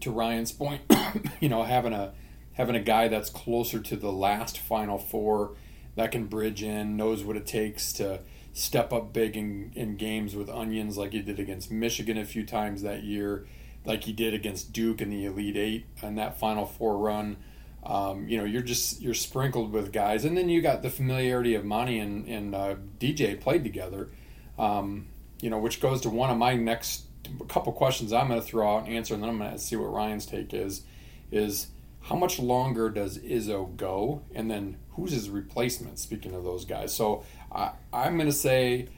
to 0.00 0.12
Ryan's 0.12 0.52
point, 0.52 0.82
you 1.40 1.48
know, 1.48 1.64
having 1.64 1.92
a 1.92 2.12
having 2.52 2.76
a 2.76 2.80
guy 2.80 3.08
that's 3.08 3.28
closer 3.28 3.80
to 3.80 3.96
the 3.96 4.12
last 4.12 4.56
Final 4.56 4.98
Four 4.98 5.56
that 5.96 6.12
can 6.12 6.26
bridge 6.26 6.62
in, 6.62 6.96
knows 6.96 7.24
what 7.24 7.36
it 7.36 7.44
takes 7.44 7.92
to 7.94 8.20
step 8.52 8.92
up 8.92 9.12
big 9.12 9.36
in, 9.36 9.72
in 9.74 9.96
games 9.96 10.36
with 10.36 10.48
onions 10.48 10.96
like 10.96 11.12
he 11.12 11.22
did 11.22 11.40
against 11.40 11.72
Michigan 11.72 12.16
a 12.16 12.24
few 12.24 12.46
times 12.46 12.82
that 12.82 13.02
year, 13.02 13.48
like 13.84 14.04
he 14.04 14.12
did 14.12 14.32
against 14.32 14.72
Duke 14.72 15.00
in 15.00 15.10
the 15.10 15.24
Elite 15.24 15.56
Eight 15.56 15.86
and 16.00 16.16
that 16.18 16.38
Final 16.38 16.66
Four 16.66 16.98
run. 16.98 17.36
Um, 17.84 18.28
you 18.28 18.38
know, 18.38 18.44
you're 18.44 18.62
just 18.62 19.02
you're 19.02 19.14
sprinkled 19.14 19.72
with 19.72 19.92
guys, 19.92 20.24
and 20.24 20.36
then 20.36 20.48
you 20.48 20.62
got 20.62 20.82
the 20.82 20.90
familiarity 20.90 21.54
of 21.54 21.64
Monty 21.64 21.98
and, 21.98 22.26
and 22.26 22.54
uh, 22.54 22.76
DJ 22.98 23.38
played 23.38 23.62
together. 23.62 24.10
Um, 24.58 25.08
you 25.40 25.50
know, 25.50 25.58
which 25.58 25.80
goes 25.80 26.00
to 26.02 26.10
one 26.10 26.30
of 26.30 26.38
my 26.38 26.54
next 26.54 27.02
couple 27.48 27.72
questions 27.72 28.12
I'm 28.12 28.28
going 28.28 28.40
to 28.40 28.46
throw 28.46 28.76
out 28.76 28.86
and 28.86 28.94
answer, 28.94 29.14
and 29.14 29.22
then 29.22 29.30
I'm 29.30 29.38
going 29.38 29.52
to 29.52 29.58
see 29.58 29.76
what 29.76 29.92
Ryan's 29.92 30.26
take 30.26 30.54
is. 30.54 30.82
Is 31.30 31.68
how 32.02 32.16
much 32.16 32.38
longer 32.38 32.90
does 32.90 33.18
Izzo 33.18 33.76
go, 33.76 34.22
and 34.34 34.50
then 34.50 34.78
who's 34.90 35.12
his 35.12 35.28
replacement? 35.28 35.98
Speaking 35.98 36.34
of 36.34 36.44
those 36.44 36.64
guys, 36.64 36.94
so 36.94 37.24
I, 37.52 37.72
I'm 37.92 38.16
going 38.16 38.28
to 38.28 38.32
say 38.32 38.88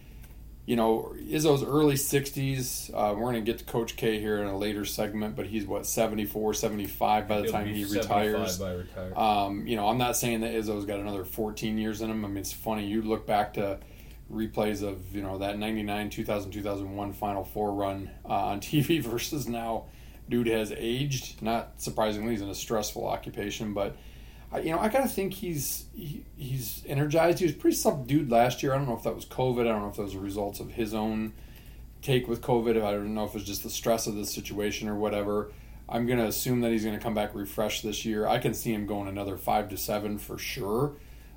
you 0.67 0.75
know, 0.75 1.15
Izzo's 1.17 1.63
early 1.63 1.95
60s. 1.95 2.91
Uh, 2.91 3.15
we're 3.15 3.31
going 3.33 3.37
to 3.37 3.41
get 3.41 3.59
to 3.59 3.65
Coach 3.65 3.95
K 3.95 4.19
here 4.19 4.39
in 4.39 4.49
a 4.49 4.59
later 4.59 4.85
segment, 4.85 5.37
but 5.37 5.47
he's 5.47 5.65
what 5.65 5.87
74, 5.87 6.55
75 6.55 7.29
by 7.29 7.37
the 7.37 7.43
He'll 7.45 7.53
time 7.53 7.67
he 7.69 7.85
retires. 7.85 8.59
By 8.59 8.73
retire. 8.73 9.17
Um, 9.17 9.67
you 9.67 9.77
know, 9.77 9.89
I'm 9.89 9.99
not 9.99 10.17
saying 10.17 10.41
that 10.41 10.53
Izzo's 10.53 10.85
got 10.85 10.99
another 10.99 11.25
14 11.25 11.79
years 11.79 12.03
in 12.03 12.11
him. 12.11 12.25
I 12.25 12.29
mean, 12.29 12.39
it's 12.39 12.53
funny. 12.53 12.85
You 12.85 13.03
look 13.03 13.29
back 13.29 13.55
to 13.55 13.79
replays 14.33 14.83
of 14.83 15.15
you 15.15 15.23
know 15.23 15.39
that 15.39 15.57
99, 15.57 16.11
2000, 16.11 16.51
2001 16.51 17.13
Final 17.13 17.45
Four 17.45 17.73
run 17.73 18.11
uh, 18.25 18.47
on 18.47 18.61
TV 18.61 19.01
versus 19.01 19.49
now. 19.49 19.85
Dude 20.29 20.49
has 20.49 20.73
aged. 20.73 21.41
Not 21.41 21.75
surprisingly, 21.77 22.33
he's 22.33 22.43
in 22.43 22.49
a 22.49 22.55
stressful 22.57 23.07
occupation, 23.07 23.73
but 23.73 23.97
I- 24.53 24.61
you 24.61 24.71
know, 24.71 24.79
I 24.79 24.89
kind 24.89 25.05
of 25.05 25.13
think 25.13 25.33
he's 25.35 25.87
he, 25.95 26.25
he's 26.37 26.85
energized. 26.87 27.39
He 27.39 27.45
was 27.47 27.55
pretty 27.55 27.77
subdued 27.77 28.31
last 28.31 28.63
year. 28.63 28.75
I 28.75 28.79
don't 28.79 28.89
know 28.89 28.97
if 28.97 29.03
that 29.03 29.15
was 29.15 29.25
COVID. 29.27 29.61
I 29.61 29.65
don't 29.73 29.83
know 29.83 29.89
if 29.89 29.97
that 29.97 30.03
was 30.03 30.15
a 30.15 30.21
result 30.21 30.61
of 30.61 30.73
his 30.73 30.95
own 30.95 31.33
take 32.03 32.29
with 32.29 32.41
COVID. 32.43 32.83
I 32.83 32.93
don't 32.93 33.15
know 33.15 33.25
if 33.25 33.31
it 33.31 33.35
was 33.35 33.45
just 33.45 33.63
the 33.63 33.71
stress 33.71 34.07
of 34.07 34.15
the 34.15 34.25
situation 34.27 34.89
or 34.89 34.95
whatever. 34.95 35.53
I'm 35.89 36.07
gonna 36.07 36.27
assume 36.27 36.61
that 36.63 36.73
he's 36.73 36.85
gonna 36.85 36.99
come 36.99 37.15
back 37.15 37.35
refreshed 37.35 37.83
this 37.83 38.05
year. 38.05 38.27
I 38.27 38.39
can 38.39 38.55
see 38.55 38.73
him 38.73 38.87
going 38.87 39.09
another 39.09 39.37
five 39.37 39.69
to 39.71 39.77
seven 39.77 40.19
for 40.19 40.37
sure. 40.39 40.95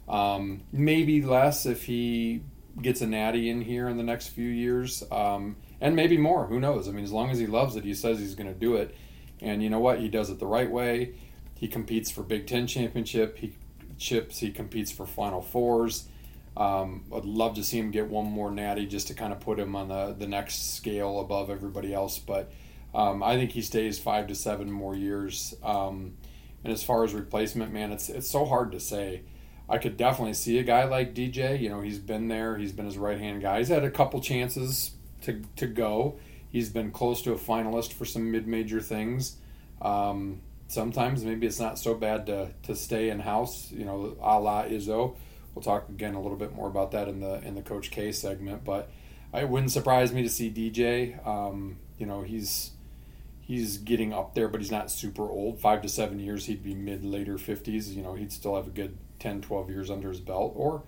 Um, 0.07 0.61
maybe 0.71 1.21
less 1.21 1.65
if 1.67 1.85
he 1.85 2.41
gets 2.81 3.01
a 3.01 3.07
natty 3.07 3.49
in 3.49 3.61
here 3.61 3.87
in 3.87 3.97
the 3.97 4.03
next 4.03 4.27
few 4.29 4.49
years, 4.49 5.03
um, 5.11 5.55
and 5.81 5.95
maybe 5.95 6.17
more. 6.17 6.47
Who 6.47 6.59
knows? 6.59 6.87
I 6.87 6.91
mean, 6.91 7.03
as 7.03 7.11
long 7.11 7.29
as 7.29 7.37
he 7.37 7.45
loves 7.45 7.75
it, 7.75 7.83
he 7.83 7.93
says 7.93 8.19
he's 8.19 8.35
going 8.35 8.51
to 8.51 8.57
do 8.59 8.75
it, 8.75 8.95
and 9.41 9.61
you 9.61 9.69
know 9.69 9.79
what? 9.79 9.99
He 9.99 10.07
does 10.09 10.29
it 10.29 10.39
the 10.39 10.47
right 10.47 10.69
way. 10.69 11.13
He 11.59 11.67
competes 11.67 12.09
for 12.09 12.23
Big 12.23 12.47
Ten 12.47 12.67
championship. 12.67 13.37
He 13.37 13.53
chips. 13.97 14.39
He 14.39 14.49
competes 14.49 14.91
for 14.91 15.05
Final 15.05 15.41
Fours. 15.41 16.07
Um, 16.55 17.03
I'd 17.13 17.25
love 17.25 17.55
to 17.55 17.63
see 17.65 17.77
him 17.77 17.91
get 17.91 18.07
one 18.07 18.25
more 18.25 18.49
natty 18.49 18.85
just 18.85 19.07
to 19.07 19.13
kind 19.13 19.33
of 19.33 19.41
put 19.41 19.59
him 19.59 19.75
on 19.75 19.89
the 19.89 20.15
the 20.17 20.25
next 20.25 20.75
scale 20.75 21.19
above 21.19 21.49
everybody 21.49 21.93
else. 21.93 22.17
But 22.17 22.49
um, 22.95 23.21
I 23.21 23.35
think 23.35 23.51
he 23.51 23.61
stays 23.61 23.99
five 23.99 24.27
to 24.27 24.35
seven 24.35 24.71
more 24.71 24.95
years. 24.95 25.53
Um, 25.61 26.13
and 26.63 26.71
as 26.71 26.81
far 26.81 27.03
as 27.03 27.13
replacement, 27.13 27.73
man, 27.73 27.91
it's 27.91 28.07
it's 28.07 28.29
so 28.29 28.45
hard 28.45 28.71
to 28.71 28.79
say. 28.79 29.23
I 29.67 29.79
could 29.79 29.97
definitely 29.97 30.33
see 30.33 30.59
a 30.59 30.63
guy 30.63 30.85
like 30.85 31.13
DJ. 31.13 31.59
You 31.59 31.67
know, 31.69 31.81
he's 31.81 31.99
been 31.99 32.29
there. 32.29 32.57
He's 32.57 32.71
been 32.71 32.85
his 32.85 32.97
right 32.97 33.19
hand 33.19 33.41
guy. 33.41 33.57
He's 33.57 33.67
had 33.67 33.83
a 33.83 33.91
couple 33.91 34.21
chances 34.21 34.91
to 35.23 35.41
to 35.57 35.67
go. 35.67 36.17
He's 36.49 36.69
been 36.69 36.91
close 36.91 37.21
to 37.23 37.33
a 37.33 37.37
finalist 37.37 37.91
for 37.91 38.05
some 38.05 38.31
mid 38.31 38.47
major 38.47 38.79
things. 38.79 39.35
Um, 39.81 40.41
sometimes 40.69 41.25
maybe 41.25 41.45
it's 41.45 41.59
not 41.59 41.77
so 41.77 41.93
bad 41.93 42.25
to 42.27 42.51
to 42.63 42.75
stay 42.75 43.09
in 43.09 43.19
house. 43.19 43.71
You 43.71 43.83
know, 43.83 44.15
a 44.21 44.39
la 44.39 44.63
Izzo. 44.63 45.15
We'll 45.53 45.63
talk 45.63 45.89
again 45.89 46.13
a 46.13 46.21
little 46.21 46.37
bit 46.37 46.55
more 46.55 46.67
about 46.67 46.91
that 46.91 47.09
in 47.09 47.19
the 47.19 47.41
in 47.45 47.55
the 47.55 47.61
Coach 47.61 47.91
K 47.91 48.13
segment. 48.13 48.63
But 48.63 48.89
it 49.33 49.49
wouldn't 49.49 49.71
surprise 49.71 50.13
me 50.13 50.23
to 50.23 50.29
see 50.29 50.49
DJ. 50.49 51.25
Um, 51.27 51.77
you 51.97 52.05
know, 52.05 52.21
he's 52.21 52.71
he's 53.41 53.77
getting 53.77 54.13
up 54.13 54.35
there, 54.35 54.47
but 54.47 54.61
he's 54.61 54.71
not 54.71 54.89
super 54.89 55.23
old. 55.29 55.59
Five 55.59 55.81
to 55.81 55.89
seven 55.89 56.19
years, 56.19 56.45
he'd 56.45 56.63
be 56.63 56.73
mid 56.73 57.03
later 57.03 57.37
fifties. 57.37 57.93
You 57.95 58.03
know, 58.03 58.13
he'd 58.13 58.31
still 58.31 58.55
have 58.55 58.67
a 58.67 58.71
good 58.71 58.97
10, 59.19 59.41
12 59.41 59.69
years 59.69 59.91
under 59.91 60.09
his 60.09 60.21
belt, 60.21 60.53
or 60.55 60.83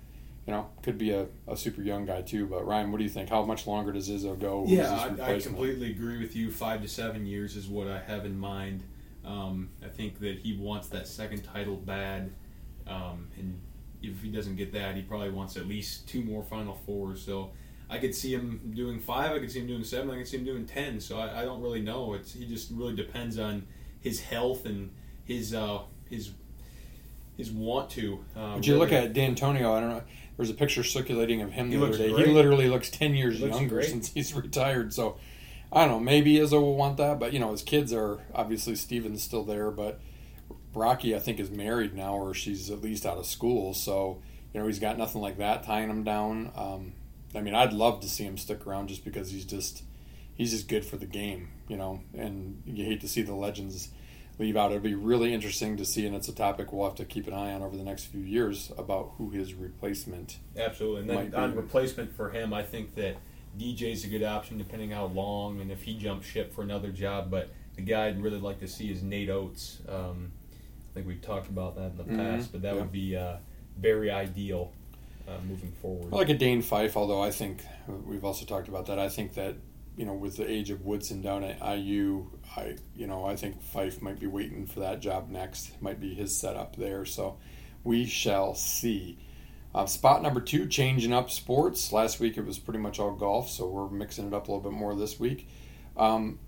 you 0.48 0.54
know, 0.54 0.70
could 0.82 0.98
be 0.98 1.12
a, 1.12 1.28
a 1.48 1.56
super 1.56 1.82
young 1.82 2.06
guy 2.06 2.22
too. 2.22 2.48
But 2.48 2.66
Ryan, 2.66 2.92
what 2.92 2.98
do 2.98 3.04
you 3.04 3.10
think? 3.10 3.30
How 3.30 3.44
much 3.44 3.68
longer 3.68 3.92
does 3.92 4.10
Izzo 4.10 4.40
go? 4.40 4.66
Yeah, 4.68 5.14
I, 5.20 5.36
I 5.36 5.40
completely 5.40 5.92
agree 5.92 6.18
with 6.18 6.36
you. 6.36 6.52
Five 6.52 6.82
to 6.82 6.88
seven 6.88 7.26
years 7.26 7.56
is 7.56 7.68
what 7.68 7.88
I 7.88 8.00
have 8.00 8.26
in 8.26 8.40
mind. 8.40 8.84
Um, 9.26 9.70
I 9.86 9.88
think 9.90 10.20
that 10.20 10.40
he 10.40 10.58
wants 10.58 10.88
that 10.90 11.08
second 11.08 11.44
title 11.44 11.76
bad, 11.76 12.32
um, 12.88 13.28
and 13.38 13.60
if 14.02 14.22
he 14.22 14.30
doesn't 14.30 14.56
get 14.56 14.74
that, 14.74 14.96
he 14.96 15.04
probably 15.04 15.30
wants 15.30 15.58
at 15.58 15.68
least 15.68 16.08
two 16.08 16.24
more 16.24 16.42
Final 16.44 16.74
Fours. 16.86 17.22
So 17.24 17.52
I 17.90 17.98
could 18.00 18.16
see 18.16 18.34
him 18.34 18.72
doing 18.76 19.00
five. 19.00 19.32
I 19.32 19.40
could 19.40 19.52
see 19.52 19.60
him 19.60 19.68
doing 19.68 19.84
seven. 19.84 20.10
I 20.10 20.18
could 20.18 20.28
see 20.28 20.38
him 20.38 20.46
doing 20.46 20.66
ten. 20.66 21.00
So 21.00 21.20
I, 21.20 21.42
I 21.42 21.46
don't 21.46 21.62
really 21.62 21.82
know. 21.82 22.14
It's 22.16 22.34
he 22.34 22.46
just 22.48 22.72
really 22.72 22.96
depends 22.96 23.38
on 23.38 23.68
his 24.00 24.22
health 24.22 24.66
and 24.66 24.90
his 25.26 25.54
uh, 25.54 25.82
his 26.10 26.32
his 27.38 27.52
want 27.52 27.90
to. 27.92 28.26
Uh, 28.36 28.56
But 28.56 28.66
you 28.68 28.78
look 28.78 28.90
really- 28.92 29.06
at 29.06 29.14
D'Antonio. 29.14 29.74
I 29.74 29.80
don't 29.80 29.90
know. 29.90 30.04
There's 30.38 30.50
a 30.50 30.54
picture 30.56 30.84
circulating 30.84 31.42
of 31.42 31.52
him 31.52 31.70
He 31.70 31.76
the 31.78 31.86
other 31.86 31.98
day. 31.98 32.12
great. 32.12 32.26
He 32.28 32.34
literally 32.34 32.68
looks 32.70 32.90
ten 32.90 33.14
years 33.14 33.38
He 33.38 33.46
looks 33.46 33.58
younger 33.60 33.76
great. 33.76 33.90
since 33.90 34.12
he's 34.12 34.34
retired. 34.36 34.94
So 34.94 35.18
I 35.72 35.82
don't 35.82 35.90
know. 35.90 36.00
Maybe 36.00 36.36
Izzo 36.36 36.62
will 36.62 36.76
want 36.76 36.98
that, 36.98 37.20
but 37.20 37.34
you 37.34 37.40
know, 37.40 37.52
his 37.52 37.64
kids 37.64 37.94
are 37.94 38.20
obviously 38.34 38.76
Steven's 38.76 39.24
still 39.24 39.44
there, 39.44 39.72
but 39.72 40.00
Rocky 40.74 41.16
I 41.16 41.20
think 41.20 41.40
is 41.40 41.50
married 41.50 41.94
now, 41.94 42.16
or 42.16 42.34
she's 42.34 42.70
at 42.70 42.82
least 42.82 43.06
out 43.06 43.18
of 43.18 43.26
school. 43.26 43.74
So 43.74 44.22
you 44.54 44.60
know, 44.60 44.68
he's 44.68 44.80
got 44.80 44.98
nothing 44.98 45.22
like 45.22 45.38
that 45.38 45.64
tying 45.64 45.90
him 45.90 46.04
down. 46.04 46.52
Um, 46.56 46.94
I 47.34 47.42
mean, 47.42 47.56
I'd 47.56 47.74
love 47.74 48.02
to 48.02 48.10
see 48.10 48.26
him 48.26 48.38
stick 48.38 48.68
around 48.68 48.90
just 48.90 49.06
because 49.06 49.32
he's 49.32 49.46
just 49.46 49.84
he's 50.36 50.52
just 50.52 50.68
good 50.68 50.86
for 50.86 50.98
the 50.98 51.06
game, 51.06 51.50
you 51.68 51.78
know. 51.78 52.02
And 52.14 52.62
you 52.66 52.86
hate 52.86 53.02
to 53.02 53.08
see 53.08 53.22
the 53.22 53.36
legends 53.36 53.90
leave 54.40 54.58
out. 54.58 54.72
It'd 54.72 54.84
be 54.84 54.96
really 54.96 55.34
interesting 55.34 55.78
to 55.78 55.86
see, 55.86 56.06
and 56.06 56.16
it's 56.16 56.28
a 56.28 56.36
topic 56.36 56.74
we'll 56.74 56.86
have 56.86 56.96
to 56.96 57.06
keep 57.06 57.28
an 57.28 57.34
eye 57.34 57.54
on 57.54 57.62
over 57.62 57.78
the 57.78 57.84
next 57.84 58.06
few 58.06 58.22
years 58.22 58.72
about 58.78 59.14
who 59.18 59.30
his 59.30 59.54
replacement. 59.54 60.38
Absolutely. 60.58 61.02
And 61.02 61.10
then 61.10 61.36
on 61.36 61.56
replacement 61.56 62.16
for 62.16 62.32
him, 62.32 62.54
I 62.54 62.64
think 62.64 62.96
that 62.96 63.16
DJ's 63.58 64.00
is 64.00 64.06
a 64.06 64.08
good 64.08 64.24
option 64.24 64.58
depending 64.58 64.92
how 64.92 65.06
long 65.06 65.60
and 65.62 65.72
if 65.72 65.84
he 65.84 65.98
jumps 65.98 66.26
ship 66.28 66.54
for 66.54 66.62
another 66.62 66.90
job. 66.92 67.30
But 67.30 67.50
the 67.76 67.82
guy 67.82 68.08
I'd 68.08 68.22
really 68.22 68.40
like 68.40 68.60
to 68.60 68.68
see 68.68 68.92
is 68.92 69.04
Nate 69.04 69.30
Oats. 69.30 69.80
Um, 69.88 70.32
I 70.92 70.94
think 70.96 71.08
we've 71.08 71.22
talked 71.22 71.48
about 71.50 71.76
that 71.76 71.92
in 71.92 71.98
the 71.98 72.04
Mhm. 72.04 72.18
past, 72.18 72.52
but 72.52 72.62
that 72.64 72.76
Yeah. 72.76 72.82
would 72.82 72.92
be 72.92 73.16
uh, 73.16 73.38
very 73.78 74.12
ideal 74.12 74.72
uh, 75.28 75.38
moving 75.48 75.72
forward. 75.82 76.12
I 76.12 76.18
like 76.18 76.30
a 76.30 76.34
Dane 76.34 76.62
Fife, 76.62 76.98
although 76.98 77.22
I 77.22 77.32
think 77.32 77.64
we've 78.08 78.26
also 78.26 78.46
talked 78.46 78.68
about 78.68 78.88
that. 78.88 79.00
I 79.00 79.08
think 79.10 79.34
that 79.36 79.56
you 79.98 80.06
know, 80.06 80.14
with 80.14 80.38
the 80.38 80.50
age 80.50 80.70
of 80.72 80.84
Woodson 80.86 81.22
down 81.22 81.44
at 81.44 81.62
IU, 81.62 82.26
I 82.56 82.78
you 82.96 83.08
know 83.08 83.26
I 83.26 83.36
think 83.36 83.62
Fife 83.62 84.02
might 84.02 84.20
be 84.20 84.26
waiting 84.28 84.66
for 84.66 84.80
that 84.80 85.00
job 85.02 85.30
next. 85.30 85.80
Might 85.82 86.00
be 86.00 86.14
his 86.16 86.36
setup 86.40 86.76
there. 86.78 87.06
So 87.06 87.38
we 87.84 88.06
shall 88.06 88.56
see. 88.56 89.18
Uh, 89.74 89.86
spot 89.86 90.22
number 90.22 90.42
two, 90.42 90.68
changing 90.68 91.14
up 91.14 91.30
sports. 91.30 91.92
Last 91.94 92.20
week 92.20 92.38
it 92.38 92.46
was 92.46 92.60
pretty 92.60 92.80
much 92.80 93.00
all 93.00 93.12
golf, 93.12 93.50
so 93.50 93.68
we're 93.68 93.90
mixing 93.90 94.28
it 94.28 94.34
up 94.34 94.48
a 94.48 94.52
little 94.52 94.70
bit 94.70 94.78
more 94.78 94.96
this 94.96 95.20
week. 95.20 95.48
Um, 95.96 96.40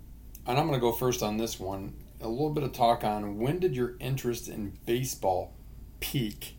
and 0.46 0.58
I'm 0.58 0.68
going 0.68 0.78
to 0.78 0.82
go 0.82 0.92
first 0.92 1.24
on 1.24 1.38
this 1.38 1.60
one. 1.60 1.94
A 2.20 2.28
little 2.28 2.50
bit 2.52 2.64
of 2.64 2.74
talk 2.74 3.04
on 3.04 3.40
when 3.40 3.60
did 3.60 3.76
your 3.76 3.96
interest 4.00 4.48
in 4.48 4.78
baseball 4.86 5.54
peak? 6.00 6.56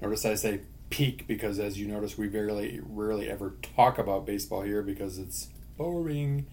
Notice 0.00 0.24
I 0.24 0.34
say 0.34 0.60
peak 0.90 1.26
because, 1.26 1.58
as 1.58 1.78
you 1.78 1.86
notice, 1.86 2.18
we 2.18 2.28
rarely, 2.28 2.80
rarely 2.82 3.30
ever 3.30 3.54
talk 3.76 3.98
about 3.98 4.26
baseball 4.26 4.62
here 4.62 4.82
because 4.82 5.18
it's 5.18 5.48
boring. 5.76 6.46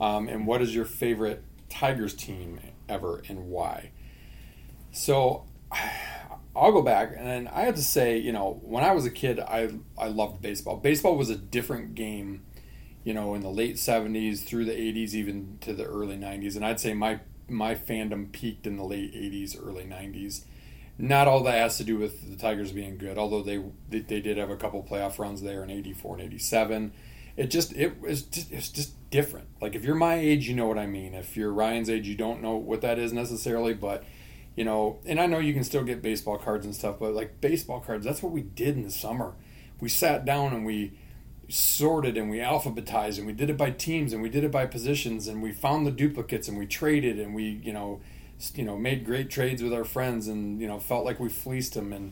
Um, 0.00 0.28
and 0.28 0.46
what 0.46 0.62
is 0.62 0.74
your 0.74 0.84
favorite 0.84 1.42
Tigers 1.68 2.14
team 2.14 2.60
ever 2.88 3.22
and 3.28 3.48
why? 3.48 3.90
So 4.92 5.44
I'll 6.58 6.72
go 6.72 6.82
back 6.82 7.14
and 7.16 7.48
I 7.48 7.62
have 7.62 7.76
to 7.76 7.82
say, 7.82 8.18
you 8.18 8.32
know, 8.32 8.60
when 8.62 8.84
I 8.84 8.92
was 8.92 9.04
a 9.06 9.10
kid, 9.10 9.40
I 9.40 9.70
I 9.96 10.08
loved 10.08 10.42
baseball. 10.42 10.76
Baseball 10.76 11.16
was 11.16 11.30
a 11.30 11.36
different 11.36 11.94
game, 11.94 12.44
you 13.04 13.14
know, 13.14 13.34
in 13.34 13.42
the 13.42 13.50
late 13.50 13.76
'70s 13.76 14.44
through 14.44 14.64
the 14.64 14.72
'80s, 14.72 15.14
even 15.14 15.58
to 15.62 15.72
the 15.72 15.84
early 15.84 16.16
'90s. 16.16 16.56
And 16.56 16.64
I'd 16.64 16.80
say 16.80 16.94
my 16.94 17.20
my 17.48 17.74
fandom 17.74 18.32
peaked 18.32 18.66
in 18.66 18.76
the 18.76 18.84
late 18.84 19.14
'80s, 19.14 19.56
early 19.64 19.84
'90s. 19.84 20.44
Not 20.98 21.28
all 21.28 21.44
that 21.44 21.54
has 21.54 21.78
to 21.78 21.84
do 21.84 21.96
with 21.96 22.28
the 22.28 22.36
Tigers 22.36 22.72
being 22.72 22.98
good, 22.98 23.18
although 23.18 23.42
they 23.42 23.62
they, 23.88 24.00
they 24.00 24.20
did 24.20 24.36
have 24.36 24.50
a 24.50 24.56
couple 24.56 24.82
playoff 24.82 25.18
runs 25.18 25.42
there 25.42 25.62
in 25.62 25.70
'84 25.70 26.16
and 26.16 26.24
'87. 26.24 26.92
It 27.36 27.50
just 27.50 27.72
it 27.76 28.00
was 28.00 28.22
just 28.22 28.50
it's 28.50 28.68
just 28.68 29.10
different. 29.10 29.46
Like 29.60 29.76
if 29.76 29.84
you're 29.84 29.94
my 29.94 30.16
age, 30.16 30.48
you 30.48 30.56
know 30.56 30.66
what 30.66 30.78
I 30.78 30.86
mean. 30.86 31.14
If 31.14 31.36
you're 31.36 31.52
Ryan's 31.52 31.88
age, 31.88 32.08
you 32.08 32.16
don't 32.16 32.42
know 32.42 32.56
what 32.56 32.80
that 32.80 32.98
is 32.98 33.12
necessarily, 33.12 33.74
but 33.74 34.04
you 34.58 34.64
know, 34.64 34.98
and 35.06 35.20
I 35.20 35.26
know 35.26 35.38
you 35.38 35.54
can 35.54 35.62
still 35.62 35.84
get 35.84 36.02
baseball 36.02 36.36
cards 36.36 36.66
and 36.66 36.74
stuff, 36.74 36.96
but 36.98 37.14
like 37.14 37.40
baseball 37.40 37.78
cards, 37.78 38.04
that's 38.04 38.24
what 38.24 38.32
we 38.32 38.40
did 38.42 38.74
in 38.74 38.82
the 38.82 38.90
summer. 38.90 39.34
We 39.80 39.88
sat 39.88 40.24
down 40.24 40.52
and 40.52 40.66
we 40.66 40.98
sorted 41.48 42.16
and 42.16 42.28
we 42.28 42.38
alphabetized 42.38 43.18
and 43.18 43.26
we 43.28 43.32
did 43.32 43.50
it 43.50 43.56
by 43.56 43.70
teams 43.70 44.12
and 44.12 44.20
we 44.20 44.28
did 44.28 44.42
it 44.42 44.50
by 44.50 44.66
positions 44.66 45.28
and 45.28 45.44
we 45.44 45.52
found 45.52 45.86
the 45.86 45.92
duplicates 45.92 46.48
and 46.48 46.58
we 46.58 46.66
traded 46.66 47.20
and 47.20 47.36
we, 47.36 47.60
you 47.62 47.72
know, 47.72 48.00
you 48.56 48.64
know, 48.64 48.76
made 48.76 49.04
great 49.04 49.30
trades 49.30 49.62
with 49.62 49.72
our 49.72 49.84
friends 49.84 50.26
and, 50.26 50.60
you 50.60 50.66
know, 50.66 50.80
felt 50.80 51.04
like 51.04 51.20
we 51.20 51.28
fleeced 51.28 51.74
them 51.74 51.92
and 51.92 52.10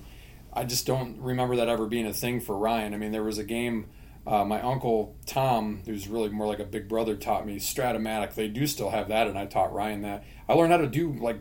I 0.53 0.63
just 0.63 0.87
don't 0.87 1.21
remember 1.21 1.57
that 1.57 1.69
ever 1.69 1.87
being 1.87 2.07
a 2.07 2.15
thing 2.15 2.41
for 2.41 2.57
Ryan. 2.57 2.95
I 2.95 2.97
mean, 2.97 3.11
there 3.11 3.25
was 3.25 3.39
a 3.39 3.45
game 3.45 3.87
uh, 4.27 4.45
my 4.45 4.61
uncle 4.61 5.15
Tom, 5.25 5.83
who's 5.87 6.09
really 6.09 6.29
more 6.29 6.47
like 6.47 6.59
a 6.59 6.65
big 6.65 6.89
brother, 6.89 7.15
taught 7.15 7.47
me 7.47 7.57
Strat-O-Matic. 7.57 8.35
They 8.35 8.49
do 8.49 8.67
still 8.67 8.91
have 8.91 9.07
that, 9.09 9.29
and 9.29 9.39
I 9.39 9.47
taught 9.47 9.73
Ryan 9.73 10.03
that. 10.03 10.25
I 10.49 10.55
learned 10.55 10.73
how 10.73 10.79
to 10.79 10.89
do 10.89 11.13
like 11.13 11.41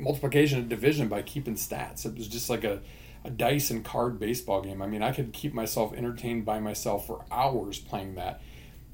multiplication 0.00 0.58
and 0.58 0.68
division 0.68 1.08
by 1.08 1.22
keeping 1.22 1.54
stats. 1.54 2.04
It 2.04 2.16
was 2.16 2.28
just 2.28 2.50
like 2.50 2.64
a, 2.64 2.80
a 3.24 3.30
dice 3.30 3.70
and 3.70 3.84
card 3.84 4.18
baseball 4.18 4.62
game. 4.62 4.82
I 4.82 4.86
mean, 4.86 5.02
I 5.02 5.12
could 5.12 5.32
keep 5.32 5.52
myself 5.52 5.92
entertained 5.94 6.44
by 6.44 6.58
myself 6.58 7.06
for 7.06 7.24
hours 7.30 7.78
playing 7.78 8.14
that. 8.14 8.40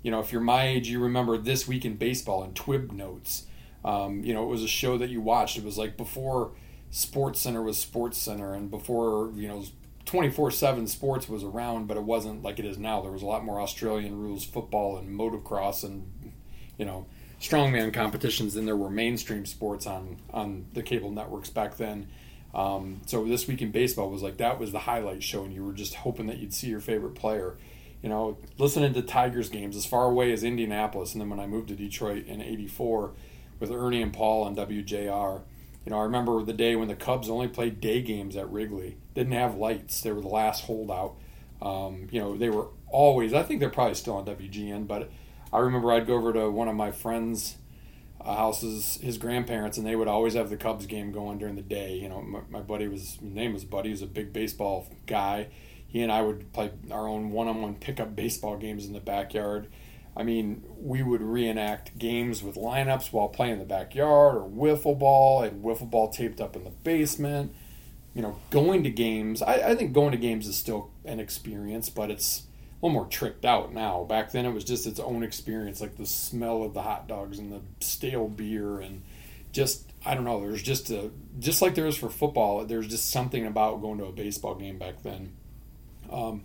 You 0.02 0.10
know, 0.10 0.20
if 0.20 0.32
you're 0.32 0.40
my 0.40 0.66
age, 0.66 0.88
you 0.88 1.00
remember 1.00 1.36
This 1.38 1.66
Week 1.66 1.84
in 1.84 1.96
Baseball 1.96 2.42
and 2.42 2.54
Twib 2.54 2.92
Notes. 2.92 3.46
Um, 3.84 4.22
you 4.22 4.34
know, 4.34 4.44
it 4.44 4.48
was 4.48 4.62
a 4.62 4.68
show 4.68 4.98
that 4.98 5.10
you 5.10 5.20
watched. 5.20 5.56
It 5.56 5.64
was 5.64 5.78
like 5.78 5.96
before 5.96 6.52
Sports 6.90 7.40
Center 7.40 7.62
was 7.62 7.78
Sports 7.78 8.18
Center 8.18 8.54
and 8.54 8.70
before, 8.70 9.32
you 9.34 9.48
know, 9.48 9.64
24 10.06 10.52
7 10.52 10.86
sports 10.86 11.28
was 11.28 11.42
around, 11.42 11.88
but 11.88 11.96
it 11.96 12.04
wasn't 12.04 12.42
like 12.42 12.58
it 12.58 12.64
is 12.64 12.78
now. 12.78 13.00
There 13.02 13.10
was 13.10 13.22
a 13.22 13.26
lot 13.26 13.44
more 13.44 13.60
Australian 13.60 14.18
rules 14.18 14.44
football 14.44 14.96
and 14.96 15.08
motocross 15.08 15.82
and, 15.84 16.32
you 16.78 16.84
know, 16.84 17.06
strongman 17.40 17.92
competitions 17.92 18.54
than 18.54 18.64
there 18.64 18.76
were 18.76 18.90
mainstream 18.90 19.46
sports 19.46 19.86
on, 19.86 20.18
on 20.32 20.66
the 20.72 20.82
cable 20.82 21.10
networks 21.10 21.50
back 21.50 21.76
then. 21.76 22.08
Um, 22.54 23.02
so 23.06 23.24
this 23.24 23.46
week 23.46 23.60
in 23.60 23.70
baseball 23.70 24.10
was 24.10 24.22
like 24.22 24.38
that 24.38 24.58
was 24.58 24.72
the 24.72 24.78
highlight 24.78 25.22
show, 25.22 25.44
and 25.44 25.52
you 25.52 25.64
were 25.64 25.74
just 25.74 25.94
hoping 25.94 26.26
that 26.26 26.38
you'd 26.38 26.54
see 26.54 26.68
your 26.68 26.80
favorite 26.80 27.14
player. 27.14 27.56
You 28.02 28.08
know, 28.08 28.38
listening 28.58 28.94
to 28.94 29.02
Tigers 29.02 29.48
games 29.48 29.76
as 29.76 29.84
far 29.84 30.04
away 30.04 30.32
as 30.32 30.44
Indianapolis, 30.44 31.12
and 31.12 31.20
then 31.20 31.28
when 31.28 31.40
I 31.40 31.46
moved 31.46 31.68
to 31.68 31.74
Detroit 31.74 32.26
in 32.26 32.40
'84 32.40 33.12
with 33.60 33.70
Ernie 33.70 34.02
and 34.02 34.12
Paul 34.12 34.44
on 34.44 34.56
WJR 34.56 35.42
you 35.86 35.90
know, 35.90 36.00
I 36.00 36.02
remember 36.02 36.42
the 36.42 36.52
day 36.52 36.74
when 36.74 36.88
the 36.88 36.96
Cubs 36.96 37.30
only 37.30 37.46
played 37.46 37.80
day 37.80 38.02
games 38.02 38.36
at 38.36 38.50
Wrigley. 38.50 38.96
Didn't 39.14 39.34
have 39.34 39.54
lights. 39.54 40.00
They 40.00 40.10
were 40.10 40.20
the 40.20 40.26
last 40.26 40.64
holdout. 40.64 41.14
Um, 41.62 42.08
you 42.10 42.20
know, 42.20 42.36
they 42.36 42.50
were 42.50 42.66
always. 42.88 43.32
I 43.32 43.44
think 43.44 43.60
they're 43.60 43.70
probably 43.70 43.94
still 43.94 44.16
on 44.16 44.26
WGN, 44.26 44.88
but 44.88 45.08
I 45.52 45.58
remember 45.58 45.92
I'd 45.92 46.06
go 46.06 46.14
over 46.14 46.32
to 46.32 46.50
one 46.50 46.68
of 46.68 46.74
my 46.74 46.90
friends' 46.90 47.56
uh, 48.20 48.34
houses, 48.34 48.98
his 49.02 49.18
grandparents, 49.18 49.78
and 49.78 49.86
they 49.86 49.96
would 49.96 50.08
always 50.08 50.34
have 50.34 50.50
the 50.50 50.56
Cubs 50.56 50.86
game 50.86 51.12
going 51.12 51.38
during 51.38 51.56
the 51.56 51.62
day. 51.62 51.96
You 51.96 52.08
know, 52.08 52.20
my, 52.22 52.40
my 52.50 52.60
buddy 52.60 52.88
was 52.88 53.18
his 53.20 53.22
name 53.22 53.52
was 53.52 53.64
Buddy. 53.64 53.88
He 53.88 53.92
was 53.92 54.02
a 54.02 54.06
big 54.06 54.32
baseball 54.32 54.86
guy. 55.06 55.48
He 55.86 56.02
and 56.02 56.10
I 56.10 56.22
would 56.22 56.52
play 56.52 56.72
our 56.90 57.06
own 57.08 57.30
one-on-one 57.30 57.76
pickup 57.76 58.16
baseball 58.16 58.56
games 58.56 58.86
in 58.86 58.92
the 58.92 59.00
backyard 59.00 59.68
I 60.16 60.22
mean, 60.22 60.64
we 60.78 61.02
would 61.02 61.20
reenact 61.20 61.98
games 61.98 62.42
with 62.42 62.56
lineups 62.56 63.12
while 63.12 63.28
playing 63.28 63.54
in 63.54 63.58
the 63.58 63.66
backyard 63.66 64.36
or 64.36 64.48
wiffle 64.48 64.98
ball 64.98 65.42
and 65.42 65.62
wiffle 65.62 65.90
ball 65.90 66.08
taped 66.08 66.40
up 66.40 66.56
in 66.56 66.64
the 66.64 66.70
basement. 66.70 67.54
You 68.14 68.22
know, 68.22 68.38
going 68.48 68.82
to 68.84 68.90
games, 68.90 69.42
I, 69.42 69.54
I 69.56 69.74
think 69.74 69.92
going 69.92 70.12
to 70.12 70.16
games 70.16 70.46
is 70.46 70.56
still 70.56 70.90
an 71.04 71.20
experience, 71.20 71.90
but 71.90 72.10
it's 72.10 72.44
little 72.86 73.00
more 73.00 73.10
tricked 73.10 73.44
out 73.44 73.72
now. 73.72 74.04
Back 74.04 74.32
then, 74.32 74.46
it 74.46 74.52
was 74.52 74.64
just 74.64 74.86
its 74.86 75.00
own 75.00 75.22
experience, 75.22 75.80
like 75.80 75.96
the 75.96 76.06
smell 76.06 76.62
of 76.62 76.74
the 76.74 76.82
hot 76.82 77.08
dogs 77.08 77.38
and 77.38 77.52
the 77.52 77.60
stale 77.80 78.28
beer 78.28 78.80
and 78.80 79.02
just 79.52 79.90
I 80.04 80.14
don't 80.14 80.24
know. 80.24 80.40
There's 80.40 80.62
just 80.62 80.90
a 80.90 81.10
just 81.38 81.62
like 81.62 81.74
there 81.74 81.86
is 81.86 81.96
for 81.96 82.08
football. 82.08 82.64
There's 82.64 82.86
just 82.86 83.10
something 83.10 83.44
about 83.46 83.80
going 83.80 83.98
to 83.98 84.04
a 84.04 84.12
baseball 84.12 84.54
game 84.54 84.78
back 84.78 85.02
then. 85.02 85.32
Um, 86.10 86.44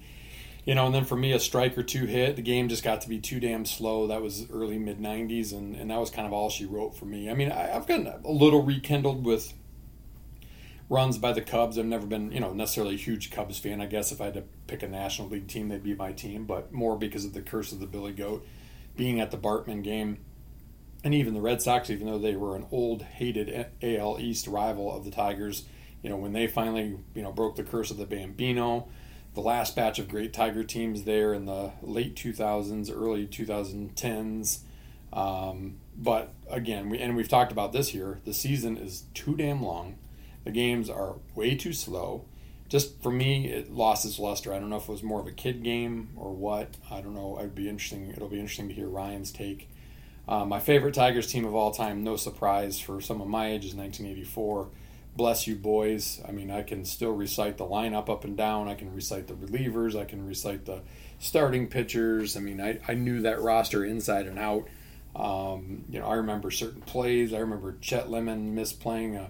you 0.65 0.75
know, 0.75 0.85
and 0.85 0.95
then 0.95 1.05
for 1.05 1.15
me, 1.15 1.33
a 1.33 1.39
strike 1.39 1.77
or 1.77 1.83
two 1.83 2.05
hit. 2.05 2.35
The 2.35 2.41
game 2.41 2.69
just 2.69 2.83
got 2.83 3.01
to 3.01 3.09
be 3.09 3.19
too 3.19 3.39
damn 3.39 3.65
slow. 3.65 4.07
That 4.07 4.21
was 4.21 4.49
early 4.51 4.79
mid 4.79 4.99
'90s, 4.99 5.53
and, 5.53 5.75
and 5.75 5.91
that 5.91 5.99
was 5.99 6.09
kind 6.09 6.25
of 6.25 6.33
all 6.33 6.49
she 6.49 6.65
wrote 6.65 6.95
for 6.95 7.05
me. 7.05 7.29
I 7.29 7.33
mean, 7.33 7.51
I, 7.51 7.67
have 7.67 7.87
gotten 7.87 8.07
a 8.07 8.31
little 8.31 8.63
rekindled 8.63 9.25
with 9.25 9.53
runs 10.91 11.17
by 11.17 11.31
the 11.31 11.41
Cubs. 11.41 11.79
I've 11.79 11.85
never 11.85 12.05
been, 12.05 12.33
you 12.33 12.41
know, 12.41 12.51
necessarily 12.51 12.95
a 12.95 12.97
huge 12.97 13.31
Cubs 13.31 13.57
fan. 13.57 13.79
I 13.79 13.85
guess 13.85 14.11
if 14.11 14.19
I 14.19 14.25
had 14.25 14.33
to 14.33 14.43
pick 14.67 14.83
a 14.83 14.89
National 14.89 15.29
League 15.29 15.47
team, 15.47 15.69
they'd 15.69 15.81
be 15.81 15.95
my 15.95 16.11
team, 16.11 16.45
but 16.45 16.73
more 16.73 16.97
because 16.97 17.23
of 17.23 17.33
the 17.33 17.41
curse 17.41 17.71
of 17.71 17.79
the 17.79 17.85
Billy 17.85 18.11
Goat 18.11 18.45
being 18.97 19.21
at 19.21 19.31
the 19.31 19.37
Bartman 19.37 19.83
game. 19.83 20.17
And 21.01 21.13
even 21.13 21.33
the 21.33 21.39
Red 21.39 21.61
Sox, 21.61 21.89
even 21.89 22.07
though 22.07 22.19
they 22.19 22.35
were 22.35 22.57
an 22.57 22.67
old, 22.71 23.03
hated 23.03 23.67
AL 23.81 24.19
East 24.19 24.47
rival 24.47 24.93
of 24.93 25.05
the 25.05 25.11
Tigers, 25.11 25.63
you 26.03 26.09
know, 26.09 26.17
when 26.17 26.33
they 26.33 26.45
finally, 26.45 26.97
you 27.15 27.21
know, 27.21 27.31
broke 27.31 27.55
the 27.55 27.63
curse 27.63 27.89
of 27.89 27.95
the 27.95 28.05
Bambino, 28.05 28.89
the 29.33 29.39
last 29.39 29.77
batch 29.77 29.97
of 29.97 30.09
great 30.09 30.33
Tiger 30.33 30.65
teams 30.65 31.03
there 31.03 31.33
in 31.33 31.45
the 31.45 31.71
late 31.81 32.17
2000s, 32.17 32.91
early 32.93 33.25
2010s. 33.27 34.59
Um, 35.13 35.77
but 35.97 36.33
again, 36.49 36.89
we 36.89 36.99
and 36.99 37.15
we've 37.15 37.29
talked 37.29 37.53
about 37.53 37.71
this 37.71 37.89
here. 37.89 38.19
The 38.25 38.33
season 38.33 38.75
is 38.75 39.05
too 39.13 39.37
damn 39.37 39.63
long. 39.63 39.97
The 40.43 40.51
games 40.51 40.89
are 40.89 41.15
way 41.35 41.55
too 41.55 41.73
slow. 41.73 42.25
Just 42.69 43.01
for 43.01 43.11
me, 43.11 43.47
it 43.47 43.73
lost 43.73 44.05
its 44.05 44.17
luster. 44.17 44.53
I 44.53 44.59
don't 44.59 44.69
know 44.69 44.77
if 44.77 44.83
it 44.83 44.91
was 44.91 45.03
more 45.03 45.19
of 45.19 45.27
a 45.27 45.31
kid 45.31 45.63
game 45.63 46.09
or 46.15 46.31
what. 46.31 46.77
I 46.89 47.01
don't 47.01 47.13
know. 47.13 47.37
It'd 47.37 47.53
be 47.53 47.67
interesting. 47.67 48.09
It'll 48.09 48.29
be 48.29 48.39
interesting 48.39 48.69
to 48.69 48.73
hear 48.73 48.87
Ryan's 48.87 49.31
take. 49.31 49.69
Uh, 50.27 50.45
my 50.45 50.59
favorite 50.59 50.93
Tigers 50.93 51.27
team 51.27 51.45
of 51.45 51.53
all 51.53 51.71
time, 51.71 52.03
no 52.03 52.15
surprise 52.15 52.79
for 52.79 53.01
some 53.01 53.21
of 53.21 53.27
my 53.27 53.47
age, 53.47 53.65
is 53.65 53.75
1984 53.75 54.69
bless 55.15 55.47
you 55.47 55.55
boys. 55.55 56.21
I 56.27 56.31
mean, 56.31 56.51
I 56.51 56.63
can 56.63 56.85
still 56.85 57.11
recite 57.11 57.57
the 57.57 57.65
lineup 57.65 58.09
up 58.09 58.23
and 58.23 58.37
down. 58.37 58.67
I 58.67 58.75
can 58.75 58.93
recite 58.93 59.27
the 59.27 59.33
relievers. 59.33 59.99
I 59.99 60.05
can 60.05 60.25
recite 60.25 60.65
the 60.65 60.81
starting 61.19 61.67
pitchers. 61.67 62.37
I 62.37 62.39
mean, 62.39 62.61
I, 62.61 62.79
I 62.87 62.93
knew 62.93 63.21
that 63.21 63.41
roster 63.41 63.83
inside 63.83 64.27
and 64.27 64.39
out. 64.39 64.67
Um, 65.15 65.83
you 65.89 65.99
know, 65.99 66.05
I 66.05 66.15
remember 66.15 66.51
certain 66.51 66.81
plays. 66.81 67.33
I 67.33 67.39
remember 67.39 67.75
Chet 67.81 68.09
Lemon 68.09 68.55
misplaying 68.55 69.15
a, 69.15 69.29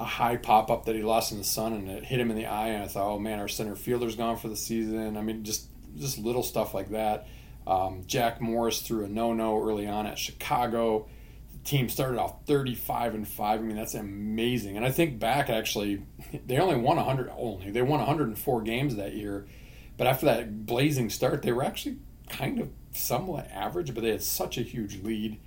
a 0.00 0.04
high 0.04 0.36
pop 0.36 0.70
up 0.70 0.86
that 0.86 0.96
he 0.96 1.02
lost 1.02 1.30
in 1.30 1.38
the 1.38 1.44
sun 1.44 1.74
and 1.74 1.88
it 1.88 2.04
hit 2.04 2.18
him 2.18 2.30
in 2.30 2.36
the 2.36 2.46
eye. 2.46 2.68
And 2.68 2.82
I 2.82 2.88
thought, 2.88 3.14
oh 3.14 3.18
man, 3.18 3.38
our 3.38 3.48
center 3.48 3.76
fielder's 3.76 4.16
gone 4.16 4.38
for 4.38 4.48
the 4.48 4.56
season. 4.56 5.16
I 5.16 5.20
mean, 5.20 5.44
just 5.44 5.68
just 5.96 6.18
little 6.18 6.42
stuff 6.42 6.72
like 6.72 6.90
that. 6.90 7.28
Um, 7.66 8.04
Jack 8.06 8.40
Morris 8.40 8.80
threw 8.80 9.04
a 9.04 9.08
no 9.08 9.34
no 9.34 9.62
early 9.62 9.86
on 9.86 10.06
at 10.06 10.18
Chicago 10.18 11.06
The 11.52 11.58
team 11.68 11.90
started 11.90 12.18
off 12.18 12.46
35 12.46 13.14
and 13.14 13.28
5 13.28 13.60
i 13.60 13.62
mean 13.62 13.76
that's 13.76 13.94
amazing 13.94 14.78
and 14.78 14.86
i 14.86 14.90
think 14.90 15.18
back 15.18 15.50
actually 15.50 16.02
they 16.46 16.58
only 16.58 16.76
won 16.76 16.96
100 16.96 17.30
only 17.36 17.70
they 17.70 17.82
won 17.82 17.98
104 17.98 18.62
games 18.62 18.96
that 18.96 19.12
year 19.12 19.46
but 19.98 20.06
after 20.06 20.24
that 20.24 20.64
blazing 20.64 21.10
start 21.10 21.42
they 21.42 21.52
were 21.52 21.62
actually 21.62 21.98
kind 22.30 22.58
of 22.58 22.70
somewhat 22.92 23.46
average 23.52 23.94
but 23.94 24.02
they 24.02 24.10
had 24.10 24.22
such 24.22 24.56
a 24.56 24.62
huge 24.62 25.02
lead 25.02 25.38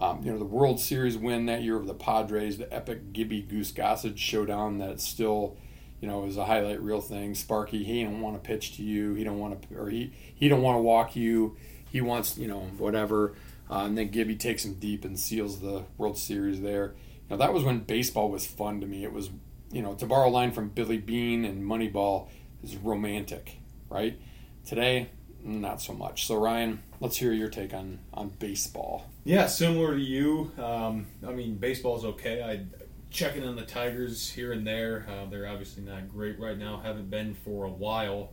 um, 0.00 0.20
you 0.24 0.32
know 0.32 0.38
the 0.38 0.44
world 0.44 0.80
series 0.80 1.16
win 1.16 1.46
that 1.46 1.62
year 1.62 1.76
of 1.76 1.86
the 1.86 1.94
padres 1.94 2.58
the 2.58 2.72
epic 2.74 3.12
gibby 3.12 3.42
goose 3.42 3.70
gossage 3.70 4.18
showdown 4.18 4.78
that 4.78 5.00
still 5.00 5.56
you 6.00 6.08
know 6.08 6.24
is 6.24 6.36
a 6.36 6.46
highlight 6.46 6.82
real 6.82 7.00
thing 7.00 7.34
sparky 7.34 7.84
he 7.84 8.02
don't 8.02 8.20
want 8.20 8.34
to 8.34 8.46
pitch 8.46 8.76
to 8.76 8.82
you 8.82 9.14
he 9.14 9.22
don't 9.22 9.38
want 9.38 9.62
to 9.62 9.76
or 9.76 9.88
he 9.88 10.12
he 10.34 10.48
don't 10.48 10.62
want 10.62 10.76
to 10.76 10.82
walk 10.82 11.14
you 11.14 11.56
he 11.90 12.00
wants 12.00 12.36
you 12.36 12.48
know 12.48 12.60
whatever 12.78 13.34
uh, 13.70 13.84
and 13.84 13.96
then 13.96 14.08
Gibby 14.08 14.34
takes 14.34 14.64
him 14.64 14.74
deep 14.74 15.04
and 15.04 15.18
seals 15.18 15.60
the 15.60 15.84
World 15.96 16.18
Series 16.18 16.60
there. 16.60 16.94
You 17.28 17.30
know, 17.30 17.36
that 17.36 17.52
was 17.52 17.62
when 17.62 17.80
baseball 17.80 18.28
was 18.28 18.44
fun 18.44 18.80
to 18.80 18.86
me. 18.86 19.04
It 19.04 19.12
was, 19.12 19.30
you 19.70 19.80
know, 19.80 19.94
to 19.94 20.06
borrow 20.06 20.28
a 20.28 20.30
line 20.30 20.50
from 20.50 20.70
Billy 20.70 20.98
Beane 20.98 21.44
and 21.44 21.62
Moneyball, 21.62 22.28
is 22.64 22.76
romantic, 22.76 23.58
right? 23.88 24.18
Today, 24.66 25.10
not 25.44 25.80
so 25.80 25.92
much. 25.92 26.26
So 26.26 26.36
Ryan, 26.36 26.82
let's 27.00 27.16
hear 27.16 27.32
your 27.32 27.48
take 27.48 27.74
on 27.74 27.98
on 28.14 28.28
baseball. 28.38 29.10
Yeah, 29.24 29.46
similar 29.46 29.94
to 29.94 30.00
you. 30.00 30.52
Um, 30.58 31.06
I 31.26 31.32
mean, 31.32 31.56
baseball's 31.56 32.04
okay. 32.04 32.42
I 32.42 32.64
checking 33.10 33.44
on 33.44 33.56
the 33.56 33.62
Tigers 33.62 34.30
here 34.30 34.52
and 34.52 34.66
there. 34.66 35.06
Uh, 35.08 35.28
they're 35.28 35.48
obviously 35.48 35.82
not 35.82 36.08
great 36.08 36.38
right 36.38 36.56
now. 36.56 36.78
Haven't 36.78 37.10
been 37.10 37.34
for 37.34 37.64
a 37.64 37.70
while. 37.70 38.30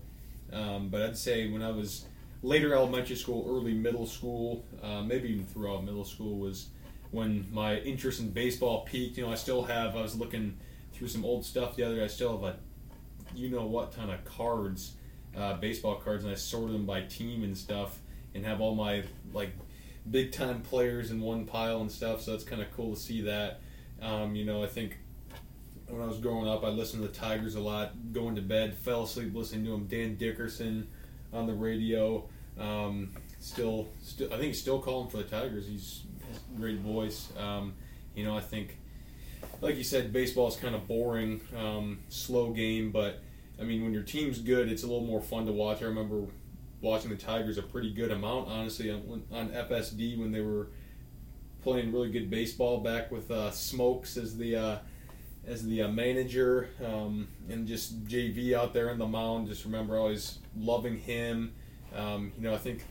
Um, 0.54 0.90
but 0.90 1.02
I'd 1.02 1.18
say 1.18 1.50
when 1.50 1.62
I 1.62 1.72
was 1.72 2.06
later 2.44 2.74
elementary 2.74 3.16
school, 3.16 3.46
early 3.50 3.74
middle 3.74 4.06
school, 4.06 4.64
uh, 4.82 5.02
maybe 5.02 5.30
even 5.30 5.46
throughout 5.46 5.84
middle 5.84 6.06
school 6.06 6.38
was 6.38 6.68
when 7.12 7.48
my 7.52 7.78
interest 7.80 8.20
in 8.20 8.30
baseball 8.30 8.86
peaked. 8.86 9.18
You 9.18 9.26
know, 9.26 9.32
I 9.32 9.36
still 9.36 9.64
have. 9.64 9.96
I 9.96 10.02
was 10.02 10.16
looking 10.16 10.58
through 10.94 11.08
some 11.08 11.26
old 11.26 11.46
stuff 11.46 11.76
the 11.76 11.84
other 11.84 11.96
day. 11.96 12.04
I 12.04 12.08
still 12.08 12.40
have 12.40 12.56
a, 12.56 12.58
you 13.36 13.50
know 13.50 13.66
what, 13.66 13.92
ton 13.92 14.10
of 14.10 14.24
cards, 14.26 14.94
uh, 15.36 15.56
baseball 15.56 15.96
cards, 15.96 16.24
and 16.24 16.32
I 16.32 16.36
sorted 16.36 16.76
them 16.76 16.86
by 16.86 17.02
team 17.02 17.44
and 17.44 17.58
stuff, 17.58 18.00
and 18.38 18.46
have 18.46 18.62
all 18.62 18.76
my 18.76 19.04
like 19.34 19.50
big 20.10 20.32
time 20.32 20.62
players 20.62 21.12
in 21.12 21.20
one 21.20 21.46
pile 21.46 21.82
and 21.82 21.92
stuff. 21.92 22.22
So 22.22 22.34
it's 22.34 22.44
kind 22.44 22.62
of 22.62 22.72
cool 22.72 22.96
to 22.96 23.00
see 23.00 23.22
that. 23.22 23.60
Um, 24.02 24.36
you 24.36 24.46
know, 24.46 24.64
I 24.64 24.68
think 24.68 24.98
when 25.90 26.02
I 26.02 26.06
was 26.06 26.20
growing 26.20 26.48
up, 26.48 26.64
I 26.64 26.70
listened 26.70 27.02
to 27.02 27.08
the 27.08 27.14
Tigers 27.14 27.56
a 27.56 27.60
lot. 27.60 28.14
Going 28.14 28.36
to 28.36 28.42
bed, 28.42 28.78
fell 28.78 29.04
asleep 29.04 29.34
listening 29.34 29.66
to 29.66 29.72
them. 29.72 29.88
Dan 29.88 30.16
Dickerson 30.16 30.88
on 31.34 31.48
the 31.48 31.54
radio. 31.54 32.28
Um, 32.60 33.12
still, 33.40 33.90
still, 34.02 34.28
I 34.28 34.38
think 34.38 34.48
he's 34.48 34.62
still 34.62 34.80
calling 34.80 35.10
for 35.10 35.18
the 35.18 35.24
Tigers. 35.24 35.68
He's, 35.68 36.04
great 36.58 36.80
voice. 36.80 37.30
Um, 37.38 37.74
you 38.16 38.26
know, 38.26 38.36
I 38.36 38.42
think, 38.42 38.78
like 39.62 39.76
you 39.76 39.84
said, 39.84 40.12
baseball 40.12 40.48
is 40.48 40.56
kind 40.56 40.76
of 40.76 40.88
boring, 40.88 41.42
um, 41.56 42.00
slow 42.10 42.52
game. 42.52 42.92
But 42.92 43.22
I 43.60 43.64
mean, 43.64 43.84
when 43.84 43.94
your 43.94 44.04
team's 44.04 44.40
good, 44.40 44.70
it's 44.70 44.84
a 44.84 44.88
little 44.88 45.06
more 45.06 45.22
fun 45.22 45.46
to 45.46 45.52
watch. 45.52 45.82
I 45.82 45.86
remember 45.86 46.26
watching 46.82 47.10
the 47.10 47.16
Tigers 47.16 47.58
a 47.58 47.64
pretty 47.64 47.94
good 47.94 48.12
amount, 48.12 48.48
honestly, 48.48 48.92
on, 48.92 49.24
on 49.32 49.50
FSD 49.50 50.18
when 50.20 50.32
they 50.32 50.42
were 50.42 50.68
playing 51.64 51.92
really 51.92 52.10
good 52.10 52.30
baseball 52.30 52.80
back 52.80 53.12
with 53.12 53.30
uh, 53.32 53.52
Smokes 53.52 54.18
as 54.18 54.38
the 54.38 54.56
uh, 54.56 54.78
as 55.46 55.66
the 55.66 55.84
uh, 55.84 55.88
manager 55.88 56.70
um, 56.86 57.28
and 57.50 57.68
just 57.68 58.06
JV 58.06 58.54
out 58.54 58.74
there 58.74 58.90
on 58.90 58.98
the 58.98 59.08
mound. 59.08 59.48
Just 59.48 59.66
remember 59.66 59.98
always 59.98 60.40
loving 60.56 60.98
him. 60.98 61.54
Um, 61.96 62.34
you 62.38 62.44
know, 62.44 62.54
I 62.54 62.58
think 62.58 62.84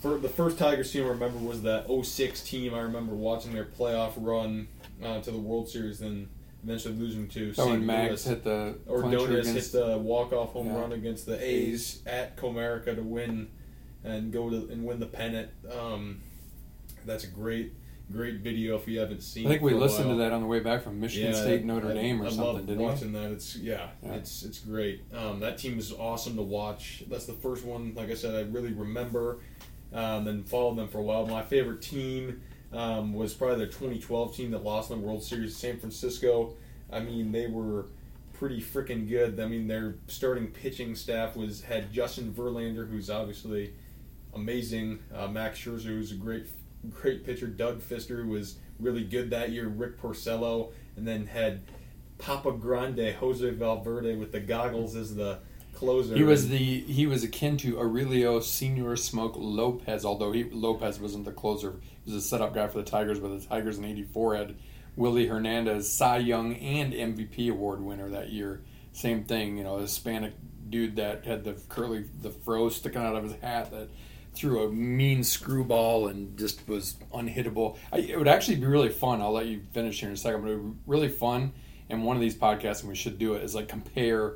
for 0.00 0.18
the 0.18 0.28
first 0.28 0.58
Tigers 0.58 0.92
team 0.92 1.04
I 1.04 1.08
remember 1.08 1.38
was 1.38 1.62
that 1.62 1.86
06 1.88 2.42
team. 2.42 2.74
I 2.74 2.80
remember 2.80 3.14
watching 3.14 3.52
their 3.52 3.64
playoff 3.64 4.12
run 4.16 4.68
uh, 5.02 5.20
to 5.20 5.30
the 5.30 5.38
World 5.38 5.68
Series, 5.68 6.00
then 6.00 6.28
eventually 6.66 6.94
losing 6.94 7.28
to 7.28 7.52
Oh, 7.58 7.66
St. 7.68 7.82
Max 7.84 8.08
Louis. 8.26 8.34
hit 8.34 8.44
the 8.44 8.74
Or 8.86 9.04
Ordonez 9.04 9.46
hit 9.48 9.72
the 9.72 9.96
walk-off 9.98 10.52
home 10.52 10.66
Yeah. 10.66 10.80
run 10.80 10.92
against 10.92 11.26
the 11.26 11.42
A's 11.42 12.02
at 12.06 12.36
Comerica 12.36 12.96
to 12.96 13.02
win 13.02 13.48
and 14.04 14.32
go 14.32 14.50
to 14.50 14.68
and 14.70 14.84
win 14.84 14.98
the 14.98 15.06
pennant. 15.06 15.50
Um, 15.70 16.20
that's 17.04 17.22
a 17.24 17.28
great, 17.28 17.72
great 18.10 18.36
video 18.40 18.76
if 18.76 18.88
you 18.88 18.98
haven't 18.98 19.22
seen. 19.22 19.44
It. 19.44 19.46
I 19.46 19.50
think 19.52 19.62
we 19.62 19.74
listened 19.74 20.08
to 20.10 20.16
that 20.16 20.32
on 20.32 20.40
the 20.40 20.46
way 20.48 20.58
back 20.60 20.82
from 20.82 20.98
Michigan 21.00 21.32
Yeah, 21.32 21.40
State, 21.40 21.64
Notre 21.64 21.90
I- 21.90 21.94
Dame, 21.94 22.20
or 22.22 22.26
I 22.26 22.30
something, 22.30 22.66
didn't 22.66 22.78
we? 22.78 22.84
watching 22.84 23.12
that. 23.12 23.30
It's 23.30 23.56
yeah, 23.56 23.88
Yeah. 24.02 24.14
it's 24.14 24.42
it's 24.42 24.58
great. 24.58 25.02
Um, 25.14 25.38
that 25.40 25.58
team 25.58 25.78
is 25.78 25.92
awesome 25.92 26.34
to 26.36 26.42
watch. 26.42 27.04
That's 27.08 27.26
the 27.26 27.32
first 27.34 27.64
one, 27.64 27.94
like 27.94 28.10
I 28.10 28.14
said, 28.14 28.34
I 28.34 28.40
really 28.50 28.72
remember. 28.72 29.38
Um, 29.92 30.24
then 30.24 30.42
followed 30.42 30.76
them 30.76 30.88
for 30.88 30.98
a 30.98 31.02
while. 31.02 31.26
My 31.28 31.42
favorite 31.44 31.80
team 31.80 32.42
um, 32.72 33.12
was 33.12 33.34
probably 33.34 33.64
the 33.64 33.72
2012 33.72 34.34
team 34.34 34.50
that 34.50 34.64
lost 34.64 34.90
in 34.90 35.00
the 35.00 35.06
World 35.06 35.22
Series, 35.22 35.56
San 35.56 35.78
Francisco. 35.78 36.54
I 36.92 37.00
mean, 37.00 37.32
they 37.32 37.46
were 37.46 37.86
pretty 38.32 38.60
freaking 38.60 39.08
good. 39.08 39.40
I 39.40 39.46
mean, 39.46 39.66
their 39.66 39.96
starting 40.08 40.48
pitching 40.48 40.94
staff 40.94 41.36
was 41.36 41.62
had 41.62 41.92
Justin 41.92 42.32
Verlander, 42.32 42.88
who's 42.88 43.08
obviously 43.10 43.74
amazing. 44.34 45.00
Uh, 45.14 45.28
Max 45.28 45.58
Scherzer, 45.58 45.86
who's 45.86 46.12
a 46.12 46.16
great 46.16 46.46
great 46.90 47.24
pitcher. 47.24 47.46
Doug 47.46 47.80
Fister, 47.80 48.22
who 48.22 48.28
was 48.28 48.56
really 48.78 49.04
good 49.04 49.30
that 49.30 49.50
year. 49.50 49.68
Rick 49.68 50.00
Porcello, 50.00 50.72
and 50.96 51.06
then 51.06 51.26
had 51.26 51.62
Papa 52.18 52.52
Grande, 52.52 53.14
Jose 53.14 53.48
Valverde 53.50 54.16
with 54.16 54.32
the 54.32 54.40
goggles 54.40 54.94
as 54.96 55.14
the 55.14 55.38
closer. 55.76 56.14
He 56.14 56.22
was 56.22 56.48
the 56.48 56.80
he 56.80 57.06
was 57.06 57.22
akin 57.22 57.56
to 57.58 57.78
Aurelio 57.78 58.40
Señor 58.40 58.98
Smoke 58.98 59.34
Lopez, 59.36 60.04
although 60.04 60.32
he 60.32 60.44
Lopez 60.44 61.00
wasn't 61.00 61.24
the 61.24 61.32
closer. 61.32 61.76
He 62.04 62.12
was 62.12 62.24
a 62.24 62.26
setup 62.26 62.54
guy 62.54 62.66
for 62.68 62.78
the 62.78 62.84
Tigers, 62.84 63.20
but 63.20 63.28
the 63.28 63.46
Tigers 63.46 63.78
in 63.78 63.84
'84 63.84 64.36
had 64.36 64.56
Willie 64.96 65.26
Hernandez, 65.26 65.92
Cy 65.92 66.18
Young 66.18 66.54
and 66.56 66.92
MVP 66.92 67.50
award 67.50 67.80
winner 67.80 68.08
that 68.08 68.30
year. 68.30 68.62
Same 68.92 69.24
thing, 69.24 69.58
you 69.58 69.64
know, 69.64 69.76
a 69.76 69.82
Hispanic 69.82 70.32
dude 70.68 70.96
that 70.96 71.24
had 71.26 71.44
the 71.44 71.52
curly 71.68 72.06
the 72.20 72.30
fro 72.30 72.68
sticking 72.68 73.02
out 73.02 73.14
of 73.14 73.22
his 73.22 73.34
hat 73.34 73.70
that 73.70 73.88
threw 74.34 74.64
a 74.64 74.70
mean 74.70 75.24
screwball 75.24 76.08
and 76.08 76.38
just 76.38 76.66
was 76.68 76.96
unhittable. 77.14 77.76
I, 77.92 77.98
it 77.98 78.18
would 78.18 78.28
actually 78.28 78.56
be 78.56 78.66
really 78.66 78.90
fun. 78.90 79.20
I'll 79.20 79.32
let 79.32 79.46
you 79.46 79.62
finish 79.72 80.00
here 80.00 80.08
in 80.08 80.14
a 80.14 80.18
second, 80.18 80.42
but 80.42 80.50
it 80.50 80.56
would 80.56 80.72
be 80.74 80.80
really 80.86 81.08
fun. 81.08 81.52
And 81.88 82.04
one 82.04 82.16
of 82.16 82.22
these 82.22 82.36
podcasts, 82.36 82.80
and 82.80 82.88
we 82.88 82.96
should 82.96 83.18
do 83.18 83.34
it, 83.34 83.42
is 83.42 83.54
like 83.54 83.68
compare 83.68 84.34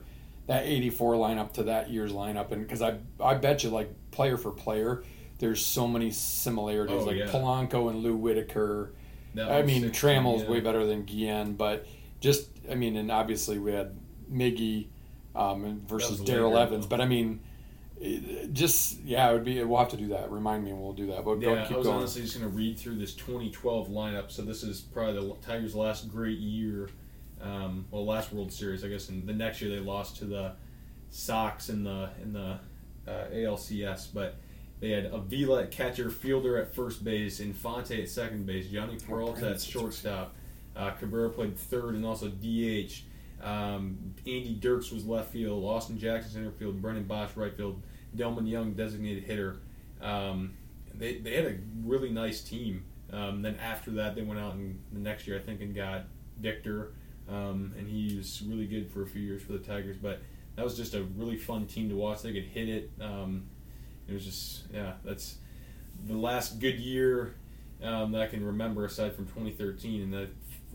that 0.50 0.64
84 0.66 1.14
lineup 1.14 1.52
to 1.52 1.62
that 1.62 1.90
year's 1.90 2.12
lineup 2.12 2.50
and 2.50 2.62
because 2.66 2.82
I 2.82 2.98
I 3.22 3.34
bet 3.34 3.62
you 3.62 3.70
like 3.70 3.88
player 4.10 4.36
for 4.36 4.50
player 4.50 5.04
there's 5.38 5.64
so 5.64 5.86
many 5.86 6.10
similarities 6.10 7.02
Oh, 7.02 7.04
like 7.04 7.16
yeah. 7.16 7.26
Polanco 7.26 7.88
and 7.88 8.00
Lou 8.00 8.16
Whitaker 8.16 8.92
I 9.38 9.62
mean 9.62 9.82
16, 9.82 9.92
Trammell's 9.92 10.42
yeah. 10.42 10.50
way 10.50 10.60
better 10.60 10.84
than 10.86 11.04
Guillen 11.04 11.54
but 11.56 11.86
just 12.20 12.48
I 12.68 12.74
mean 12.74 12.96
and 12.96 13.12
obviously 13.12 13.58
we 13.58 13.70
had 13.72 13.96
Miggy 14.28 14.88
um, 15.36 15.82
versus 15.86 16.18
Darrell 16.20 16.58
Evans 16.58 16.86
though. 16.86 16.96
but 16.96 17.00
I 17.00 17.06
mean 17.06 17.40
just 18.52 19.00
yeah 19.02 19.30
it 19.30 19.34
would 19.34 19.44
be 19.44 19.62
we'll 19.62 19.78
have 19.78 19.90
to 19.90 19.96
do 19.96 20.08
that 20.08 20.32
remind 20.32 20.64
me 20.64 20.70
and 20.70 20.80
we'll 20.80 20.94
do 20.94 21.06
that 21.06 21.24
but 21.24 21.40
Yeah, 21.40 21.66
I 21.70 21.76
was 21.76 21.86
going 21.86 21.98
honestly 21.98 22.22
just 22.22 22.36
going 22.36 22.50
to 22.50 22.56
read 22.56 22.76
through 22.76 22.96
this 22.96 23.14
2012 23.14 23.88
lineup. 23.88 24.30
So 24.32 24.42
this 24.42 24.62
is 24.64 24.80
probably 24.80 25.14
the 25.14 25.36
Tigers' 25.46 25.74
last 25.76 26.10
great 26.10 26.38
year. 26.38 26.88
Um, 27.42 27.86
well, 27.90 28.04
last 28.04 28.32
World 28.32 28.52
Series, 28.52 28.84
I 28.84 28.88
guess. 28.88 29.08
And 29.08 29.26
the 29.26 29.32
next 29.32 29.60
year 29.60 29.70
they 29.70 29.80
lost 29.80 30.16
to 30.18 30.24
the 30.26 30.52
Sox 31.10 31.68
in 31.68 31.84
the 31.84 32.10
in 32.22 32.32
the 32.32 32.58
uh, 33.08 33.24
ALCS, 33.32 34.08
but 34.12 34.36
they 34.80 34.90
had 34.90 35.06
Avila 35.06 35.62
at 35.62 35.70
catcher, 35.70 36.10
Fielder 36.10 36.56
at 36.56 36.74
first 36.74 37.04
base, 37.04 37.40
Infante 37.40 38.02
at 38.02 38.08
second 38.08 38.46
base, 38.46 38.66
Jhonny 38.66 39.04
Peralta 39.04 39.50
at 39.50 39.60
shortstop. 39.60 40.34
Uh, 40.76 40.90
Cabrera 40.92 41.30
played 41.30 41.58
third 41.58 41.94
and 41.94 42.04
also 42.04 42.28
DH. 42.28 43.02
Um, 43.42 44.14
Andy 44.26 44.56
Dirks 44.60 44.90
was 44.90 45.06
left 45.06 45.32
field. 45.32 45.64
Austin 45.64 45.98
Jackson 45.98 46.30
center 46.32 46.50
field. 46.50 46.80
Brennan 46.80 47.04
Boesch 47.04 47.36
right 47.36 47.54
field. 47.54 47.82
Delmon 48.16 48.48
Young 48.48 48.72
designated 48.72 49.24
hitter. 49.24 49.60
Um, 50.00 50.54
they 50.94 51.18
they 51.18 51.34
had 51.34 51.46
a 51.46 51.58
really 51.84 52.10
nice 52.10 52.40
team. 52.42 52.84
Um, 53.12 53.42
then 53.42 53.56
after 53.56 53.90
that, 53.92 54.14
they 54.14 54.22
went 54.22 54.38
out 54.38 54.54
and 54.54 54.80
the 54.92 55.00
next 55.00 55.26
year 55.26 55.36
I 55.36 55.40
think 55.40 55.60
and 55.60 55.74
got 55.74 56.04
Victor, 56.38 56.92
um, 57.30 57.74
and 57.78 57.88
he 57.88 58.16
was 58.16 58.42
really 58.46 58.66
good 58.66 58.90
for 58.90 59.02
a 59.02 59.06
few 59.06 59.22
years 59.22 59.42
for 59.42 59.52
the 59.52 59.58
Tigers. 59.58 59.96
But 59.96 60.20
that 60.56 60.64
was 60.64 60.76
just 60.76 60.94
a 60.94 61.02
really 61.02 61.36
fun 61.36 61.66
team 61.66 61.88
to 61.88 61.96
watch. 61.96 62.22
They 62.22 62.32
could 62.32 62.44
hit 62.44 62.68
it. 62.68 62.90
Um, 63.00 63.44
it 64.08 64.14
was 64.14 64.24
just 64.24 64.64
yeah, 64.72 64.94
that's 65.04 65.36
the 66.06 66.16
last 66.16 66.58
good 66.58 66.78
year 66.78 67.34
um, 67.82 68.12
that 68.12 68.22
I 68.22 68.26
can 68.26 68.44
remember 68.44 68.84
aside 68.84 69.14
from 69.14 69.26
2013, 69.26 70.02
and 70.02 70.14
I 70.14 70.26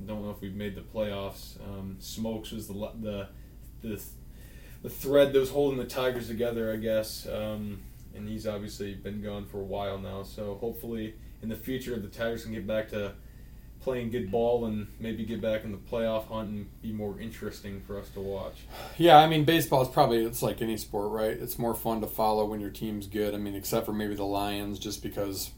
don't 0.06 0.24
know 0.24 0.32
if 0.32 0.42
we've 0.42 0.56
made 0.56 0.76
the 0.76 0.82
playoffs. 0.82 1.60
Um, 1.62 1.98
Smokes 2.00 2.52
was 2.52 2.68
the 2.68 2.74
the 3.02 3.28
the 3.82 4.02
the 4.84 4.90
thread 4.90 5.34
that 5.34 5.40
was 5.40 5.50
holding 5.50 5.78
the 5.80 5.86
Tigers 5.86 6.28
together, 6.28 6.72
I 6.72 6.78
guess. 6.78 7.28
Um, 7.28 7.82
and 8.16 8.30
he's 8.30 8.48
obviously 8.48 8.94
been 8.94 9.22
gone 9.22 9.46
for 9.46 9.60
a 9.60 9.64
while 9.64 9.98
now. 9.98 10.24
So 10.24 10.56
hopefully, 10.56 11.16
in 11.42 11.50
the 11.50 11.56
future, 11.56 11.98
the 12.00 12.08
Tigers 12.08 12.44
can 12.44 12.54
get 12.54 12.66
back 12.66 12.90
to 12.90 13.14
playing 13.86 14.10
good 14.10 14.32
ball 14.32 14.66
and 14.66 14.88
maybe 15.00 15.24
get 15.24 15.40
back 15.40 15.64
in 15.64 15.72
the 15.72 15.78
playoff 15.78 16.28
hunt 16.28 16.50
and 16.50 16.82
be 16.82 16.92
more 16.92 17.20
interesting 17.20 17.80
for 17.80 18.00
us 18.00 18.10
to 18.10 18.20
watch. 18.20 18.56
Yeah, 18.98 19.18
I 19.18 19.28
mean, 19.28 19.46
baseball 19.46 19.84
is 19.84 19.88
probably 19.88 20.26
it's 20.26 20.42
like 20.42 20.60
any 20.60 20.76
sport, 20.76 21.12
right? 21.12 21.30
It's 21.30 21.60
more 21.60 21.76
fun 21.76 22.02
to 22.02 22.08
follow 22.08 22.46
when 22.46 22.60
your 22.60 22.72
team's 22.72 23.06
good. 23.06 23.36
I 23.36 23.38
mean, 23.38 23.54
except 23.54 23.86
for 23.86 23.94
maybe 23.94 24.16
the 24.16 24.26
Lions, 24.26 24.80
just 24.80 25.04
because 25.04 25.52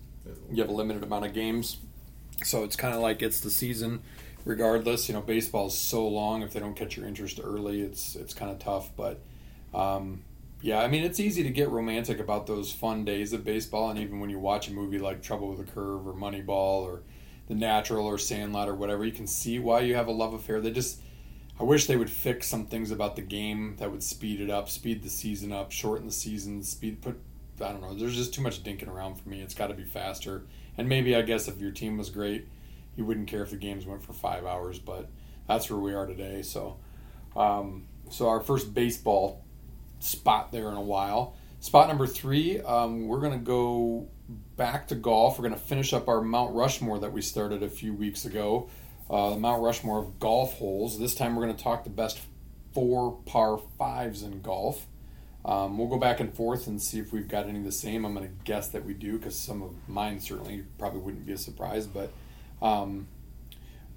you 0.51 0.61
have 0.61 0.69
a 0.69 0.73
limited 0.73 1.03
amount 1.03 1.25
of 1.25 1.33
games. 1.33 1.77
So 2.43 2.65
it's 2.65 2.75
kind 2.75 2.93
of 2.93 2.99
like 2.99 3.21
it's 3.21 3.39
the 3.39 3.49
season, 3.49 4.01
regardless. 4.43 5.07
You 5.07 5.15
know, 5.15 5.21
baseball 5.21 5.67
is 5.67 5.77
so 5.77 6.05
long. 6.05 6.41
If 6.41 6.51
they 6.51 6.59
don't 6.59 6.75
catch 6.75 6.97
your 6.97 7.07
interest 7.07 7.39
early, 7.41 7.81
it's 7.81 8.17
it's 8.17 8.33
kind 8.33 8.51
of 8.51 8.59
tough. 8.59 8.91
But 8.97 9.21
um, 9.73 10.25
yeah, 10.61 10.81
I 10.81 10.89
mean, 10.89 11.05
it's 11.05 11.21
easy 11.21 11.43
to 11.43 11.49
get 11.49 11.69
romantic 11.69 12.19
about 12.19 12.45
those 12.45 12.73
fun 12.73 13.05
days 13.05 13.31
of 13.31 13.45
baseball, 13.45 13.89
and 13.89 13.97
even 13.97 14.19
when 14.19 14.29
you 14.29 14.37
watch 14.37 14.67
a 14.67 14.73
movie 14.73 14.99
like 14.99 15.23
Trouble 15.23 15.47
with 15.47 15.61
a 15.61 15.71
Curve 15.71 16.05
or 16.05 16.13
Moneyball 16.13 16.81
or 16.81 17.03
The 17.47 17.55
Natural 17.55 18.05
or 18.05 18.17
Sandlot 18.17 18.67
or 18.67 18.75
whatever, 18.75 19.05
you 19.05 19.11
can 19.11 19.27
see 19.27 19.59
why 19.59 19.81
you 19.81 19.95
have 19.95 20.07
a 20.07 20.11
love 20.11 20.33
affair. 20.33 20.59
They 20.59 20.71
just 20.71 21.01
I 21.59 21.63
wish 21.63 21.87
they 21.87 21.95
would 21.95 22.09
fix 22.09 22.47
some 22.47 22.65
things 22.65 22.91
about 22.91 23.15
the 23.15 23.21
game 23.21 23.75
that 23.79 23.91
would 23.91 24.03
speed 24.03 24.41
it 24.41 24.49
up, 24.49 24.69
speed 24.69 25.01
the 25.01 25.09
season 25.09 25.51
up, 25.51 25.71
shorten 25.71 26.05
the 26.05 26.13
season, 26.13 26.63
speed 26.63 27.01
put 27.01 27.19
I 27.59 27.71
don't 27.71 27.81
know. 27.81 27.95
There's 27.95 28.15
just 28.15 28.33
too 28.33 28.41
much 28.41 28.63
dinking 28.63 28.87
around 28.87 29.15
for 29.15 29.29
me. 29.29 29.41
It's 29.41 29.55
got 29.55 29.67
to 29.67 29.73
be 29.73 29.83
faster. 29.83 30.43
And 30.77 30.87
maybe 30.87 31.15
I 31.15 31.23
guess 31.23 31.47
if 31.47 31.59
your 31.59 31.71
team 31.71 31.97
was 31.97 32.11
great, 32.11 32.47
you 32.95 33.03
wouldn't 33.03 33.27
care 33.27 33.41
if 33.41 33.49
the 33.49 33.57
games 33.57 33.85
went 33.85 34.03
for 34.03 34.13
five 34.13 34.45
hours. 34.45 34.77
But 34.77 35.09
that's 35.47 35.69
where 35.69 35.79
we 35.79 35.95
are 35.95 36.05
today. 36.05 36.43
So, 36.43 36.77
um, 37.35 37.85
so 38.11 38.29
our 38.29 38.41
first 38.41 38.75
baseball 38.75 39.43
spot 39.99 40.51
there 40.51 40.69
in 40.69 40.75
a 40.75 40.81
while. 40.81 41.35
Spot 41.59 41.87
number 41.87 42.05
three, 42.05 42.61
um, 42.61 43.07
we're 43.07 43.19
gonna 43.19 43.39
go 43.39 44.07
back 44.55 44.87
to 44.89 44.95
golf. 44.95 45.37
We're 45.37 45.47
gonna 45.47 45.57
finish 45.57 45.93
up 45.93 46.07
our 46.07 46.21
Mount 46.21 46.53
Rushmore 46.53 46.99
that 46.99 47.11
we 47.11 47.21
started 47.21 47.63
a 47.63 47.69
few 47.69 47.93
weeks 47.93 48.25
ago. 48.25 48.69
Uh, 49.09 49.31
the 49.31 49.37
Mount 49.37 49.61
Rushmore 49.61 49.99
of 49.99 50.19
golf 50.19 50.55
holes. 50.55 50.99
This 50.99 51.15
time 51.15 51.35
we're 51.35 51.45
gonna 51.45 51.57
talk 51.57 51.83
the 51.83 51.89
best 51.89 52.19
four 52.73 53.19
par 53.25 53.59
fives 53.77 54.23
in 54.23 54.41
golf. 54.41 54.85
Um, 55.47 55.77
we'll 55.77 55.87
go 55.87 55.97
back 55.97 56.19
and 56.19 56.33
forth 56.33 56.67
and 56.67 56.81
see 56.81 56.99
if 56.99 57.13
we've 57.13 57.27
got 57.27 57.47
any 57.47 57.61
the 57.61 57.71
same. 57.71 58.05
I'm 58.05 58.13
going 58.13 58.27
to 58.27 58.33
guess 58.43 58.67
that 58.69 58.83
we 58.83 58.93
do 58.93 59.17
because 59.17 59.39
some 59.39 59.61
of 59.61 59.73
mine 59.87 60.19
certainly 60.19 60.65
probably 60.77 60.99
wouldn't 60.99 61.25
be 61.25 61.31
a 61.31 61.37
surprise. 61.37 61.87
But 61.87 62.11
um, 62.61 63.07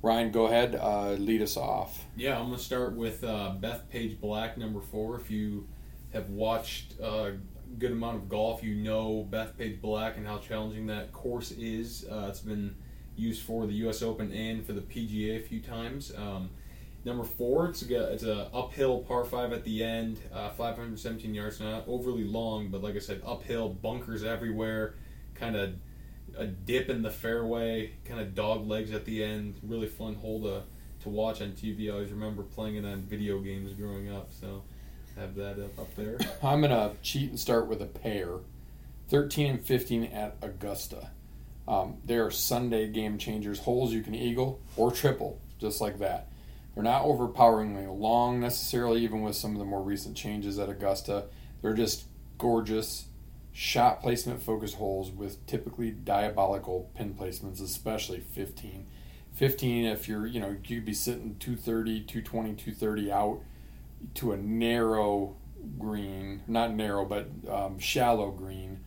Ryan, 0.01 0.31
go 0.31 0.47
ahead, 0.47 0.77
uh, 0.77 1.13
lead 1.13 1.43
us 1.43 1.57
off. 1.57 2.07
Yeah, 2.17 2.39
I'm 2.39 2.47
going 2.47 2.59
to 2.59 2.65
start 2.65 2.95
with 2.95 3.25
uh, 3.25 3.55
Bethpage 3.61 4.21
Black, 4.21 4.59
number 4.59 4.81
four. 4.81 5.19
If 5.19 5.29
you 5.29 5.67
have 6.13 6.31
watched 6.31 6.95
uh, 7.03 7.33
good 7.79 7.93
amount 7.93 8.17
of 8.17 8.29
golf, 8.29 8.63
you 8.63 8.75
know 8.75 9.27
Bethpage 9.31 9.81
Black 9.81 10.17
and 10.17 10.27
how 10.27 10.39
challenging 10.39 10.87
that 10.87 11.13
course 11.13 11.51
is. 11.53 12.07
Uh, 12.11 12.27
it's 12.29 12.41
been 12.41 12.75
used 13.17 13.43
for 13.43 13.67
the 13.67 13.75
U.S. 13.75 14.03
Open 14.03 14.33
and 14.33 14.65
for 14.65 14.73
the 14.73 14.81
PGA 14.81 15.37
a 15.37 15.41
few 15.41 15.61
times. 15.61 16.13
Um, 16.17 16.51
Number 17.05 17.25
four, 17.25 17.67
it's 17.69 17.83
a 17.83 18.13
it's 18.13 18.25
a 18.25 18.51
uphill 18.53 19.01
par 19.01 19.25
five 19.25 19.53
at 19.53 19.65
the 19.65 19.83
end, 19.83 20.19
uh, 20.35 20.51
517 20.51 21.35
yards, 21.35 21.59
not 21.59 21.85
overly 21.89 22.25
long, 22.25 22.69
but 22.69 22.83
like 22.83 22.95
I 22.95 22.99
said, 22.99 23.23
uphill, 23.25 23.71
bunkers 23.71 24.23
everywhere, 24.23 24.95
kind 25.35 25.57
of 25.57 25.75
a 26.37 26.47
dip 26.47 26.91
in 26.91 27.01
the 27.01 27.11
fairway, 27.11 27.93
kind 28.05 28.21
of 28.21 28.35
dog 28.35 28.69
legs 28.69 28.93
at 28.93 29.07
the 29.07 29.25
end. 29.25 29.59
Really 29.63 29.87
fun 29.87 30.15
hole 30.17 30.43
to 30.43 30.63
to 31.03 31.09
watch 31.09 31.41
on 31.41 31.53
TV. 31.53 31.89
I 31.89 31.95
always 31.95 32.11
remember 32.11 32.43
playing 32.43 32.77
it 32.77 32.85
on 32.85 33.01
video 33.01 33.39
games 33.41 33.73
growing 33.73 34.11
up, 34.11 34.29
so 34.31 34.63
have 35.17 35.35
that 35.37 35.63
up, 35.63 35.79
up 35.79 35.95
there. 35.97 36.19
I'm 36.43 36.61
gonna 36.61 36.93
cheat 37.03 37.31
and 37.31 37.39
start 37.39 37.67
with 37.67 37.83
a 37.83 37.87
pair, 37.87 38.39
13 39.09 39.47
and 39.47 39.65
15 39.65 40.05
at 40.05 40.37
Augusta. 40.43 41.11
Um, 41.69 41.99
they 42.05 42.17
are 42.17 42.31
Sunday 42.31 42.89
game 42.89 43.19
changers, 43.19 43.61
holes 43.61 43.93
you 43.93 44.03
can 44.03 44.15
eagle 44.15 44.61
or 44.77 44.91
triple, 44.91 45.41
just 45.59 45.81
like 45.81 45.99
that. 45.99 46.29
They're 46.75 46.85
not 46.85 47.05
overpoweringly 47.05 47.87
long 47.87 48.41
necessarily, 48.41 49.03
even 49.03 49.23
with 49.23 49.37
some 49.37 49.53
of 49.53 49.59
the 49.59 49.65
more 49.65 49.83
recent 49.83 50.17
changes 50.17 50.59
at 50.59 50.69
Augusta. 50.69 51.27
They're 51.63 51.75
just 51.75 52.05
gorgeous 52.39 53.07
shot 53.53 54.01
placement 54.01 54.43
focused 54.43 54.77
holes 54.77 55.11
with 55.11 55.45
typically 55.47 55.91
diabolical 55.91 56.91
pin 56.95 57.15
placements, 57.15 57.63
especially 57.63 58.21
15. 58.21 58.87
15, 59.35 59.85
if 59.85 60.09
you're, 60.09 60.27
you 60.27 60.41
know, 60.41 60.57
you'd 60.65 60.85
be 60.85 60.95
sitting 60.95 61.37
230, 61.39 62.01
220, 62.01 62.55
230 62.55 63.13
out 63.13 63.41
to 64.15 64.33
a 64.33 64.37
narrow 64.37 65.37
green, 65.79 66.43
not 66.47 66.75
narrow, 66.75 67.05
but 67.05 67.29
um, 67.49 67.79
shallow 67.79 68.31
green 68.31 68.81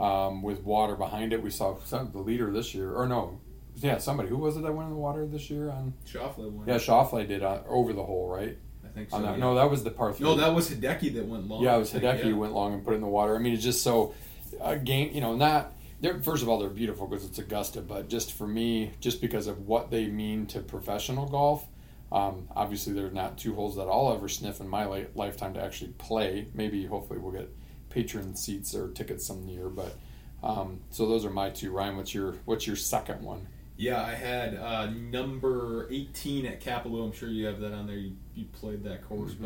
um, 0.00 0.42
with 0.42 0.62
water 0.62 0.96
behind 0.96 1.32
it. 1.32 1.42
We 1.42 1.50
saw 1.50 1.76
some, 1.84 2.12
the 2.12 2.18
leader 2.18 2.50
this 2.52 2.74
year, 2.74 2.92
or 2.92 3.06
no, 3.06 3.40
yeah, 3.76 3.98
somebody. 3.98 4.28
Who 4.28 4.38
was 4.38 4.56
it 4.56 4.62
that 4.62 4.72
went 4.72 4.88
in 4.88 4.94
the 4.94 5.00
water 5.00 5.26
this 5.26 5.50
year? 5.50 5.70
On 5.70 5.92
Schauffele 6.06 6.50
won. 6.50 6.66
yeah, 6.66 6.76
Schauffele 6.76 7.26
did 7.26 7.42
uh, 7.42 7.60
over 7.68 7.92
the 7.92 8.02
hole, 8.02 8.28
right? 8.28 8.56
I 8.84 8.88
think 8.88 9.10
so. 9.10 9.20
That, 9.20 9.32
yeah. 9.32 9.36
No, 9.36 9.54
that 9.54 9.70
was 9.70 9.84
the 9.84 9.90
par 9.90 10.12
three. 10.12 10.26
No, 10.26 10.36
that 10.36 10.54
was 10.54 10.70
Hideki 10.70 11.14
that 11.14 11.26
went 11.26 11.48
long. 11.48 11.62
Yeah, 11.62 11.76
it 11.76 11.80
was 11.80 11.92
think, 11.92 12.04
Hideki 12.04 12.18
yeah. 12.18 12.24
who 12.24 12.38
went 12.38 12.52
long 12.52 12.74
and 12.74 12.84
put 12.84 12.92
it 12.92 12.96
in 12.96 13.02
the 13.02 13.08
water. 13.08 13.36
I 13.36 13.38
mean, 13.38 13.52
it's 13.52 13.62
just 13.62 13.82
so 13.82 14.14
a 14.60 14.76
game. 14.76 15.12
You 15.12 15.20
know, 15.20 15.36
not 15.36 15.72
they're 16.00 16.20
first 16.20 16.42
of 16.42 16.48
all 16.48 16.58
they're 16.58 16.70
beautiful 16.70 17.06
because 17.06 17.24
it's 17.24 17.38
Augusta, 17.38 17.80
but 17.80 18.08
just 18.08 18.32
for 18.32 18.46
me, 18.46 18.92
just 19.00 19.20
because 19.20 19.46
of 19.46 19.66
what 19.66 19.90
they 19.90 20.06
mean 20.06 20.46
to 20.46 20.60
professional 20.60 21.26
golf. 21.26 21.66
Um, 22.12 22.48
obviously, 22.54 22.92
there's 22.92 23.12
not 23.12 23.36
two 23.38 23.54
holes 23.54 23.76
that 23.76 23.88
I'll 23.88 24.12
ever 24.12 24.28
sniff 24.28 24.60
in 24.60 24.68
my 24.68 24.86
li- 24.86 25.06
lifetime 25.14 25.54
to 25.54 25.62
actually 25.62 25.92
play. 25.98 26.46
Maybe, 26.54 26.86
hopefully, 26.86 27.18
we'll 27.18 27.32
get 27.32 27.50
patron 27.90 28.36
seats 28.36 28.74
or 28.74 28.88
tickets 28.88 29.26
some 29.26 29.46
year. 29.48 29.68
But 29.68 29.94
um, 30.42 30.80
so 30.90 31.06
those 31.06 31.24
are 31.24 31.30
my 31.30 31.50
two. 31.50 31.72
Ryan, 31.72 31.96
what's 31.96 32.14
your 32.14 32.32
what's 32.44 32.66
your 32.66 32.76
second 32.76 33.22
one? 33.22 33.48
Yeah, 33.78 34.02
I 34.02 34.14
had 34.14 34.54
uh, 34.54 34.86
number 34.86 35.86
18 35.90 36.46
at 36.46 36.62
Kapalua. 36.62 37.04
I'm 37.06 37.12
sure 37.12 37.28
you 37.28 37.44
have 37.46 37.60
that 37.60 37.74
on 37.74 37.86
there. 37.86 37.96
You, 37.96 38.12
you 38.34 38.46
played 38.46 38.84
that 38.84 39.06
course, 39.06 39.32
Mhm. 39.32 39.42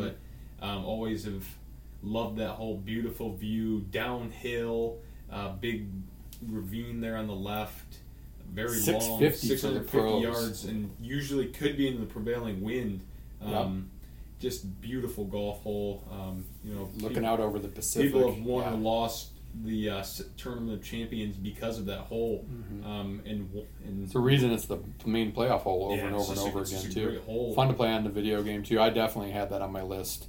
but 0.60 0.64
um, 0.64 0.84
always 0.84 1.24
have 1.24 1.44
loved 2.02 2.38
that 2.38 2.50
whole 2.50 2.76
beautiful 2.76 3.34
view 3.34 3.80
downhill, 3.90 4.98
uh, 5.32 5.52
big 5.54 5.86
ravine 6.46 7.00
there 7.00 7.16
on 7.16 7.26
the 7.26 7.34
left. 7.34 7.96
Very 8.52 8.68
long, 8.68 8.80
650 8.80 9.48
for 9.56 9.68
the 9.68 9.74
650 9.84 10.20
yards, 10.22 10.64
and 10.64 10.90
usually 11.00 11.46
could 11.46 11.76
be 11.76 11.86
in 11.88 12.00
the 12.00 12.06
prevailing 12.06 12.62
wind. 12.62 13.02
Um, 13.42 13.90
Just 14.40 14.80
beautiful 14.80 15.26
golf 15.26 15.62
hole. 15.62 16.02
Um, 16.10 16.46
you 16.64 16.72
know, 16.74 16.88
Looking 16.96 17.08
people- 17.18 17.26
out 17.26 17.40
over 17.40 17.58
the 17.58 17.68
Pacific. 17.68 18.10
People 18.12 18.32
have 18.32 18.42
won 18.42 18.64
Yeah. 18.64 18.72
or 18.72 18.76
lost 18.78 19.28
the 19.64 19.90
uh, 19.90 20.04
tournament 20.38 20.78
of 20.78 20.82
champions 20.84 21.36
because 21.36 21.78
of 21.78 21.84
that 21.86 21.98
hole, 22.00 22.46
Mhm. 22.50 22.86
um, 22.86 23.20
and 23.26 23.50
and 23.84 24.04
It's 24.04 24.14
the 24.14 24.18
reason 24.20 24.50
it's 24.50 24.64
the 24.64 24.78
main 25.04 25.32
playoff 25.32 25.60
hole 25.60 25.86
over 25.86 25.96
Yeah, 25.96 26.06
and 26.06 26.14
over 26.14 26.24
and 26.24 26.34
just 26.34 26.46
a- 26.46 26.48
over 26.48 26.62
again 26.62 26.90
too. 26.90 27.52
Fun 27.54 27.68
to 27.68 27.74
play 27.74 27.92
on 27.92 28.04
the 28.04 28.10
video 28.10 28.42
game 28.42 28.62
too. 28.62 28.80
I 28.80 28.88
definitely 28.90 29.32
had 29.32 29.50
that 29.50 29.60
on 29.60 29.72
my 29.72 29.82
list. 29.82 30.28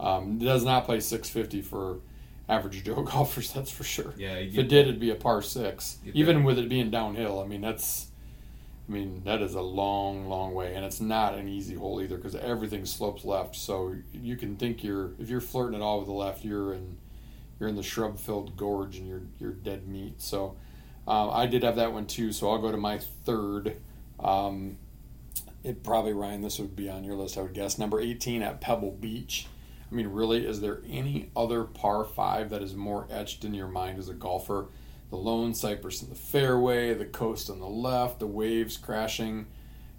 Um, 0.00 0.38
it 0.40 0.44
does 0.44 0.64
not 0.64 0.84
play 0.84 0.98
650 0.98 1.62
for 1.62 2.00
average 2.48 2.84
Joe 2.84 3.02
golfers, 3.02 3.52
that's 3.52 3.70
for 3.70 3.84
sure. 3.84 4.14
Yeah, 4.16 4.38
you 4.38 4.50
If 4.50 4.58
it 4.58 4.68
did, 4.68 4.88
it'd 4.88 5.00
be 5.00 5.10
a 5.10 5.14
par 5.14 5.42
six. 5.42 5.98
Even 6.12 6.38
that. 6.38 6.44
with 6.44 6.58
it 6.58 6.68
being 6.68 6.90
downhill, 6.90 7.40
I 7.40 7.46
mean 7.46 7.60
that's, 7.60 8.08
I 8.88 8.92
mean 8.92 9.22
that 9.24 9.40
is 9.42 9.54
a 9.54 9.62
long, 9.62 10.28
long 10.28 10.54
way, 10.54 10.74
and 10.74 10.84
it's 10.84 11.00
not 11.00 11.34
an 11.34 11.48
easy 11.48 11.74
hole 11.74 12.00
either 12.02 12.16
because 12.16 12.34
everything 12.36 12.84
slopes 12.84 13.24
left. 13.24 13.56
So 13.56 13.94
you 14.12 14.36
can 14.36 14.56
think 14.56 14.84
you're 14.84 15.12
if 15.18 15.30
you're 15.30 15.40
flirting 15.40 15.76
at 15.76 15.82
all 15.82 15.98
with 15.98 16.08
the 16.08 16.14
left, 16.14 16.44
you're 16.44 16.74
in 16.74 16.98
you're 17.58 17.68
in 17.68 17.76
the 17.76 17.82
shrub 17.82 18.18
filled 18.18 18.56
gorge 18.56 18.98
and 18.98 19.08
you're 19.08 19.22
you're 19.38 19.52
dead 19.52 19.86
meat. 19.88 20.20
So 20.20 20.56
um, 21.06 21.30
I 21.32 21.46
did 21.46 21.62
have 21.62 21.76
that 21.76 21.92
one 21.92 22.06
too. 22.06 22.32
So 22.32 22.50
I'll 22.50 22.58
go 22.58 22.70
to 22.70 22.76
my 22.76 22.98
third. 22.98 23.76
Um, 24.20 24.78
it 25.62 25.82
probably 25.82 26.12
Ryan. 26.12 26.42
This 26.42 26.58
would 26.58 26.76
be 26.76 26.90
on 26.90 27.04
your 27.04 27.14
list, 27.14 27.38
I 27.38 27.42
would 27.42 27.54
guess. 27.54 27.78
Number 27.78 28.00
eighteen 28.00 28.42
at 28.42 28.60
Pebble 28.60 28.92
Beach. 28.92 29.46
I 29.90 29.94
mean, 29.94 30.08
really, 30.08 30.46
is 30.46 30.60
there 30.60 30.82
any 30.88 31.30
other 31.36 31.64
par 31.64 32.04
five 32.04 32.50
that 32.50 32.62
is 32.62 32.74
more 32.74 33.06
etched 33.10 33.44
in 33.44 33.54
your 33.54 33.68
mind 33.68 33.98
as 33.98 34.08
a 34.08 34.14
golfer? 34.14 34.68
The 35.10 35.16
lone 35.16 35.54
cypress 35.54 36.02
in 36.02 36.08
the 36.08 36.14
fairway, 36.14 36.94
the 36.94 37.04
coast 37.04 37.50
on 37.50 37.60
the 37.60 37.68
left, 37.68 38.18
the 38.18 38.26
waves 38.26 38.76
crashing, 38.76 39.46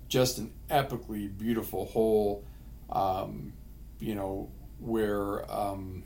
just 0.10 0.38
an 0.38 0.52
epically 0.70 1.36
beautiful 1.36 1.86
hole. 1.86 2.46
Um, 2.90 3.54
you 4.00 4.16
know 4.16 4.52
where 4.80 5.50
um, 5.52 6.04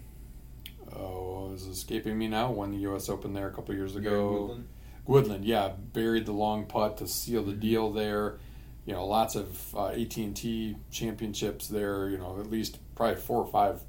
oh, 0.95 1.51
is 1.53 1.65
escaping 1.65 2.17
me 2.17 2.27
now. 2.27 2.51
Won 2.51 2.71
the 2.71 2.77
U.S. 2.79 3.09
Open 3.09 3.33
there 3.33 3.47
a 3.47 3.53
couple 3.53 3.73
years 3.75 3.95
ago. 3.95 4.31
Woodland. 4.31 4.67
Woodland, 5.05 5.45
yeah, 5.45 5.69
buried 5.69 6.27
the 6.27 6.31
long 6.31 6.67
putt 6.67 6.97
to 6.97 7.07
seal 7.07 7.43
the 7.43 7.53
deal 7.53 7.91
there. 7.91 8.37
You 8.89 8.95
know, 8.95 9.05
lots 9.05 9.35
of 9.35 9.75
uh, 9.75 9.89
AT&T 9.89 10.75
championships 10.89 11.67
there. 11.67 12.09
You 12.09 12.17
know, 12.17 12.39
at 12.39 12.49
least 12.49 12.79
probably 12.95 13.17
four 13.17 13.39
or 13.39 13.47
five 13.47 13.83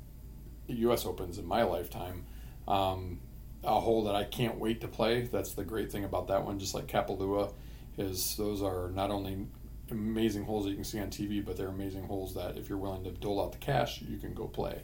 U.S. 0.67 1.07
Opens 1.07 1.39
in 1.39 1.47
my 1.47 1.63
lifetime. 1.63 2.27
Um, 2.69 3.19
a 3.65 3.81
hole 3.81 4.05
that 4.05 4.15
I 4.15 4.25
can't 4.25 4.59
wait 4.59 4.83
to 4.83 4.89
play. 4.89 5.23
That's 5.23 5.55
the 5.55 5.65
great 5.65 5.91
thing 5.91 6.05
about 6.05 6.29
that 6.29 6.45
one. 6.45 6.59
Just 6.59 6.75
like 6.75 6.87
Kapalua, 6.87 7.51
is 7.97 8.37
those 8.37 8.61
are 8.61 8.91
not 8.91 9.11
only 9.11 9.47
amazing 9.91 10.45
holes 10.45 10.65
that 10.65 10.71
you 10.73 10.77
can 10.77 10.85
see 10.85 11.01
on 11.01 11.09
TV, 11.09 11.43
but 11.43 11.57
they're 11.57 11.69
amazing 11.69 12.05
holes 12.05 12.35
that 12.35 12.59
if 12.59 12.69
you're 12.69 12.77
willing 12.77 13.05
to 13.05 13.11
dole 13.11 13.43
out 13.43 13.53
the 13.53 13.59
cash, 13.59 14.03
you 14.03 14.19
can 14.19 14.35
go 14.35 14.49
play. 14.49 14.83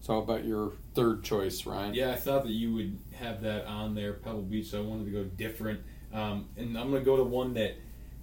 So, 0.00 0.12
how 0.12 0.20
about 0.20 0.44
your 0.44 0.74
third 0.94 1.24
choice, 1.24 1.66
Ryan? 1.66 1.92
Yeah, 1.92 2.12
I 2.12 2.14
thought 2.14 2.44
that 2.44 2.52
you 2.52 2.72
would 2.72 3.00
have 3.18 3.42
that 3.42 3.66
on 3.66 3.96
there, 3.96 4.12
Pebble 4.12 4.42
Beach. 4.42 4.68
So 4.68 4.78
I 4.78 4.86
wanted 4.86 5.06
to 5.06 5.10
go 5.10 5.24
different, 5.24 5.80
um, 6.12 6.50
and 6.56 6.78
I'm 6.78 6.90
going 6.90 7.02
to 7.02 7.04
go 7.04 7.16
to 7.16 7.24
one 7.24 7.54
that 7.54 7.74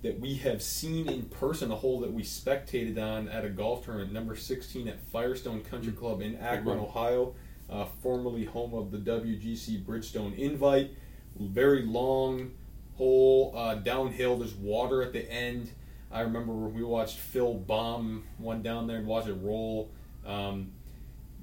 that 0.03 0.19
we 0.19 0.35
have 0.35 0.61
seen 0.61 1.09
in 1.09 1.23
person, 1.23 1.71
a 1.71 1.75
hole 1.75 2.01
that 2.01 2.11
we 2.11 2.23
spectated 2.23 2.99
on 2.99 3.29
at 3.29 3.45
a 3.45 3.49
golf 3.49 3.85
tournament, 3.85 4.11
number 4.11 4.35
16 4.35 4.89
at 4.89 4.99
Firestone 4.99 5.61
Country 5.61 5.93
Club 5.93 6.21
in 6.21 6.35
Akron. 6.35 6.77
Ohio, 6.77 7.33
uh, 7.69 7.85
formerly 8.01 8.43
home 8.43 8.73
of 8.73 8.91
the 8.91 8.97
WGC 8.97 9.83
Bridgestone 9.85 10.37
Invite. 10.37 10.91
Very 11.39 11.83
long 11.83 12.51
hole 12.97 13.53
uh, 13.55 13.75
downhill. 13.75 14.37
There's 14.37 14.53
water 14.53 15.01
at 15.01 15.13
the 15.13 15.31
end. 15.31 15.71
I 16.11 16.21
remember 16.21 16.51
we 16.51 16.83
watched 16.83 17.17
Phil 17.17 17.53
Baum 17.53 18.25
one 18.37 18.61
down 18.61 18.87
there 18.87 18.97
and 18.97 19.07
watched 19.07 19.29
it 19.29 19.33
roll. 19.41 19.89
Um, 20.25 20.73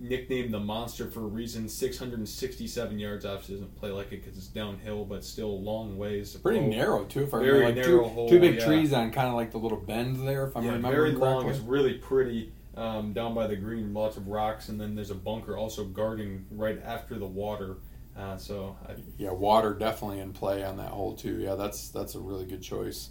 nicknamed 0.00 0.52
the 0.52 0.58
monster 0.60 1.10
for 1.10 1.20
a 1.20 1.26
reason. 1.26 1.68
667 1.68 2.98
yards. 2.98 3.24
Obviously, 3.24 3.56
doesn't 3.56 3.76
play 3.76 3.90
like 3.90 4.12
it 4.12 4.22
because 4.22 4.36
it's 4.36 4.46
downhill, 4.48 5.04
but 5.04 5.24
still 5.24 5.50
a 5.50 5.60
long 5.62 5.96
ways. 5.98 6.34
Pretty 6.36 6.60
narrow 6.60 7.04
too, 7.04 7.22
if 7.24 7.34
I 7.34 7.38
Very 7.38 7.60
remember. 7.60 7.66
Like 7.66 7.74
narrow 7.76 8.02
two, 8.02 8.08
hole, 8.08 8.28
two 8.28 8.40
big 8.40 8.56
yeah. 8.56 8.64
trees 8.64 8.92
on 8.92 9.10
kind 9.12 9.28
of 9.28 9.34
like 9.34 9.50
the 9.50 9.58
little 9.58 9.78
bend 9.78 10.26
there, 10.26 10.46
if 10.46 10.56
I'm 10.56 10.64
Yeah, 10.64 10.72
remembering 10.72 11.12
very 11.12 11.12
long. 11.12 11.44
correctly. 11.44 11.60
It's 11.60 11.68
really 11.68 11.94
pretty. 11.94 12.52
Um, 12.76 13.12
down 13.12 13.34
by 13.34 13.46
the 13.46 13.56
green, 13.56 13.92
lots 13.92 14.16
of 14.16 14.28
rocks, 14.28 14.68
and 14.68 14.80
then 14.80 14.94
there's 14.94 15.10
a 15.10 15.14
bunker 15.14 15.56
also 15.56 15.84
guarding 15.84 16.46
right 16.50 16.80
after 16.84 17.18
the 17.18 17.26
water. 17.26 17.78
Uh, 18.16 18.36
so 18.36 18.76
I, 18.88 18.94
Yeah, 19.18 19.32
water 19.32 19.74
definitely 19.74 20.20
in 20.20 20.32
play 20.32 20.64
on 20.64 20.76
that 20.78 20.90
hole 20.90 21.14
too. 21.14 21.38
Yeah, 21.40 21.56
that's 21.56 21.88
that's 21.88 22.14
a 22.14 22.20
really 22.20 22.46
good 22.46 22.62
choice. 22.62 23.10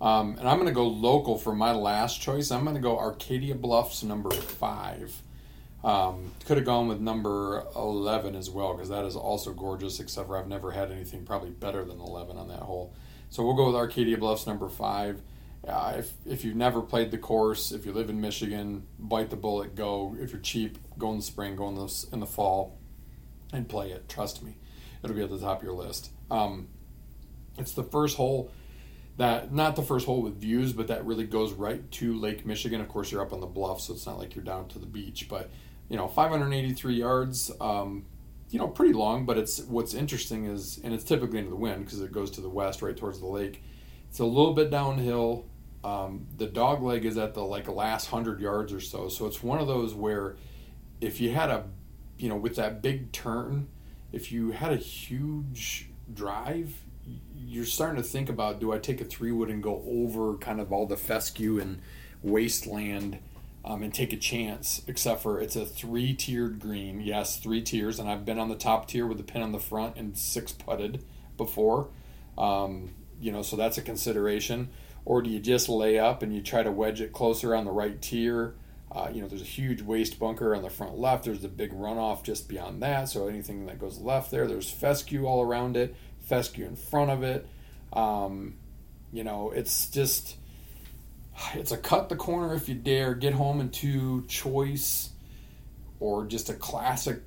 Um, 0.00 0.36
and 0.38 0.48
I'm 0.48 0.56
going 0.56 0.68
to 0.68 0.74
go 0.74 0.86
local 0.88 1.38
for 1.38 1.54
my 1.54 1.72
last 1.72 2.20
choice. 2.20 2.50
I'm 2.50 2.64
going 2.64 2.74
to 2.76 2.82
go 2.82 2.98
Arcadia 2.98 3.54
Bluffs 3.54 4.02
number 4.02 4.30
five. 4.32 5.22
Um, 5.84 6.32
could 6.46 6.56
have 6.56 6.64
gone 6.64 6.88
with 6.88 6.98
number 6.98 7.66
11 7.76 8.34
as 8.34 8.48
well 8.48 8.72
because 8.72 8.88
that 8.88 9.04
is 9.04 9.16
also 9.16 9.52
gorgeous, 9.52 10.00
except 10.00 10.28
for 10.28 10.38
I've 10.38 10.48
never 10.48 10.70
had 10.70 10.90
anything 10.90 11.26
probably 11.26 11.50
better 11.50 11.84
than 11.84 12.00
11 12.00 12.38
on 12.38 12.48
that 12.48 12.60
hole. 12.60 12.94
So 13.28 13.44
we'll 13.44 13.54
go 13.54 13.66
with 13.66 13.76
Arcadia 13.76 14.16
Bluffs 14.16 14.46
number 14.46 14.68
five. 14.70 15.20
Uh, 15.66 15.94
if, 15.98 16.12
if 16.24 16.44
you've 16.44 16.56
never 16.56 16.80
played 16.80 17.10
the 17.10 17.18
course, 17.18 17.70
if 17.70 17.84
you 17.84 17.92
live 17.92 18.08
in 18.08 18.20
Michigan, 18.20 18.86
bite 18.98 19.28
the 19.28 19.36
bullet, 19.36 19.74
go. 19.74 20.16
If 20.18 20.32
you're 20.32 20.40
cheap, 20.40 20.78
go 20.98 21.10
in 21.10 21.18
the 21.18 21.22
spring, 21.22 21.54
go 21.56 21.68
in 21.68 21.74
the, 21.74 22.06
in 22.12 22.20
the 22.20 22.26
fall, 22.26 22.78
and 23.52 23.68
play 23.68 23.90
it. 23.90 24.08
Trust 24.08 24.42
me, 24.42 24.56
it'll 25.02 25.16
be 25.16 25.22
at 25.22 25.30
the 25.30 25.38
top 25.38 25.58
of 25.58 25.64
your 25.64 25.74
list. 25.74 26.10
Um, 26.30 26.68
it's 27.58 27.72
the 27.72 27.84
first 27.84 28.16
hole 28.16 28.50
that 29.16 29.52
not 29.52 29.76
the 29.76 29.82
first 29.82 30.06
hole 30.06 30.22
with 30.22 30.40
views, 30.40 30.72
but 30.72 30.88
that 30.88 31.04
really 31.04 31.24
goes 31.24 31.52
right 31.52 31.88
to 31.92 32.18
Lake 32.18 32.44
Michigan. 32.44 32.80
Of 32.80 32.88
course, 32.88 33.12
you're 33.12 33.22
up 33.22 33.32
on 33.32 33.40
the 33.40 33.46
bluff, 33.46 33.80
so 33.80 33.92
it's 33.92 34.06
not 34.06 34.18
like 34.18 34.34
you're 34.34 34.44
down 34.44 34.68
to 34.68 34.78
the 34.78 34.86
beach. 34.86 35.28
But 35.28 35.50
you 35.88 35.96
know, 35.96 36.08
583 36.08 36.94
yards. 36.94 37.50
Um, 37.60 38.06
you 38.50 38.58
know, 38.58 38.68
pretty 38.68 38.92
long. 38.92 39.26
But 39.26 39.38
it's 39.38 39.60
what's 39.62 39.94
interesting 39.94 40.46
is, 40.46 40.80
and 40.84 40.94
it's 40.94 41.04
typically 41.04 41.38
into 41.38 41.50
the 41.50 41.56
wind 41.56 41.84
because 41.84 42.00
it 42.00 42.12
goes 42.12 42.30
to 42.32 42.40
the 42.40 42.48
west, 42.48 42.82
right 42.82 42.96
towards 42.96 43.20
the 43.20 43.26
lake. 43.26 43.62
It's 44.08 44.20
a 44.20 44.24
little 44.24 44.54
bit 44.54 44.70
downhill. 44.70 45.46
Um, 45.82 46.26
the 46.38 46.46
dog 46.46 46.82
leg 46.82 47.04
is 47.04 47.18
at 47.18 47.34
the 47.34 47.42
like 47.44 47.68
last 47.68 48.06
hundred 48.06 48.40
yards 48.40 48.72
or 48.72 48.80
so. 48.80 49.08
So 49.08 49.26
it's 49.26 49.42
one 49.42 49.60
of 49.60 49.66
those 49.66 49.92
where 49.92 50.36
if 51.00 51.20
you 51.20 51.32
had 51.32 51.50
a, 51.50 51.64
you 52.16 52.28
know, 52.28 52.36
with 52.36 52.56
that 52.56 52.80
big 52.80 53.12
turn, 53.12 53.68
if 54.12 54.30
you 54.30 54.52
had 54.52 54.72
a 54.72 54.76
huge 54.76 55.88
drive, 56.12 56.74
you're 57.34 57.64
starting 57.64 58.00
to 58.00 58.08
think 58.08 58.28
about 58.28 58.60
do 58.60 58.72
I 58.72 58.78
take 58.78 59.00
a 59.00 59.04
three 59.04 59.32
wood 59.32 59.50
and 59.50 59.62
go 59.62 59.84
over 59.86 60.36
kind 60.38 60.60
of 60.60 60.72
all 60.72 60.86
the 60.86 60.96
fescue 60.96 61.58
and 61.58 61.80
wasteland 62.22 63.18
um, 63.64 63.82
and 63.82 63.94
take 63.94 64.12
a 64.12 64.16
chance, 64.16 64.82
except 64.86 65.22
for 65.22 65.40
it's 65.40 65.56
a 65.56 65.64
three 65.64 66.12
tiered 66.14 66.60
green. 66.60 67.00
Yes, 67.00 67.38
three 67.38 67.62
tiers, 67.62 67.98
and 67.98 68.08
I've 68.08 68.24
been 68.24 68.38
on 68.38 68.48
the 68.48 68.56
top 68.56 68.88
tier 68.88 69.06
with 69.06 69.16
the 69.16 69.24
pin 69.24 69.42
on 69.42 69.52
the 69.52 69.58
front 69.58 69.96
and 69.96 70.16
six 70.16 70.52
putted 70.52 71.04
before. 71.36 71.88
Um, 72.36 72.90
you 73.20 73.32
know, 73.32 73.42
so 73.42 73.56
that's 73.56 73.78
a 73.78 73.82
consideration. 73.82 74.68
Or 75.06 75.22
do 75.22 75.30
you 75.30 75.38
just 75.38 75.68
lay 75.68 75.98
up 75.98 76.22
and 76.22 76.34
you 76.34 76.42
try 76.42 76.62
to 76.62 76.72
wedge 76.72 77.00
it 77.00 77.12
closer 77.12 77.54
on 77.54 77.64
the 77.64 77.70
right 77.70 78.00
tier? 78.00 78.54
Uh, 78.90 79.08
you 79.12 79.20
know, 79.20 79.28
there's 79.28 79.42
a 79.42 79.44
huge 79.44 79.82
waste 79.82 80.18
bunker 80.18 80.54
on 80.54 80.62
the 80.62 80.70
front 80.70 80.98
left. 80.98 81.24
There's 81.24 81.44
a 81.44 81.48
big 81.48 81.72
runoff 81.72 82.22
just 82.22 82.48
beyond 82.48 82.82
that. 82.82 83.08
So 83.08 83.26
anything 83.26 83.66
that 83.66 83.78
goes 83.78 83.98
left 83.98 84.30
there, 84.30 84.46
there's 84.46 84.70
fescue 84.70 85.26
all 85.26 85.42
around 85.42 85.76
it, 85.76 85.94
fescue 86.20 86.64
in 86.64 86.76
front 86.76 87.10
of 87.10 87.22
it. 87.22 87.46
Um, 87.92 88.54
you 89.12 89.24
know, 89.24 89.50
it's 89.50 89.88
just 89.88 90.36
it's 91.54 91.72
a 91.72 91.76
cut 91.76 92.08
the 92.08 92.16
corner 92.16 92.54
if 92.54 92.68
you 92.68 92.74
dare, 92.74 93.14
get 93.14 93.34
home 93.34 93.60
in 93.60 93.70
two 93.70 94.24
choice, 94.26 95.10
or 96.00 96.26
just 96.26 96.50
a 96.50 96.54
classic 96.54 97.20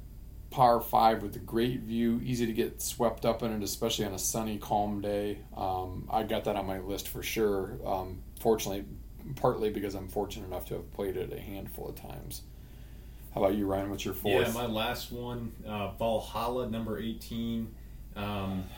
par 0.49 0.79
five 0.81 1.21
with 1.21 1.35
a 1.35 1.39
great 1.39 1.81
view, 1.81 2.21
easy 2.23 2.45
to 2.45 2.53
get 2.53 2.81
swept 2.81 3.25
up 3.25 3.43
in 3.43 3.51
it, 3.51 3.63
especially 3.63 4.05
on 4.05 4.13
a 4.13 4.19
sunny, 4.19 4.57
calm 4.57 5.01
day. 5.01 5.37
Um, 5.55 6.07
I 6.11 6.23
got 6.23 6.45
that 6.45 6.55
on 6.55 6.65
my 6.65 6.79
list 6.79 7.07
for 7.09 7.21
sure. 7.21 7.77
Um, 7.85 8.19
fortunately, 8.39 8.85
partly 9.35 9.69
because 9.69 9.93
I'm 9.93 10.07
fortunate 10.07 10.47
enough 10.47 10.65
to 10.67 10.75
have 10.75 10.93
played 10.93 11.17
it 11.17 11.33
a 11.33 11.39
handful 11.39 11.89
of 11.89 11.95
times. 11.95 12.43
How 13.33 13.43
about 13.43 13.55
you, 13.55 13.67
Ryan? 13.67 13.89
What's 13.89 14.05
your 14.05 14.13
fourth? 14.13 14.47
Yeah, 14.47 14.53
my 14.53 14.65
last 14.65 15.11
one, 15.11 15.51
uh, 15.67 15.91
Valhalla, 15.91 16.69
number 16.69 16.97
18. 16.99 17.73
Um, 18.15 18.63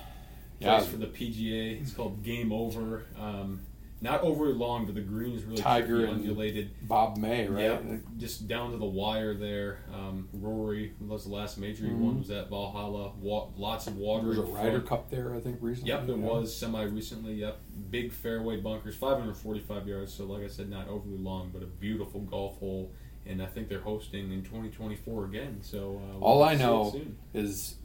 Yeah. 0.61 0.81
for 0.81 0.97
the 0.97 1.05
PGA. 1.05 1.79
It's 1.81 1.93
called 1.93 2.21
Game 2.21 2.51
Over. 2.51 3.05
Um, 3.17 3.61
not 4.01 4.21
overly 4.21 4.53
long, 4.53 4.85
but 4.85 4.95
the 4.95 5.01
green 5.01 5.33
is 5.33 5.43
really 5.43 5.57
Tiger 5.61 6.05
and 6.05 6.15
undulated. 6.15 6.71
Bob 6.87 7.17
May, 7.17 7.47
right? 7.47 7.63
Yeah, 7.63 7.97
just 8.17 8.47
down 8.47 8.71
to 8.71 8.77
the 8.77 8.85
wire 8.85 9.33
there. 9.33 9.79
Um, 9.93 10.29
Rory 10.33 10.93
was 11.05 11.25
the 11.25 11.31
last 11.31 11.57
major 11.57 11.85
he 11.85 11.91
won 11.91 12.19
was 12.19 12.31
at 12.31 12.49
Valhalla. 12.49 13.11
Wa- 13.19 13.49
lots 13.57 13.87
of 13.87 13.97
water. 13.97 14.31
There 14.33 14.41
was 14.41 14.49
a 14.49 14.53
Ryder. 14.53 14.81
Cup 14.81 15.09
there, 15.09 15.35
I 15.35 15.39
think, 15.41 15.57
recently. 15.61 15.89
Yep, 15.91 16.03
it 16.03 16.09
Yeah. 16.09 16.15
was 16.15 16.55
semi 16.55 16.83
recently. 16.83 17.33
Yep, 17.33 17.59
big 17.91 18.11
fairway 18.13 18.57
bunkers, 18.61 18.95
545 18.95 19.87
yards. 19.87 20.13
So, 20.13 20.25
like 20.25 20.43
I 20.43 20.47
said, 20.47 20.69
not 20.69 20.87
overly 20.87 21.17
long, 21.17 21.49
but 21.53 21.61
a 21.61 21.67
beautiful 21.67 22.21
golf 22.21 22.57
hole. 22.59 22.91
And 23.25 23.43
I 23.43 23.47
think 23.47 23.67
they're 23.67 23.81
hosting 23.81 24.31
in 24.31 24.43
2024 24.43 25.25
again. 25.25 25.59
So 25.61 25.97
uh, 26.03 26.13
we'll 26.17 26.23
All 26.23 26.41
I 26.43 26.55
know 26.55 26.89
soon. 26.91 27.17
is 27.33 27.75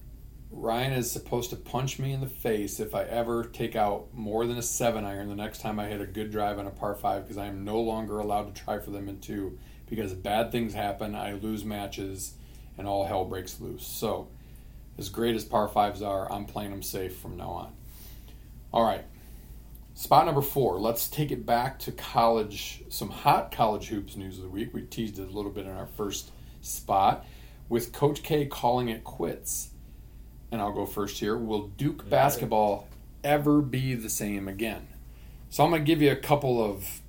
Ryan 0.57 0.93
is 0.93 1.11
supposed 1.11 1.51
to 1.51 1.57
punch 1.57 1.99
me 1.99 2.13
in 2.13 2.21
the 2.21 2.29
face 2.29 2.79
if 2.79 2.95
I 2.95 3.03
ever 3.03 3.45
take 3.45 3.75
out 3.75 4.15
more 4.15 4.47
than 4.47 4.57
a 4.57 4.63
seven 4.63 5.05
iron 5.05 5.29
the 5.29 5.35
next 5.35 5.61
time 5.61 5.81
I 5.81 5.87
hit 5.87 6.01
a 6.01 6.07
good 6.07 6.31
drive 6.31 6.61
on 6.61 6.67
a 6.67 6.71
par 6.71 6.95
five 6.95 7.25
because 7.25 7.39
I 7.39 7.47
am 7.47 7.65
no 7.65 7.81
longer 7.81 8.21
allowed 8.21 8.55
to 8.55 8.63
try 8.63 8.79
for 8.79 8.91
them 8.91 9.09
in 9.09 9.19
two 9.19 9.59
because 9.87 10.15
bad 10.15 10.53
things 10.53 10.73
happen. 10.73 11.17
I 11.17 11.33
lose 11.33 11.65
matches 11.65 12.35
and 12.79 12.87
all 12.87 13.05
hell 13.05 13.25
breaks 13.25 13.61
loose. 13.61 13.85
So, 13.85 14.29
as 14.97 15.09
great 15.09 15.35
as 15.35 15.45
par 15.45 15.67
fives 15.67 16.03
are, 16.03 16.31
I'm 16.31 16.45
playing 16.45 16.71
them 16.71 16.83
safe 16.83 17.17
from 17.17 17.37
now 17.37 17.51
on. 17.51 17.73
All 18.73 18.85
right. 18.85 19.05
Spot 19.95 20.25
number 20.25 20.43
four. 20.43 20.79
Let's 20.79 21.09
take 21.09 21.33
it 21.33 21.45
back 21.45 21.81
to 21.81 21.93
college. 21.93 22.85
Some 22.91 23.11
hot 23.11 23.51
college 23.51 23.89
hoops 23.89 24.17
news 24.17 24.37
of 24.37 24.45
the 24.45 24.51
week. 24.51 24.73
We 24.73 24.83
teased 24.83 25.19
it 25.19 25.29
a 25.29 25.33
little 25.33 25.51
bit 25.51 25.67
in 25.67 25.73
our 25.73 25.87
first 25.87 26.31
spot 26.63 27.27
with 27.69 27.93
Coach 27.93 28.23
K 28.23 28.47
calling 28.47 28.89
it 28.89 29.03
quits. 29.03 29.71
And 30.55 30.63
I'll 30.63 30.71
go 30.71 30.87
first 30.87 31.19
here. 31.19 31.37
Will 31.37 31.67
Duke 31.67 32.09
basketball 32.09 32.87
ever 33.25 33.61
be 33.61 33.97
the 33.97 34.09
same 34.09 34.47
again? 34.47 34.87
So 35.51 35.65
I'm 35.65 35.71
going 35.71 35.85
to 35.85 35.85
give 35.85 36.01
you 36.01 36.13
a 36.13 36.17
couple 36.17 36.63
of 36.63 37.01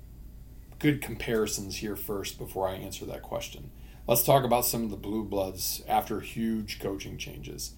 good 0.80 1.00
comparisons 1.00 1.76
here 1.76 1.94
first 1.94 2.38
before 2.38 2.68
I 2.68 2.72
answer 2.72 3.06
that 3.06 3.22
question. 3.22 3.70
Let's 4.08 4.24
talk 4.24 4.42
about 4.42 4.66
some 4.66 4.82
of 4.82 4.90
the 4.90 4.96
blue 4.96 5.22
bloods 5.22 5.80
after 5.86 6.18
huge 6.18 6.80
coaching 6.80 7.18
changes. 7.18 7.74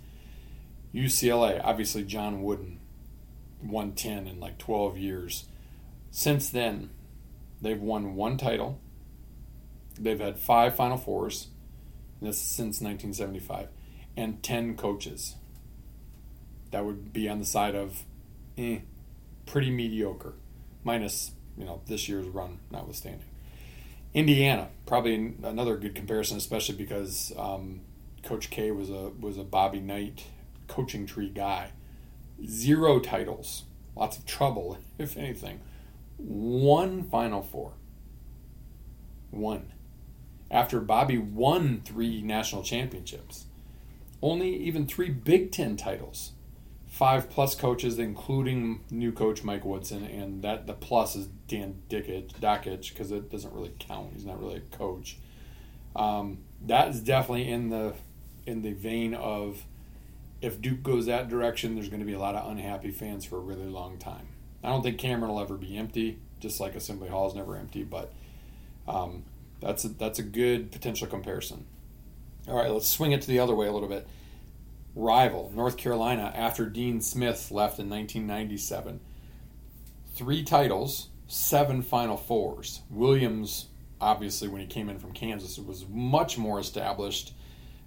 UCLA, 0.94 1.60
obviously 1.62 2.02
John 2.02 2.42
Wooden, 2.42 2.80
110 3.60 4.26
in 4.26 4.40
like 4.40 4.56
12 4.56 4.96
years. 4.96 5.44
Since 6.10 6.48
then, 6.48 6.88
they've 7.60 7.78
won 7.78 8.14
one 8.14 8.38
title. 8.38 8.80
They've 10.00 10.18
had 10.18 10.38
five 10.38 10.74
Final 10.76 10.96
Fours. 10.96 11.48
This 12.22 12.36
is 12.36 12.48
since 12.48 12.80
1975, 12.80 13.68
and 14.16 14.42
10 14.42 14.74
coaches. 14.74 15.34
That 16.70 16.84
would 16.84 17.12
be 17.12 17.28
on 17.28 17.38
the 17.38 17.44
side 17.44 17.74
of, 17.74 18.04
eh, 18.56 18.80
pretty 19.46 19.70
mediocre, 19.70 20.34
minus 20.84 21.32
you 21.56 21.64
know 21.64 21.80
this 21.86 22.08
year's 22.08 22.26
run 22.26 22.60
notwithstanding. 22.70 23.26
Indiana, 24.14 24.68
probably 24.86 25.34
another 25.42 25.76
good 25.76 25.94
comparison, 25.94 26.36
especially 26.38 26.76
because 26.76 27.32
um, 27.36 27.80
Coach 28.22 28.50
K 28.50 28.70
was 28.70 28.90
a 28.90 29.10
was 29.20 29.36
a 29.38 29.44
Bobby 29.44 29.80
Knight 29.80 30.24
coaching 30.66 31.06
tree 31.06 31.28
guy. 31.28 31.72
Zero 32.46 33.00
titles, 33.00 33.64
lots 33.96 34.16
of 34.16 34.24
trouble, 34.26 34.78
if 34.98 35.16
anything. 35.16 35.60
One 36.16 37.04
Final 37.04 37.42
Four. 37.42 37.72
One. 39.30 39.72
After 40.50 40.80
Bobby 40.80 41.18
won 41.18 41.82
three 41.84 42.22
national 42.22 42.62
championships, 42.62 43.44
only 44.22 44.56
even 44.56 44.86
three 44.86 45.10
Big 45.10 45.52
Ten 45.52 45.76
titles. 45.76 46.32
Five 46.98 47.30
plus 47.30 47.54
coaches, 47.54 47.96
including 48.00 48.80
new 48.90 49.12
coach 49.12 49.44
Mike 49.44 49.64
Woodson, 49.64 50.04
and 50.04 50.42
that 50.42 50.66
the 50.66 50.72
plus 50.72 51.14
is 51.14 51.28
Dan 51.46 51.80
Dakich, 51.88 52.88
because 52.88 53.12
it 53.12 53.30
doesn't 53.30 53.54
really 53.54 53.72
count. 53.78 54.14
He's 54.14 54.24
not 54.24 54.40
really 54.40 54.56
a 54.56 54.76
coach. 54.76 55.16
Um, 55.94 56.38
that 56.66 56.88
is 56.88 57.00
definitely 57.00 57.48
in 57.48 57.70
the 57.70 57.94
in 58.46 58.62
the 58.62 58.72
vein 58.72 59.14
of 59.14 59.64
if 60.42 60.60
Duke 60.60 60.82
goes 60.82 61.06
that 61.06 61.28
direction, 61.28 61.76
there's 61.76 61.88
going 61.88 62.00
to 62.00 62.04
be 62.04 62.14
a 62.14 62.18
lot 62.18 62.34
of 62.34 62.50
unhappy 62.50 62.90
fans 62.90 63.24
for 63.24 63.36
a 63.36 63.42
really 63.42 63.66
long 63.66 63.98
time. 63.98 64.26
I 64.64 64.68
don't 64.70 64.82
think 64.82 64.98
Cameron 64.98 65.30
will 65.30 65.40
ever 65.40 65.56
be 65.56 65.76
empty, 65.76 66.18
just 66.40 66.58
like 66.58 66.74
Assembly 66.74 67.10
Hall 67.10 67.28
is 67.28 67.34
never 67.36 67.54
empty. 67.54 67.84
But 67.84 68.12
um, 68.88 69.22
that's 69.60 69.84
a, 69.84 69.88
that's 69.90 70.18
a 70.18 70.24
good 70.24 70.72
potential 70.72 71.06
comparison. 71.06 71.64
All 72.48 72.56
right, 72.56 72.72
let's 72.72 72.88
swing 72.88 73.12
it 73.12 73.22
to 73.22 73.28
the 73.28 73.38
other 73.38 73.54
way 73.54 73.68
a 73.68 73.72
little 73.72 73.88
bit. 73.88 74.08
Rival 74.98 75.52
North 75.54 75.76
Carolina 75.76 76.32
after 76.34 76.66
Dean 76.66 77.00
Smith 77.00 77.52
left 77.52 77.78
in 77.78 77.88
1997. 77.88 78.98
Three 80.14 80.42
titles, 80.42 81.08
seven 81.28 81.82
Final 81.82 82.16
Fours. 82.16 82.82
Williams, 82.90 83.66
obviously, 84.00 84.48
when 84.48 84.60
he 84.60 84.66
came 84.66 84.88
in 84.88 84.98
from 84.98 85.12
Kansas, 85.12 85.56
was 85.56 85.86
much 85.88 86.36
more 86.36 86.58
established, 86.58 87.32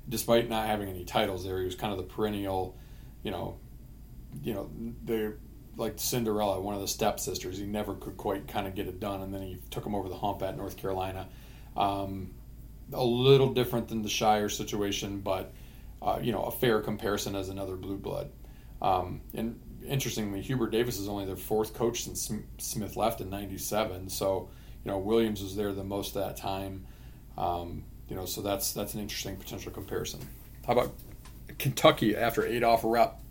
despite 0.07 0.49
not 0.49 0.67
having 0.67 0.87
any 0.87 1.03
titles 1.03 1.43
there. 1.43 1.59
He 1.59 1.65
was 1.65 1.75
kind 1.75 1.91
of 1.91 1.97
the 1.97 2.05
perennial, 2.05 2.77
you 3.23 3.31
know, 3.31 3.57
you 4.41 4.53
know, 4.53 4.69
the 5.03 5.35
like 5.75 5.95
Cinderella, 5.97 6.61
one 6.61 6.75
of 6.75 6.81
the 6.81 6.87
stepsisters. 6.87 7.57
He 7.57 7.65
never 7.65 7.93
could 7.93 8.15
quite 8.15 8.47
kind 8.47 8.67
of 8.67 8.73
get 8.73 8.87
it 8.87 9.01
done, 9.01 9.21
and 9.21 9.33
then 9.33 9.41
he 9.41 9.57
took 9.69 9.85
him 9.85 9.95
over 9.95 10.07
the 10.07 10.17
hump 10.17 10.41
at 10.43 10.55
North 10.55 10.77
Carolina. 10.77 11.27
Um, 11.75 12.31
a 12.93 13.03
little 13.03 13.53
different 13.53 13.89
than 13.89 14.01
the 14.01 14.09
Scheyer 14.09 14.49
situation, 14.49 15.19
but 15.19 15.53
uh, 16.01 16.19
you 16.21 16.31
know, 16.31 16.43
a 16.43 16.51
fair 16.51 16.81
comparison 16.81 17.35
as 17.35 17.49
another 17.49 17.75
blue 17.75 17.97
blood. 17.97 18.31
Um, 18.81 19.21
and 19.33 19.59
interestingly, 19.87 20.41
Hubert 20.41 20.71
Davis 20.71 20.97
is 20.97 21.07
only 21.07 21.25
their 21.25 21.35
fourth 21.35 21.73
coach 21.73 22.03
since 22.03 22.31
Smith 22.57 22.95
left 22.95 23.21
in 23.21 23.29
'97. 23.29 24.09
So, 24.09 24.49
you 24.83 24.91
know, 24.91 24.97
Williams 24.97 25.41
was 25.41 25.55
there 25.55 25.73
the 25.73 25.83
most 25.83 26.15
of 26.15 26.23
that 26.23 26.37
time. 26.37 26.85
Um, 27.37 27.83
you 28.09 28.15
know, 28.15 28.25
so 28.25 28.41
that's 28.41 28.73
that's 28.73 28.93
an 28.93 28.99
interesting 28.99 29.37
potential 29.37 29.71
comparison. 29.71 30.19
How 30.65 30.73
about 30.73 30.93
Kentucky 31.57 32.15
after 32.15 32.45
Adolph 32.45 32.81
Rupp 32.83 33.21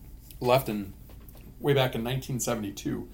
left 0.41 0.69
in 0.69 0.93
way 1.59 1.75
back 1.75 1.95
in 1.95 2.05
1972? 2.05 3.09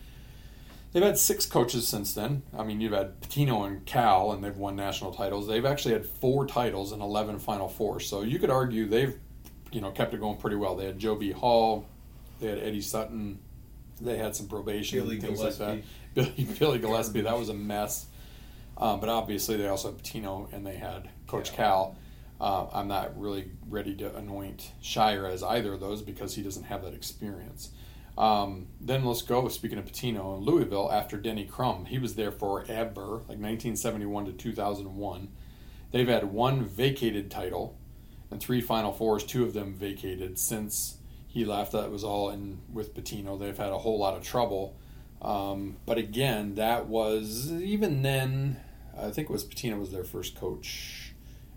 They've 0.92 1.02
had 1.02 1.18
six 1.18 1.44
coaches 1.44 1.86
since 1.86 2.14
then. 2.14 2.42
I 2.56 2.62
mean, 2.62 2.80
you've 2.80 2.92
had 2.92 3.20
Pitino 3.20 3.66
and 3.66 3.84
Cal, 3.84 4.32
and 4.32 4.42
they've 4.42 4.56
won 4.56 4.76
national 4.76 5.12
titles. 5.12 5.46
They've 5.46 5.66
actually 5.66 5.92
had 5.92 6.06
four 6.06 6.46
titles 6.46 6.92
and 6.92 7.02
11 7.02 7.38
Final 7.40 7.68
Fours. 7.68 8.08
So 8.08 8.22
you 8.22 8.38
could 8.38 8.48
argue 8.48 8.86
they've, 8.86 9.18
you 9.72 9.80
know, 9.80 9.90
kept 9.90 10.14
it 10.14 10.20
going 10.20 10.36
pretty 10.36 10.56
well. 10.56 10.76
They 10.76 10.86
had 10.86 10.98
Joe 10.98 11.14
B. 11.14 11.32
Hall, 11.32 11.86
they 12.40 12.48
had 12.48 12.58
Eddie 12.58 12.80
Sutton, 12.80 13.38
they 14.00 14.18
had 14.18 14.36
some 14.36 14.48
probation 14.48 15.00
Billy 15.00 15.20
things 15.20 15.40
like 15.40 15.54
Gillispie. 15.54 15.58
that. 15.58 15.82
Billy, 16.14 16.48
Billy 16.58 16.78
Gillispie, 16.78 17.24
that 17.24 17.38
was 17.38 17.48
a 17.48 17.54
mess. 17.54 18.06
Um, 18.78 19.00
but 19.00 19.08
obviously, 19.08 19.56
they 19.56 19.68
also 19.68 19.92
had 19.92 20.02
Pitino 20.02 20.52
and 20.52 20.66
they 20.66 20.76
had 20.76 21.08
Coach 21.26 21.52
Cal. 21.52 21.96
Uh, 22.40 22.66
I'm 22.72 22.88
not 22.88 23.18
really 23.18 23.50
ready 23.68 23.94
to 23.96 24.14
anoint 24.14 24.72
Scheyer 24.82 25.30
as 25.30 25.42
either 25.42 25.72
of 25.72 25.80
those 25.80 26.02
because 26.02 26.34
he 26.34 26.42
doesn't 26.42 26.64
have 26.64 26.82
that 26.82 26.92
experience. 26.92 27.70
Um, 28.18 28.68
then 28.80 29.04
let's 29.04 29.22
go. 29.22 29.48
Speaking 29.48 29.78
of 29.78 29.86
Pitino 29.86 30.36
in 30.36 30.44
Louisville, 30.44 30.90
after 30.92 31.16
Denny 31.16 31.44
Crum, 31.44 31.86
he 31.86 31.98
was 31.98 32.14
there 32.14 32.30
forever, 32.30 33.06
like 33.28 33.38
1971 33.38 34.26
to 34.26 34.32
2001. 34.32 35.28
They've 35.92 36.08
had 36.08 36.24
one 36.24 36.64
vacated 36.64 37.30
title 37.30 37.78
and 38.30 38.40
three 38.40 38.60
Final 38.60 38.92
Fours, 38.92 39.24
two 39.24 39.44
of 39.44 39.54
them 39.54 39.74
vacated 39.74 40.38
since 40.38 40.98
he 41.26 41.44
left. 41.44 41.72
That 41.72 41.90
was 41.90 42.04
all 42.04 42.30
in 42.30 42.58
with 42.72 42.94
Pitino. 42.94 43.38
They've 43.38 43.56
had 43.56 43.70
a 43.72 43.78
whole 43.78 43.98
lot 43.98 44.16
of 44.16 44.22
trouble. 44.22 44.76
Um, 45.22 45.76
but 45.86 45.98
again, 45.98 46.54
that 46.56 46.86
was 46.86 47.52
even 47.52 48.02
then. 48.02 48.58
I 48.98 49.10
think 49.10 49.28
it 49.28 49.32
was 49.32 49.44
Pitino 49.44 49.78
was 49.78 49.92
their 49.92 50.04
first 50.04 50.36
coach 50.36 51.12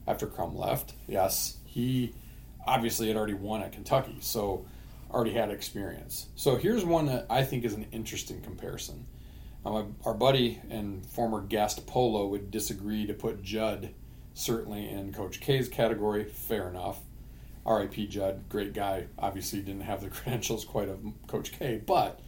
after 0.08 0.28
Crum 0.28 0.58
left. 0.58 0.94
Yes, 1.08 1.58
he 1.66 2.14
obviously 2.68 3.08
had 3.08 3.18
already 3.18 3.34
won 3.34 3.62
at 3.62 3.72
Kentucky, 3.72 4.18
so 4.20 4.66
already 5.12 5.34
had 5.34 5.50
experience. 5.50 6.28
So 6.36 6.56
here's 6.58 6.86
one 6.86 7.08
that 7.08 7.26
I 7.30 7.44
think 7.44 7.64
is 7.64 7.74
an 7.74 7.88
interesting 7.92 8.42
comparison. 8.42 9.06
Um, 9.66 9.96
our 10.06 10.14
buddy 10.14 10.62
and 10.70 11.06
former 11.06 11.42
guest 11.42 11.86
Polo 11.86 12.28
would 12.28 12.52
disagree 12.52 13.06
to 13.08 13.14
put 13.14 13.44
Jud 13.44 13.94
certainly 14.40 14.90
in 14.90 15.12
Coach 15.14 15.42
K's 15.42 15.68
category. 15.68 16.24
Fair 16.24 16.70
enough. 16.70 17.00
R.I.P. 17.66 18.08
Jud, 18.08 18.48
great 18.48 18.74
guy. 18.74 19.08
Obviously 19.18 19.60
didn't 19.60 19.82
have 19.82 20.02
the 20.02 20.10
credentials 20.10 20.64
quite 20.66 20.88
of 20.90 21.00
Coach 21.28 21.52
K, 21.52 21.82
but 21.86 22.20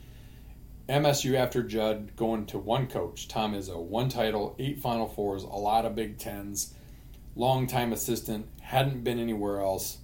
MSU 0.89 1.35
after 1.35 1.63
Jud 1.63 2.15
going 2.17 2.45
to 2.47 2.59
one 2.59 2.87
coach. 2.87 3.27
Tom 3.27 3.53
Izzo, 3.53 3.81
one 3.81 4.09
title, 4.09 4.55
eight 4.59 4.79
Final 4.79 5.07
Fours, 5.07 5.43
a 5.43 5.47
lot 5.47 5.85
of 5.85 5.95
Big 5.95 6.17
Tens, 6.17 6.73
long 7.35 7.65
time 7.65 7.93
assistant, 7.93 8.45
hadn't 8.61 9.03
been 9.03 9.19
anywhere 9.19 9.61
else, 9.61 9.99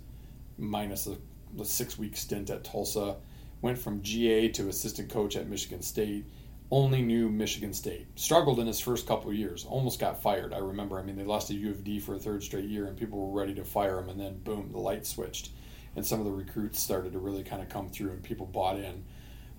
minus 0.58 1.08
a, 1.08 1.18
a 1.60 1.66
six 1.66 2.00
week 2.00 2.16
stint 2.16 2.50
at 2.50 2.64
Tulsa. 2.64 3.18
Went 3.62 3.78
from 3.78 4.02
GA 4.02 4.48
to 4.50 4.70
assistant 4.70 5.10
coach 5.10 5.36
at 5.36 5.50
Michigan 5.50 5.82
State. 5.82 6.26
Only 6.70 7.02
knew 7.02 7.30
Michigan 7.30 7.74
State. 7.74 8.08
Struggled 8.16 8.60
in 8.60 8.68
his 8.68 8.80
first 8.80 9.08
couple 9.08 9.32
years. 9.32 9.66
Almost 9.66 10.00
got 10.00 10.22
fired. 10.22 10.54
I 10.54 10.58
remember. 10.58 11.00
I 11.00 11.02
mean, 11.02 11.16
they 11.16 11.24
lost 11.24 11.48
to 11.48 11.54
U 11.54 11.70
of 11.72 11.84
D 11.84 12.00
for 12.00 12.16
a 12.16 12.20
third 12.20 12.44
straight 12.44 12.66
year, 12.66 12.88
and 12.88 12.98
people 12.98 13.20
were 13.20 13.40
ready 13.40 13.54
to 13.56 13.64
fire 13.64 13.98
him. 14.00 14.10
And 14.10 14.20
then, 14.20 14.40
boom, 14.40 14.72
the 14.74 14.80
light 14.80 15.06
switched, 15.06 15.52
and 15.96 16.06
some 16.06 16.20
of 16.20 16.26
the 16.26 16.32
recruits 16.32 16.82
started 16.82 17.14
to 17.14 17.20
really 17.20 17.44
kind 17.44 17.62
of 17.62 17.70
come 17.70 17.88
through, 17.88 18.12
and 18.12 18.22
people 18.22 18.46
bought 18.46 18.78
in. 18.78 19.06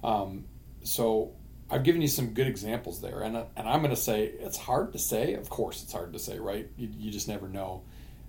Um, 0.04 0.44
so 0.82 1.32
I've 1.70 1.82
given 1.82 2.02
you 2.02 2.08
some 2.08 2.34
good 2.34 2.46
examples 2.46 3.00
there, 3.00 3.22
and 3.22 3.36
and 3.36 3.68
I'm 3.68 3.80
going 3.80 3.94
to 3.94 4.00
say 4.00 4.24
it's 4.24 4.58
hard 4.58 4.92
to 4.92 4.98
say. 4.98 5.34
Of 5.34 5.48
course, 5.48 5.82
it's 5.82 5.92
hard 5.92 6.12
to 6.12 6.18
say, 6.18 6.38
right? 6.38 6.68
You, 6.76 6.90
you 6.94 7.10
just 7.10 7.28
never 7.28 7.48
know. 7.48 7.84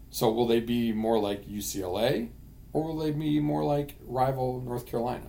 So 0.09 0.31
will 0.31 0.47
they 0.47 0.61
be 0.61 0.91
more 0.93 1.19
like 1.19 1.47
UCLA, 1.47 2.29
or 2.73 2.83
will 2.83 2.97
they 2.97 3.11
be 3.11 3.39
more 3.39 3.63
like 3.63 3.95
rival 4.05 4.61
North 4.61 4.85
Carolina, 4.85 5.27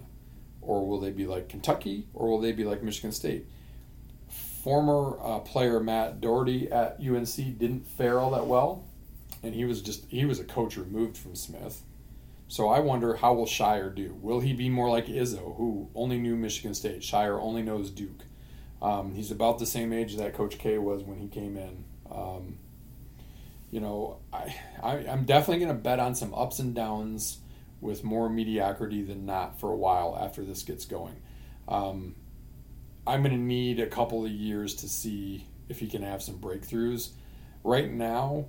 or 0.62 0.86
will 0.86 1.00
they 1.00 1.10
be 1.10 1.26
like 1.26 1.48
Kentucky, 1.48 2.06
or 2.14 2.28
will 2.28 2.40
they 2.40 2.52
be 2.52 2.64
like 2.64 2.82
Michigan 2.82 3.12
State? 3.12 3.46
Former 4.62 5.18
uh, 5.22 5.38
player 5.40 5.80
Matt 5.80 6.20
Doherty 6.20 6.70
at 6.70 6.98
UNC 7.00 7.34
didn't 7.58 7.86
fare 7.86 8.18
all 8.18 8.30
that 8.32 8.46
well, 8.46 8.84
and 9.42 9.54
he 9.54 9.64
was 9.64 9.80
just 9.80 10.04
he 10.08 10.24
was 10.24 10.38
a 10.38 10.44
coach 10.44 10.76
removed 10.76 11.16
from 11.16 11.34
Smith. 11.34 11.82
So 12.48 12.68
I 12.68 12.80
wonder 12.80 13.14
how 13.14 13.32
will 13.34 13.46
Scheyer 13.46 13.94
do? 13.94 14.18
Will 14.20 14.40
he 14.40 14.52
be 14.52 14.68
more 14.68 14.90
like 14.90 15.06
Izzo, 15.06 15.56
who 15.56 15.88
only 15.94 16.18
knew 16.18 16.34
Michigan 16.34 16.74
State? 16.74 17.00
Scheyer 17.00 17.40
only 17.40 17.62
knows 17.62 17.90
Duke. 17.90 18.24
Um, 18.82 19.14
he's 19.14 19.30
about 19.30 19.58
the 19.58 19.66
same 19.66 19.92
age 19.92 20.16
that 20.16 20.34
Coach 20.34 20.58
K 20.58 20.76
was 20.78 21.02
when 21.02 21.18
he 21.18 21.28
came 21.28 21.56
in. 21.56 21.84
Um, 22.10 22.58
you 23.70 23.80
know, 23.80 24.18
I, 24.32 24.54
I 24.82 24.92
I'm 25.06 25.24
definitely 25.24 25.64
going 25.64 25.76
to 25.76 25.82
bet 25.82 26.00
on 26.00 26.14
some 26.14 26.34
ups 26.34 26.58
and 26.58 26.74
downs 26.74 27.38
with 27.80 28.04
more 28.04 28.28
mediocrity 28.28 29.02
than 29.02 29.24
not 29.26 29.58
for 29.58 29.72
a 29.72 29.76
while 29.76 30.18
after 30.20 30.44
this 30.44 30.62
gets 30.62 30.84
going. 30.84 31.16
Um, 31.68 32.14
I'm 33.06 33.22
going 33.22 33.34
to 33.34 33.42
need 33.42 33.80
a 33.80 33.86
couple 33.86 34.24
of 34.24 34.30
years 34.30 34.74
to 34.76 34.88
see 34.88 35.46
if 35.68 35.78
he 35.78 35.88
can 35.88 36.02
have 36.02 36.22
some 36.22 36.38
breakthroughs. 36.38 37.10
Right 37.64 37.90
now, 37.90 38.46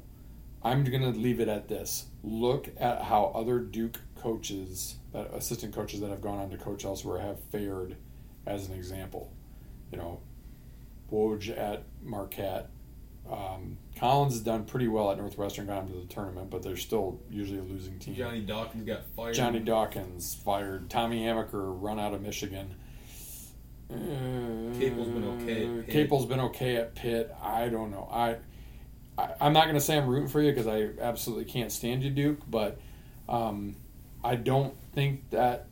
I'm 0.63 0.83
going 0.83 1.01
to 1.01 1.17
leave 1.17 1.39
it 1.39 1.47
at 1.47 1.67
this. 1.67 2.05
Look 2.23 2.69
at 2.79 3.01
how 3.01 3.31
other 3.33 3.59
Duke 3.59 3.99
coaches, 4.15 4.95
assistant 5.13 5.73
coaches 5.73 6.01
that 6.01 6.09
have 6.09 6.21
gone 6.21 6.39
on 6.39 6.49
to 6.51 6.57
coach 6.57 6.85
elsewhere, 6.85 7.19
have 7.19 7.39
fared 7.51 7.95
as 8.45 8.67
an 8.67 8.75
example. 8.75 9.31
You 9.91 9.97
know, 9.97 10.21
Woj 11.11 11.57
at 11.57 11.83
Marquette. 12.03 12.69
Um, 13.31 13.77
Collins 13.97 14.33
has 14.33 14.41
done 14.41 14.65
pretty 14.65 14.87
well 14.87 15.11
at 15.11 15.17
Northwestern, 15.17 15.67
got 15.67 15.83
him 15.83 15.93
to 15.93 15.99
the 15.99 16.13
tournament, 16.13 16.49
but 16.49 16.63
they're 16.63 16.75
still 16.75 17.21
usually 17.29 17.59
a 17.59 17.63
losing 17.63 17.97
team. 17.97 18.15
Johnny 18.15 18.41
Dawkins 18.41 18.83
got 18.83 19.05
fired. 19.15 19.35
Johnny 19.35 19.59
Dawkins 19.59 20.35
fired. 20.35 20.89
Tommy 20.89 21.23
Amaker 21.23 21.75
run 21.81 21.99
out 21.99 22.13
of 22.13 22.21
Michigan. 22.21 22.75
Capel's 23.89 25.07
been 25.09 25.41
okay 25.41 25.65
at 25.65 25.85
Pitt. 25.85 25.93
Capel's 25.93 26.25
been 26.25 26.39
okay 26.39 26.77
at 26.77 26.95
Pitt. 26.95 27.33
I 27.41 27.69
don't 27.69 27.91
know. 27.91 28.07
I, 28.11 28.37
I 29.17 29.33
I'm 29.39 29.53
not 29.53 29.65
going 29.65 29.75
to 29.75 29.81
say 29.81 29.97
I'm 29.97 30.07
rooting 30.07 30.29
for 30.29 30.41
you 30.41 30.51
because 30.51 30.67
I 30.67 30.89
absolutely 31.01 31.45
can't 31.45 31.71
stand 31.71 32.03
you, 32.03 32.09
Duke. 32.09 32.39
But 32.49 32.79
um, 33.27 33.75
I 34.23 34.35
don't 34.35 34.73
think 34.93 35.29
that 35.31 35.67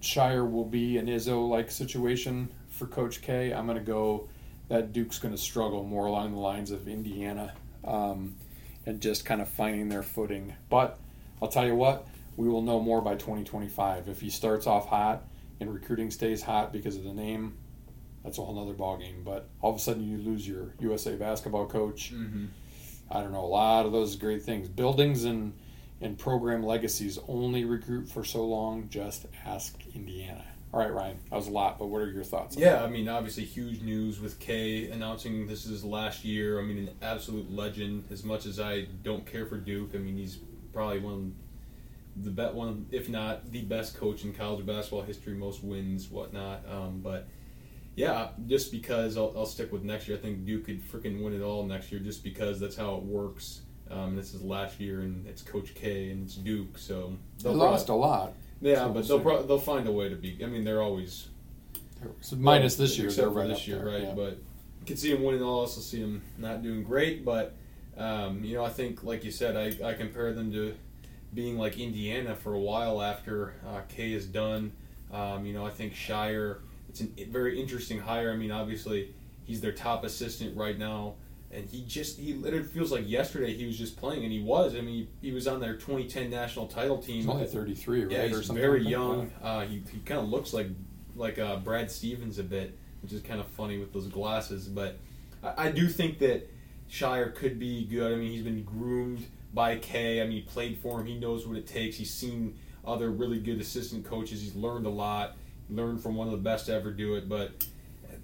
Scheyer 0.00 0.50
will 0.50 0.64
be 0.64 0.98
an 0.98 1.06
Izzo 1.06 1.48
like 1.48 1.70
situation 1.70 2.48
for 2.70 2.86
Coach 2.86 3.20
K. 3.20 3.52
I'm 3.52 3.66
going 3.66 3.78
to 3.78 3.84
go 3.84 4.28
that 4.68 4.92
Duke's 4.92 5.18
going 5.18 5.34
to 5.34 5.40
struggle 5.40 5.84
more 5.84 6.06
along 6.06 6.32
the 6.32 6.38
lines 6.38 6.70
of 6.70 6.88
Indiana 6.88 7.54
um, 7.84 8.36
and 8.86 9.00
just 9.00 9.24
kind 9.24 9.40
of 9.40 9.48
finding 9.48 9.88
their 9.88 10.02
footing. 10.02 10.54
But 10.68 10.98
I'll 11.40 11.48
tell 11.48 11.66
you 11.66 11.74
what, 11.74 12.06
we 12.36 12.48
will 12.48 12.62
know 12.62 12.80
more 12.80 13.00
by 13.00 13.14
2025. 13.14 14.08
If 14.08 14.20
he 14.20 14.30
starts 14.30 14.66
off 14.66 14.88
hot 14.88 15.24
and 15.60 15.72
recruiting 15.72 16.10
stays 16.10 16.42
hot 16.42 16.72
because 16.72 16.96
of 16.96 17.04
the 17.04 17.14
name, 17.14 17.56
that's 18.22 18.38
a 18.38 18.42
whole 18.42 18.58
other 18.60 18.74
ballgame. 18.74 19.24
But 19.24 19.48
all 19.60 19.70
of 19.70 19.76
a 19.76 19.80
sudden 19.80 20.08
you 20.08 20.18
lose 20.18 20.46
your 20.46 20.74
USA 20.80 21.16
basketball 21.16 21.66
coach. 21.66 22.12
Mm-hmm. 22.12 22.46
I 23.10 23.22
don't 23.22 23.32
know, 23.32 23.44
a 23.44 23.46
lot 23.46 23.86
of 23.86 23.92
those 23.92 24.16
great 24.16 24.42
things. 24.42 24.68
Buildings 24.68 25.24
and, 25.24 25.54
and 26.02 26.18
program 26.18 26.62
legacies 26.62 27.18
only 27.26 27.64
recruit 27.64 28.06
for 28.08 28.22
so 28.22 28.44
long. 28.44 28.88
Just 28.90 29.24
ask 29.46 29.74
Indiana. 29.94 30.44
All 30.72 30.80
right, 30.80 30.92
Ryan, 30.92 31.18
that 31.30 31.36
was 31.36 31.46
a 31.46 31.50
lot, 31.50 31.78
but 31.78 31.86
what 31.86 32.02
are 32.02 32.10
your 32.10 32.24
thoughts? 32.24 32.56
on 32.56 32.62
Yeah, 32.62 32.82
I 32.84 32.88
mean, 32.88 33.08
obviously, 33.08 33.44
huge 33.44 33.80
news 33.80 34.20
with 34.20 34.38
Kay 34.38 34.90
announcing 34.90 35.46
this 35.46 35.64
is 35.64 35.82
last 35.82 36.24
year. 36.24 36.60
I 36.60 36.62
mean, 36.62 36.78
an 36.78 36.90
absolute 37.00 37.50
legend. 37.50 38.04
As 38.10 38.22
much 38.22 38.44
as 38.44 38.60
I 38.60 38.86
don't 39.02 39.24
care 39.24 39.46
for 39.46 39.56
Duke, 39.56 39.92
I 39.94 39.98
mean, 39.98 40.16
he's 40.16 40.38
probably 40.74 40.98
one 40.98 41.14
of 41.14 42.24
the 42.24 42.30
bet 42.30 42.54
one, 42.54 42.86
if 42.90 43.08
not 43.08 43.50
the 43.50 43.62
best 43.62 43.96
coach 43.96 44.24
in 44.24 44.34
college 44.34 44.66
basketball 44.66 45.02
history, 45.02 45.34
most 45.34 45.64
wins, 45.64 46.10
whatnot. 46.10 46.62
Um, 46.70 47.00
but 47.02 47.28
yeah, 47.96 48.28
just 48.46 48.70
because 48.70 49.16
I'll, 49.16 49.32
I'll 49.36 49.46
stick 49.46 49.72
with 49.72 49.84
next 49.84 50.06
year. 50.06 50.18
I 50.18 50.20
think 50.20 50.44
Duke 50.44 50.66
could 50.66 50.82
freaking 50.82 51.22
win 51.22 51.34
it 51.34 51.42
all 51.42 51.64
next 51.64 51.90
year, 51.90 52.00
just 52.00 52.22
because 52.22 52.60
that's 52.60 52.76
how 52.76 52.96
it 52.96 53.02
works. 53.02 53.62
Um, 53.90 54.16
this 54.16 54.34
is 54.34 54.42
last 54.42 54.80
year, 54.80 55.00
and 55.00 55.26
it's 55.26 55.40
Coach 55.40 55.74
K 55.74 56.10
and 56.10 56.26
it's 56.26 56.34
Duke, 56.34 56.76
so 56.76 57.14
They 57.38 57.44
they'll 57.44 57.54
lost 57.54 57.88
a 57.88 57.94
lot. 57.94 58.34
Yeah, 58.60 58.76
so 58.76 58.88
but 58.90 59.08
they'll 59.08 59.20
pro- 59.20 59.42
they'll 59.42 59.58
find 59.58 59.86
a 59.86 59.92
way 59.92 60.08
to 60.08 60.16
be. 60.16 60.38
I 60.42 60.46
mean, 60.46 60.64
they're 60.64 60.82
always 60.82 61.28
So 62.20 62.36
minus 62.36 62.78
well, 62.78 62.86
this 62.86 62.98
year, 62.98 63.06
except 63.08 63.24
they're 63.24 63.32
for 63.32 63.40
right 63.40 63.48
this 63.48 63.66
year, 63.68 63.78
there, 63.78 63.86
right? 63.86 64.02
yeah. 64.02 64.14
But 64.14 64.38
you 64.80 64.86
can 64.86 64.96
see 64.96 65.12
him 65.12 65.22
winning 65.22 65.42
all. 65.42 65.60
Also 65.60 65.80
see 65.80 66.00
him 66.00 66.22
not 66.38 66.62
doing 66.62 66.82
great, 66.82 67.24
but 67.24 67.54
um, 67.96 68.44
you 68.44 68.54
know, 68.54 68.64
I 68.64 68.70
think, 68.70 69.02
like 69.02 69.24
you 69.24 69.30
said, 69.30 69.56
I, 69.56 69.88
I 69.88 69.94
compare 69.94 70.32
them 70.32 70.52
to 70.52 70.74
being 71.34 71.58
like 71.58 71.78
Indiana 71.78 72.34
for 72.34 72.54
a 72.54 72.60
while 72.60 73.02
after 73.02 73.54
uh, 73.66 73.80
K 73.88 74.12
is 74.12 74.26
done. 74.26 74.72
Um, 75.12 75.44
you 75.46 75.52
know, 75.52 75.66
I 75.66 75.70
think 75.70 75.94
Scheyer. 75.94 76.58
It's 76.88 77.02
a 77.02 77.24
very 77.24 77.60
interesting 77.60 77.98
hire. 77.98 78.32
I 78.32 78.36
mean, 78.36 78.50
obviously, 78.50 79.14
he's 79.44 79.60
their 79.60 79.72
top 79.72 80.04
assistant 80.04 80.56
right 80.56 80.78
now. 80.78 81.14
And 81.50 81.68
he 81.68 81.82
just, 81.86 82.18
he 82.18 82.34
literally 82.34 82.66
feels 82.66 82.92
like 82.92 83.08
yesterday 83.08 83.54
he 83.54 83.64
was 83.64 83.78
just 83.78 83.96
playing, 83.96 84.22
and 84.22 84.30
he 84.30 84.40
was. 84.40 84.74
I 84.74 84.82
mean, 84.82 85.08
he, 85.20 85.28
he 85.28 85.32
was 85.32 85.46
on 85.46 85.60
their 85.60 85.74
2010 85.74 86.28
national 86.28 86.66
title 86.66 86.98
team. 86.98 87.16
He's 87.16 87.28
only 87.28 87.46
33, 87.46 88.02
right? 88.02 88.10
Yeah, 88.10 88.18
or 88.18 88.28
he's 88.28 88.46
something 88.46 88.56
very 88.56 88.80
like 88.80 88.90
young. 88.90 89.32
Uh, 89.42 89.62
he 89.62 89.82
he 89.90 89.98
kind 90.00 90.20
of 90.20 90.28
looks 90.28 90.52
like 90.52 90.68
like 91.16 91.38
uh, 91.38 91.56
Brad 91.56 91.90
Stevens 91.90 92.38
a 92.38 92.42
bit, 92.42 92.78
which 93.00 93.12
is 93.12 93.22
kind 93.22 93.40
of 93.40 93.46
funny 93.46 93.78
with 93.78 93.94
those 93.94 94.08
glasses. 94.08 94.66
But 94.66 94.98
I, 95.42 95.68
I 95.68 95.70
do 95.70 95.88
think 95.88 96.18
that 96.18 96.50
Scheyer 96.90 97.34
could 97.34 97.58
be 97.58 97.86
good. 97.86 98.12
I 98.12 98.16
mean, 98.16 98.30
he's 98.30 98.42
been 98.42 98.64
groomed 98.64 99.26
by 99.54 99.76
Kay. 99.76 100.20
I 100.20 100.24
mean, 100.24 100.32
he 100.32 100.42
played 100.42 100.78
for 100.78 101.00
him. 101.00 101.06
He 101.06 101.18
knows 101.18 101.46
what 101.46 101.56
it 101.56 101.66
takes. 101.66 101.96
He's 101.96 102.12
seen 102.12 102.58
other 102.84 103.10
really 103.10 103.38
good 103.38 103.60
assistant 103.60 104.04
coaches. 104.04 104.42
He's 104.42 104.54
learned 104.54 104.86
a 104.86 104.90
lot. 104.90 105.36
Learned 105.70 106.02
from 106.02 106.14
one 106.14 106.28
of 106.28 106.32
the 106.32 106.38
best 106.38 106.66
to 106.66 106.74
ever 106.74 106.90
do 106.90 107.14
it. 107.14 107.28
But 107.28 107.64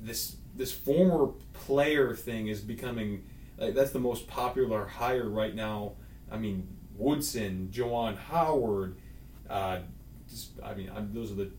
this 0.01 0.37
this 0.57 0.73
former 0.73 1.33
player 1.53 2.15
thing 2.15 2.49
is 2.49 2.61
becoming 2.61 3.25
like 3.59 3.75
that's 3.75 3.91
the 3.93 4.01
most 4.01 4.27
popular 4.27 4.87
hire 4.87 5.29
right 5.29 5.55
now. 5.55 5.93
I 6.31 6.39
mean, 6.39 6.67
Woodson, 6.97 7.71
Juwan 7.73 8.17
Howard. 8.17 8.97
Uh, 9.49 9.81
just, 10.29 10.53
I 10.63 10.75
mean, 10.75 10.91
I'm, 10.95 11.13
those 11.13 11.31
are 11.31 11.35
the 11.35 11.51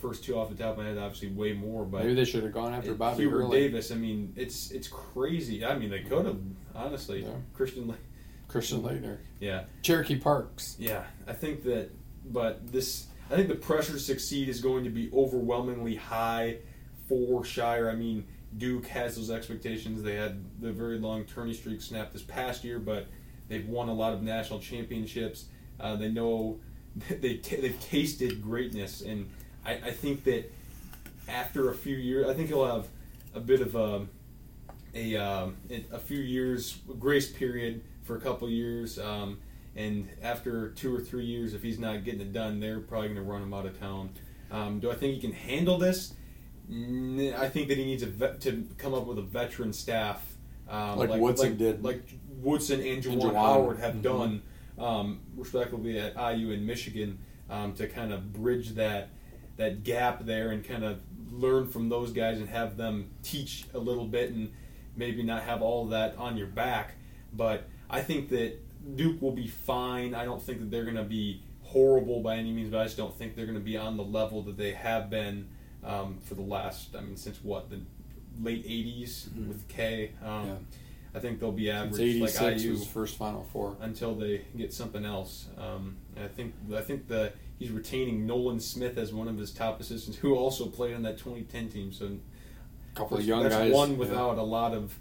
first 0.00 0.22
two 0.24 0.38
off 0.38 0.48
the 0.50 0.54
top 0.54 0.72
of 0.72 0.78
my 0.78 0.84
head. 0.84 0.98
Obviously, 0.98 1.28
way 1.28 1.52
more, 1.52 1.84
but 1.84 2.02
Maybe 2.02 2.14
they 2.14 2.24
should 2.24 2.42
have 2.44 2.52
gone 2.52 2.72
after 2.72 2.94
Bobby 2.94 3.24
Hubert. 3.24 3.50
Davis. 3.50 3.90
I 3.90 3.96
mean, 3.96 4.32
it's 4.36 4.70
it's 4.70 4.88
crazy. 4.88 5.64
I 5.64 5.76
mean, 5.76 5.90
they 5.90 6.00
could 6.00 6.26
have 6.26 6.38
honestly. 6.74 7.22
Yeah. 7.22 7.30
Christian, 7.54 7.88
Le- 7.88 7.96
Christian 8.48 8.82
Laettner. 8.82 9.18
yeah, 9.40 9.64
Cherokee 9.82 10.16
Parks. 10.18 10.76
yeah. 10.78 11.04
I 11.26 11.32
think 11.32 11.64
that, 11.64 11.90
but 12.30 12.70
this, 12.70 13.06
I 13.30 13.34
think 13.34 13.48
the 13.48 13.56
pressure 13.56 13.94
to 13.94 13.98
succeed 13.98 14.48
is 14.48 14.60
going 14.60 14.84
to 14.84 14.90
be 14.90 15.10
overwhelmingly 15.12 15.96
high 15.96 16.58
for 17.08 17.42
Scheyer. 17.42 17.90
I 17.92 17.96
mean, 17.96 18.24
Duke 18.58 18.86
has 18.86 19.16
those 19.16 19.30
expectations. 19.30 20.02
They 20.02 20.14
had 20.14 20.44
the 20.60 20.72
very 20.72 20.98
long 20.98 21.24
tourney 21.24 21.54
streak 21.54 21.82
snapped 21.82 22.12
this 22.12 22.22
past 22.22 22.64
year, 22.64 22.78
but 22.78 23.06
they've 23.48 23.66
won 23.66 23.88
a 23.88 23.94
lot 23.94 24.12
of 24.12 24.22
national 24.22 24.60
championships. 24.60 25.46
Uh, 25.80 25.96
they 25.96 26.08
know 26.08 26.60
they 27.08 27.34
t- 27.36 27.56
they've 27.56 27.80
tasted 27.80 28.42
greatness, 28.42 29.00
and 29.00 29.28
I, 29.64 29.72
I 29.72 29.90
think 29.90 30.24
that 30.24 30.50
after 31.28 31.70
a 31.70 31.74
few 31.74 31.96
years, 31.96 32.28
I 32.28 32.34
think 32.34 32.48
he'll 32.48 32.66
have 32.66 32.86
a 33.34 33.40
bit 33.40 33.60
of 33.60 33.74
a 33.74 34.06
a, 34.94 35.16
um, 35.16 35.56
a 35.92 35.98
few 35.98 36.18
years 36.18 36.78
grace 36.98 37.30
period 37.30 37.82
for 38.04 38.16
a 38.16 38.20
couple 38.20 38.48
years. 38.48 38.98
Um, 38.98 39.40
and 39.76 40.08
after 40.22 40.70
two 40.70 40.94
or 40.94 41.00
three 41.00 41.24
years, 41.24 41.52
if 41.52 41.62
he's 41.62 41.80
not 41.80 42.04
getting 42.04 42.20
it 42.20 42.32
done, 42.32 42.60
they're 42.60 42.78
probably 42.78 43.08
going 43.08 43.24
to 43.24 43.28
run 43.28 43.42
him 43.42 43.52
out 43.52 43.66
of 43.66 43.78
town. 43.80 44.10
Um, 44.52 44.78
do 44.78 44.90
I 44.90 44.94
think 44.94 45.14
he 45.14 45.20
can 45.20 45.32
handle 45.32 45.78
this? 45.78 46.14
I 46.70 47.48
think 47.48 47.68
that 47.68 47.78
he 47.78 47.84
needs 47.84 48.02
a 48.02 48.06
vet, 48.06 48.40
to 48.42 48.66
come 48.78 48.94
up 48.94 49.06
with 49.06 49.18
a 49.18 49.22
veteran 49.22 49.72
staff, 49.72 50.22
um, 50.68 50.98
like, 50.98 51.10
like, 51.10 51.20
Woodson 51.20 51.48
like, 51.50 51.58
did, 51.58 51.84
like 51.84 52.02
Woodson 52.42 52.80
and 52.80 53.02
Juwan, 53.02 53.34
Howard 53.34 53.78
have 53.78 53.94
mm-hmm. 53.94 54.02
done, 54.02 54.42
um, 54.78 55.20
respectively 55.36 55.98
at 55.98 56.14
IU 56.14 56.52
and 56.52 56.66
Michigan, 56.66 57.18
um, 57.50 57.74
to 57.74 57.86
kind 57.86 58.12
of 58.12 58.32
bridge 58.32 58.70
that 58.70 59.10
that 59.56 59.84
gap 59.84 60.24
there 60.24 60.50
and 60.50 60.64
kind 60.64 60.82
of 60.82 61.00
learn 61.30 61.68
from 61.68 61.88
those 61.88 62.12
guys 62.12 62.38
and 62.38 62.48
have 62.48 62.76
them 62.76 63.10
teach 63.22 63.66
a 63.74 63.78
little 63.78 64.06
bit 64.06 64.30
and 64.30 64.50
maybe 64.96 65.22
not 65.22 65.42
have 65.42 65.62
all 65.62 65.84
of 65.84 65.90
that 65.90 66.16
on 66.16 66.36
your 66.36 66.46
back. 66.46 66.94
But 67.32 67.68
I 67.88 68.00
think 68.02 68.28
that 68.30 68.58
Duke 68.96 69.20
will 69.22 69.32
be 69.32 69.46
fine. 69.46 70.14
I 70.14 70.24
don't 70.24 70.42
think 70.42 70.60
that 70.60 70.70
they're 70.70 70.84
going 70.84 70.96
to 70.96 71.04
be 71.04 71.42
horrible 71.62 72.20
by 72.20 72.36
any 72.36 72.52
means, 72.52 72.70
but 72.70 72.80
I 72.80 72.84
just 72.84 72.96
don't 72.96 73.16
think 73.16 73.36
they're 73.36 73.46
going 73.46 73.58
to 73.58 73.64
be 73.64 73.76
on 73.76 73.96
the 73.96 74.04
level 74.04 74.42
that 74.42 74.56
they 74.56 74.72
have 74.72 75.10
been 75.10 75.48
um, 75.84 76.18
for 76.24 76.34
the 76.34 76.42
last, 76.42 76.94
I 76.96 77.00
mean, 77.00 77.16
since 77.16 77.38
what, 77.42 77.70
the 77.70 77.80
late 78.42 78.66
80s 78.66 79.28
mm-hmm. 79.28 79.48
with 79.48 79.68
K. 79.68 80.12
Um, 80.24 80.46
yeah. 80.46 80.54
I 81.14 81.20
think 81.20 81.38
they'll 81.38 81.52
be 81.52 81.70
average 81.70 82.20
like 82.20 82.60
IU 82.60 82.72
was 82.72 82.86
first 82.86 83.16
Final 83.16 83.44
Four 83.44 83.76
until 83.80 84.16
they 84.16 84.42
get 84.56 84.72
something 84.72 85.04
else. 85.04 85.46
Um, 85.56 85.96
I 86.20 86.26
think 86.26 86.54
I 86.74 86.80
think 86.80 87.06
the 87.06 87.32
he's 87.58 87.70
retaining 87.70 88.26
Nolan 88.26 88.58
Smith 88.58 88.98
as 88.98 89.12
one 89.12 89.28
of 89.28 89.38
his 89.38 89.52
top 89.52 89.80
assistants, 89.80 90.18
who 90.18 90.34
also 90.34 90.66
played 90.66 90.94
on 90.94 91.02
that 91.02 91.18
2010 91.18 91.68
team. 91.68 91.92
So 91.92 92.06
a 92.06 92.96
couple 92.96 93.18
of 93.18 93.24
young 93.24 93.44
that's 93.44 93.54
guys, 93.54 93.72
one 93.72 93.96
without 93.96 94.36
yeah. 94.36 94.42
a 94.42 94.44
lot 94.44 94.74
of 94.74 94.92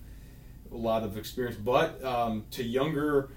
a 0.71 0.77
lot 0.77 1.01
of 1.01 1.17
experience. 1.17 1.57
But 1.57 2.03
um, 2.03 2.45
to 2.51 2.63
younger 2.63 3.29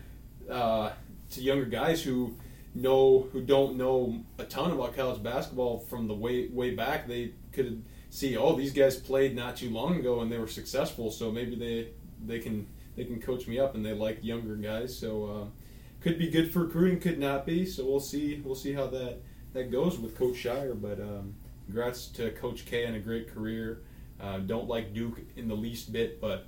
uh, 0.50 0.90
to 1.30 1.40
younger 1.40 1.64
guys 1.64 2.02
who 2.02 2.34
know 2.76 3.28
who 3.32 3.40
don't 3.40 3.76
know 3.76 4.22
a 4.38 4.44
ton 4.44 4.70
about 4.70 4.94
college 4.94 5.22
basketball 5.22 5.78
from 5.78 6.06
the 6.06 6.14
way 6.14 6.48
way 6.48 6.74
back, 6.74 7.08
they 7.08 7.32
could 7.52 7.84
see, 8.10 8.36
oh, 8.36 8.54
these 8.54 8.72
guys 8.72 8.96
played 8.96 9.34
not 9.34 9.56
too 9.56 9.70
long 9.70 9.96
ago 9.96 10.20
and 10.20 10.30
they 10.30 10.38
were 10.38 10.46
successful, 10.46 11.10
so 11.10 11.32
maybe 11.32 11.56
they 11.56 11.88
they 12.24 12.38
can 12.38 12.66
they 12.94 13.04
can 13.04 13.20
coach 13.20 13.46
me 13.46 13.58
up 13.58 13.74
and 13.74 13.84
they 13.84 13.92
like 13.92 14.22
younger 14.22 14.56
guys. 14.56 14.96
So 14.96 15.24
uh, 15.24 15.44
could 16.00 16.18
be 16.18 16.30
good 16.30 16.52
for 16.52 16.64
recruiting, 16.64 17.00
could 17.00 17.18
not 17.18 17.46
be. 17.46 17.66
So 17.66 17.84
we'll 17.84 18.00
see 18.00 18.40
we'll 18.44 18.54
see 18.54 18.72
how 18.72 18.86
that 18.88 19.20
that 19.54 19.72
goes 19.72 19.98
with 19.98 20.16
Coach 20.16 20.36
Scheyer. 20.36 20.80
But 20.80 21.00
um, 21.00 21.34
congrats 21.64 22.08
to 22.08 22.30
Coach 22.32 22.66
K 22.66 22.84
and 22.84 22.96
a 22.96 23.00
great 23.00 23.32
career. 23.32 23.82
Uh, 24.20 24.38
don't 24.38 24.68
like 24.68 24.94
Duke 24.94 25.20
in 25.36 25.48
the 25.48 25.54
least 25.54 25.92
bit, 25.92 26.20
but 26.20 26.46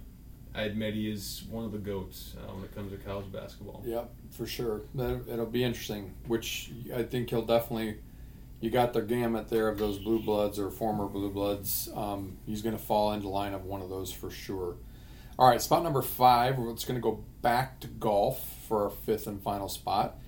I 0.58 0.62
admit 0.62 0.94
he 0.94 1.08
is 1.08 1.44
one 1.48 1.64
of 1.64 1.70
the 1.70 1.78
goats 1.78 2.34
uh, 2.36 2.52
when 2.52 2.64
it 2.64 2.74
comes 2.74 2.90
to 2.90 2.98
college 2.98 3.30
basketball. 3.30 3.80
Yep, 3.86 4.10
for 4.30 4.44
sure. 4.44 4.82
It'll 4.98 5.46
be 5.46 5.62
interesting. 5.62 6.14
Which 6.26 6.72
I 6.94 7.04
think 7.04 7.30
he'll 7.30 7.46
definitely. 7.46 7.98
You 8.60 8.70
got 8.70 8.92
the 8.92 9.02
gamut 9.02 9.48
there 9.48 9.68
of 9.68 9.78
those 9.78 9.98
blue 9.98 10.18
bloods 10.18 10.58
or 10.58 10.72
former 10.72 11.06
blue 11.06 11.30
bloods. 11.30 11.88
Um, 11.94 12.38
he's 12.44 12.60
going 12.60 12.76
to 12.76 12.82
fall 12.82 13.12
into 13.12 13.28
line 13.28 13.54
of 13.54 13.66
one 13.66 13.82
of 13.82 13.88
those 13.88 14.10
for 14.10 14.30
sure. 14.30 14.74
All 15.38 15.48
right, 15.48 15.62
spot 15.62 15.84
number 15.84 16.02
five. 16.02 16.56
It's 16.58 16.84
going 16.84 16.96
to 16.96 17.00
go 17.00 17.22
back 17.40 17.78
to 17.80 17.86
golf 17.86 18.44
for 18.66 18.82
our 18.82 18.90
fifth 18.90 19.28
and 19.28 19.40
final 19.40 19.68
spot. 19.68 20.18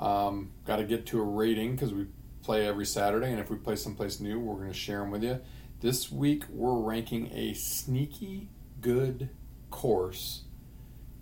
Um, 0.00 0.50
got 0.64 0.76
to 0.76 0.84
get 0.84 1.06
to 1.06 1.20
a 1.20 1.24
rating 1.24 1.76
because 1.76 1.94
we 1.94 2.06
play 2.42 2.66
every 2.66 2.86
Saturday, 2.86 3.30
and 3.30 3.38
if 3.38 3.50
we 3.50 3.56
play 3.56 3.76
someplace 3.76 4.18
new, 4.18 4.40
we're 4.40 4.56
going 4.56 4.72
to 4.72 4.74
share 4.74 4.98
them 4.98 5.12
with 5.12 5.22
you. 5.22 5.40
This 5.78 6.10
week, 6.10 6.42
we're 6.50 6.80
ranking 6.80 7.30
a 7.32 7.54
sneaky 7.54 8.48
good 8.80 9.30
course 9.70 10.42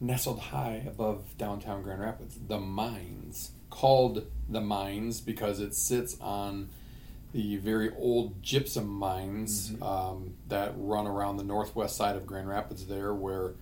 nestled 0.00 0.38
high 0.38 0.82
above 0.86 1.36
downtown 1.38 1.82
Grand 1.82 2.00
Rapids, 2.00 2.38
the 2.46 2.58
Mines, 2.58 3.52
called 3.70 4.26
the 4.48 4.60
Mines 4.60 5.20
because 5.20 5.60
it 5.60 5.74
sits 5.74 6.16
on 6.20 6.68
the 7.32 7.56
very 7.56 7.90
old 7.98 8.42
gypsum 8.42 8.86
mines 8.86 9.70
mm-hmm. 9.70 9.82
um, 9.82 10.34
that 10.48 10.72
run 10.76 11.06
around 11.06 11.36
the 11.36 11.44
northwest 11.44 11.96
side 11.96 12.14
of 12.14 12.26
Grand 12.26 12.48
Rapids 12.48 12.86
there, 12.86 13.12
where 13.12 13.54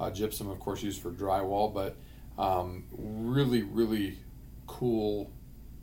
uh, 0.00 0.10
gypsum, 0.10 0.48
of 0.48 0.58
course, 0.60 0.82
used 0.82 1.02
for 1.02 1.10
drywall, 1.10 1.72
but 1.72 1.96
um, 2.42 2.84
really, 2.96 3.62
really 3.62 4.18
cool 4.66 5.30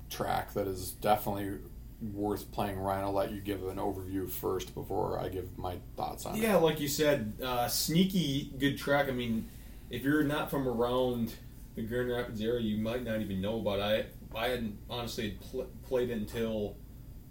track 0.09 0.53
that 0.53 0.67
is 0.67 0.91
definitely 0.91 1.59
worth 2.01 2.51
playing. 2.51 2.77
Ryan, 2.77 3.05
I'll 3.05 3.13
let 3.13 3.31
you 3.31 3.41
give 3.41 3.63
an 3.67 3.77
overview 3.77 4.29
first 4.29 4.73
before 4.73 5.19
I 5.19 5.29
give 5.29 5.57
my 5.57 5.77
thoughts 5.95 6.25
on 6.25 6.35
yeah, 6.35 6.41
it. 6.41 6.45
Yeah, 6.47 6.55
like 6.57 6.79
you 6.79 6.87
said, 6.87 7.33
uh, 7.43 7.67
sneaky 7.67 8.53
good 8.57 8.77
track. 8.77 9.07
I 9.07 9.11
mean, 9.11 9.49
if 9.89 10.03
you're 10.03 10.23
not 10.23 10.49
from 10.49 10.67
around 10.67 11.33
the 11.75 11.83
Grand 11.83 12.09
Rapids 12.09 12.41
area, 12.41 12.61
you 12.61 12.77
might 12.77 13.03
not 13.03 13.21
even 13.21 13.41
know 13.41 13.59
about 13.59 13.79
it. 13.79 14.13
I, 14.33 14.39
I 14.39 14.49
hadn't 14.49 14.77
honestly 14.89 15.37
pl- 15.51 15.69
played 15.87 16.09
it 16.09 16.13
until 16.13 16.75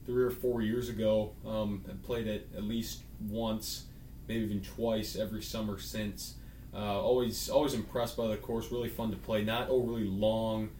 three 0.06 0.24
or 0.24 0.30
four 0.30 0.62
years 0.62 0.88
ago. 0.88 1.32
Um, 1.46 1.84
I 1.88 1.92
played 2.04 2.26
it 2.26 2.48
at 2.56 2.64
least 2.64 3.02
once, 3.20 3.84
maybe 4.28 4.44
even 4.44 4.62
twice 4.62 5.16
every 5.16 5.42
summer 5.42 5.78
since. 5.78 6.34
Uh, 6.72 7.00
always, 7.00 7.48
always 7.48 7.74
impressed 7.74 8.16
by 8.16 8.26
the 8.28 8.36
course. 8.36 8.72
Really 8.72 8.88
fun 8.88 9.10
to 9.10 9.16
play. 9.16 9.44
Not 9.44 9.68
overly 9.68 10.04
long. 10.04 10.70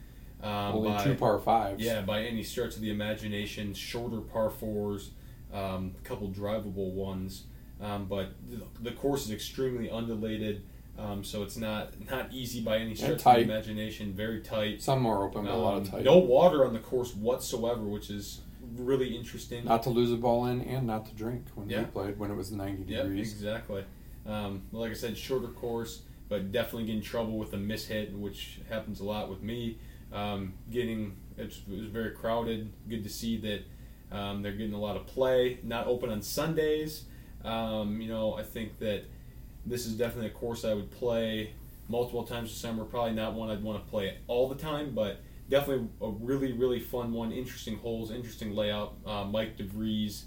Um, 0.45 0.75
Only 0.77 0.91
by, 0.91 1.05
two 1.05 1.15
par 1.15 1.39
fives. 1.39 1.83
Yeah, 1.83 2.03
by 2.03 2.23
any 2.23 2.43
stretch 2.43 2.77
of 2.77 2.83
the 2.83 2.91
imagination. 2.91 3.73
Shorter 3.73 4.21
par 4.21 4.51
fours, 4.51 5.11
um, 5.53 5.95
a 5.99 6.07
couple 6.07 6.29
drivable 6.29 6.93
ones. 6.93 7.45
Um, 7.81 8.05
but 8.07 8.35
the, 8.49 8.63
the, 8.83 8.93
course 8.93 9.25
is 9.25 9.33
extremely 9.33 9.91
undulated, 9.91 10.63
um, 10.99 11.25
so 11.25 11.43
it's 11.43 11.57
not 11.57 11.93
not 12.09 12.33
easy 12.33 12.61
by 12.61 12.79
any 12.79 12.95
stretch 12.95 13.25
of 13.27 13.35
the 13.35 13.41
imagination. 13.41 14.13
Very 14.13 14.41
tight. 14.41 14.83
Some 14.83 15.01
more 15.01 15.25
open, 15.25 15.45
but 15.45 15.53
a 15.53 15.57
lot 15.57 15.79
of 15.79 15.85
um, 15.87 15.91
tight. 15.91 16.05
No 16.05 16.19
water 16.19 16.65
on 16.67 16.73
the 16.73 16.79
course 16.79 17.15
whatsoever, 17.15 17.81
which 17.81 18.11
is 18.11 18.43
really 18.77 19.17
interesting. 19.17 19.65
Not 19.65 19.83
to 19.85 19.91
lose 19.91 20.13
a 20.13 20.17
ball 20.17 20.47
in 20.47 20.61
and 20.63 20.87
not 20.87 21.07
to 21.07 21.15
drink 21.15 21.47
when 21.55 21.69
yeah. 21.69 21.81
we 21.81 21.85
played 21.87 22.19
when 22.19 22.31
it 22.31 22.37
was 22.37 22.53
90 22.53 22.85
yep, 22.93 23.05
degrees. 23.05 23.33
exactly. 23.33 23.85
Um, 24.27 24.63
like 24.73 24.91
I 24.91 24.95
said, 24.95 25.17
shorter 25.17 25.49
course, 25.49 26.03
but 26.29 26.53
definitely 26.53 26.87
get 26.87 26.97
in 26.97 27.03
trouble 27.03 27.39
with 27.39 27.53
a 27.55 27.59
mishit, 27.59 28.17
which 28.17 28.61
happens 28.69 29.01
a 29.01 29.05
lot 29.05 29.29
with 29.29 29.43
me. 29.43 29.79
Um, 30.15 30.55
getting 30.71 31.17
it 31.37 31.47
was 31.69 31.87
very 31.87 32.13
crowded. 32.13 32.73
Good 32.89 33.03
to 33.03 33.11
see 33.11 33.37
that 33.39 34.17
um, 34.17 34.43
they're 34.43 34.53
getting 34.53 34.75
a 34.75 34.81
lot 34.81 34.97
of 34.97 35.07
play. 35.07 35.59
Not 35.63 35.87
open 35.87 36.11
on 36.11 36.23
Sundays. 36.23 37.05
Um, 37.45 38.01
you 38.01 38.09
know, 38.09 38.35
I 38.35 38.43
think 38.43 38.79
that 38.79 39.05
this 39.67 39.87
is 39.87 39.95
definitely 39.95 40.29
a 40.29 40.35
course 40.35 40.65
I 40.65 40.75
would 40.75 40.91
play 40.91 41.53
multiple 41.89 42.23
times 42.25 42.51
this 42.51 42.59
summer. 42.59 42.85
Probably 42.85 43.13
not 43.13 43.35
one 43.35 43.51
I'd 43.51 43.63
want 43.63 43.85
to 43.85 43.91
play 43.91 44.19
all 44.27 44.49
the 44.49 44.55
time, 44.55 44.95
but 44.95 45.21
definitely 45.49 45.89
a 46.01 46.09
really 46.09 46.53
really 46.53 46.81
fun 46.81 47.13
one. 47.13 47.33
Interesting 47.33 47.77
holes, 47.79 48.11
interesting 48.11 48.55
layout. 48.55 48.95
Uh, 49.05 49.25
Mike 49.25 49.59
DeVries, 49.59 50.25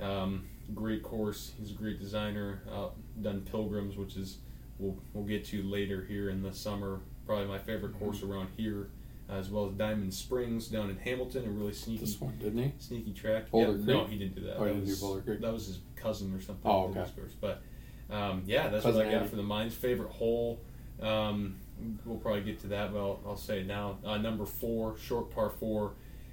um, 0.00 0.46
great 0.74 1.02
course. 1.02 1.52
He's 1.58 1.70
a 1.70 1.74
great 1.74 2.00
designer. 2.00 2.62
Uh, 2.72 2.88
done 3.20 3.42
Pilgrims, 3.42 3.96
which 3.96 4.16
is 4.16 4.38
we'll 4.78 4.96
we'll 5.12 5.24
get 5.24 5.44
to 5.46 5.62
later 5.62 6.04
here 6.08 6.30
in 6.30 6.42
the 6.42 6.52
summer. 6.52 7.00
Probably 7.26 7.46
my 7.46 7.58
favorite 7.58 7.92
mm-hmm. 7.92 8.04
course 8.04 8.22
around 8.22 8.48
here. 8.56 8.88
As 9.28 9.50
well 9.50 9.66
as 9.66 9.72
Diamond 9.72 10.14
Springs 10.14 10.68
down 10.68 10.90
in 10.90 10.96
Hamilton, 10.96 11.44
a 11.46 11.50
really 11.50 11.72
sneaky. 11.72 12.04
This 12.04 12.20
one, 12.20 12.36
didn't 12.38 12.58
he? 12.58 12.72
Sneaky 12.78 13.12
track. 13.12 13.50
Boulder 13.50 13.72
yeah, 13.72 13.84
Creek? 13.84 13.86
No, 13.86 14.04
he 14.06 14.18
didn't 14.18 14.34
do 14.36 14.40
that. 14.42 14.56
Oh, 14.56 14.64
that 14.64 14.68
he 14.70 14.74
didn't 14.74 14.88
was, 14.88 15.00
do 15.00 15.06
Boulder 15.06 15.20
Creek. 15.22 15.40
That 15.40 15.52
was 15.52 15.66
his 15.66 15.78
cousin 15.96 16.34
or 16.34 16.40
something. 16.40 16.70
Oh, 16.70 16.84
okay. 16.88 17.04
But 17.40 17.62
um, 18.10 18.42
yeah, 18.46 18.68
that's 18.68 18.84
cousin 18.84 18.98
what 18.98 19.06
I 19.06 19.10
got 19.10 19.18
Andy. 19.18 19.30
for 19.30 19.36
the 19.36 19.42
Mines. 19.42 19.74
Favorite 19.74 20.10
hole. 20.10 20.60
Um, 21.00 21.56
we'll 22.04 22.18
probably 22.18 22.40
get 22.42 22.60
to 22.60 22.68
that, 22.68 22.92
but 22.92 22.98
I'll, 22.98 23.20
I'll 23.26 23.36
say 23.36 23.60
it 23.60 23.66
now. 23.66 23.98
Uh, 24.04 24.16
number 24.18 24.46
four, 24.46 24.96
short 24.98 25.30
par 25.30 25.50
four. 25.50 25.92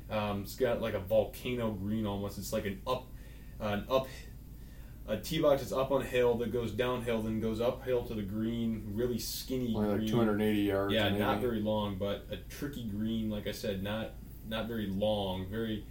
Um, 0.10 0.44
it's 0.44 0.56
got 0.56 0.82
like 0.82 0.94
a 0.94 1.00
volcano 1.00 1.72
green 1.72 2.06
almost. 2.06 2.38
It's 2.38 2.54
like 2.54 2.66
an 2.66 2.82
up, 2.88 3.08
uh, 3.62 3.66
an 3.68 3.86
up, 3.90 4.08
a 5.08 5.18
tee 5.18 5.40
box 5.40 5.62
that's 5.62 5.72
up 5.72 5.92
on 5.92 6.02
a 6.02 6.06
hill 6.06 6.36
that 6.36 6.52
goes 6.52 6.72
downhill, 6.72 7.22
then 7.22 7.40
goes 7.40 7.62
uphill 7.62 8.04
to 8.06 8.14
the 8.14 8.22
green. 8.24 8.84
Really 8.94 9.20
skinny 9.20 9.74
Only 9.76 9.90
like 9.90 9.98
green. 10.00 10.10
280 10.10 10.62
yards. 10.62 10.94
Yeah, 10.94 11.10
maybe. 11.10 11.20
not 11.20 11.42
very 11.42 11.60
long, 11.62 11.98
but 11.98 12.26
a 12.32 12.38
tricky 12.38 12.84
green. 12.86 13.30
Like 13.30 13.48
I 13.48 13.52
said, 13.52 13.84
not 13.84 14.12
not 14.48 14.68
very 14.68 14.88
long, 14.88 15.48
very 15.50 15.86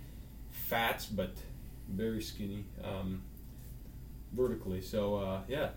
fat, 0.51 1.07
but 1.13 1.37
very 1.89 2.23
skinny 2.23 2.65
um, 2.83 3.23
vertically. 4.33 4.81
So 4.81 5.17
uh, 5.17 5.41
yeah, 5.49 5.71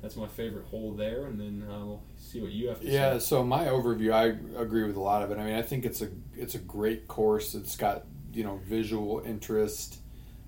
that's 0.00 0.16
my 0.16 0.26
favorite 0.28 0.66
hole 0.66 0.92
there, 0.92 1.26
and 1.26 1.40
then 1.40 1.66
uh, 1.70 1.84
we'll 1.84 2.02
see 2.18 2.40
what 2.40 2.52
you 2.52 2.68
have 2.68 2.80
to 2.80 2.86
Yeah, 2.86 2.90
say. 2.90 3.12
Yeah, 3.14 3.18
so 3.18 3.44
my 3.44 3.66
overview, 3.66 4.12
I 4.12 4.24
agree 4.60 4.84
with 4.84 4.96
a 4.96 5.00
lot 5.00 5.22
of 5.22 5.30
it. 5.30 5.38
I 5.38 5.44
mean, 5.44 5.54
I 5.54 5.62
think 5.62 5.84
it's 5.84 6.02
a 6.02 6.08
it's 6.36 6.54
a 6.54 6.58
great 6.58 7.08
course. 7.08 7.54
It's 7.54 7.76
got 7.76 8.04
you 8.32 8.44
know 8.44 8.60
visual 8.66 9.22
interest. 9.24 9.98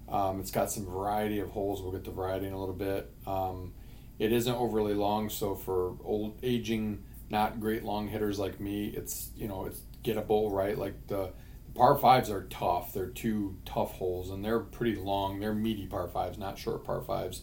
Um, 0.08 0.40
it's 0.40 0.50
got 0.50 0.70
some 0.70 0.86
variety 0.86 1.40
of 1.40 1.50
holes. 1.50 1.82
We'll 1.82 1.92
get 1.92 2.04
to 2.04 2.10
variety 2.10 2.46
in 2.46 2.52
a 2.52 2.58
little 2.58 2.74
bit. 2.74 3.10
Um, 3.26 3.72
it 4.18 4.32
isn't 4.32 4.54
overly 4.54 4.94
long, 4.94 5.28
so 5.28 5.54
for 5.54 5.94
old 6.04 6.38
aging, 6.42 7.02
not 7.30 7.60
great 7.60 7.84
long 7.84 8.08
hitters 8.08 8.38
like 8.38 8.60
me, 8.60 8.86
it's 8.88 9.30
you 9.36 9.48
know 9.48 9.64
it's 9.64 9.80
gettable, 10.04 10.52
right? 10.52 10.78
Like 10.78 11.06
the, 11.08 11.32
the 11.66 11.72
par 11.74 11.96
fives 11.96 12.30
are 12.30 12.44
tough. 12.44 12.92
They're 12.92 13.06
two 13.06 13.56
tough 13.64 13.92
holes, 13.92 14.30
and 14.30 14.44
they're 14.44 14.60
pretty 14.60 14.96
long. 14.96 15.40
They're 15.40 15.54
meaty 15.54 15.86
par 15.86 16.08
fives, 16.08 16.38
not 16.38 16.58
short 16.58 16.84
par 16.84 17.00
fives. 17.00 17.42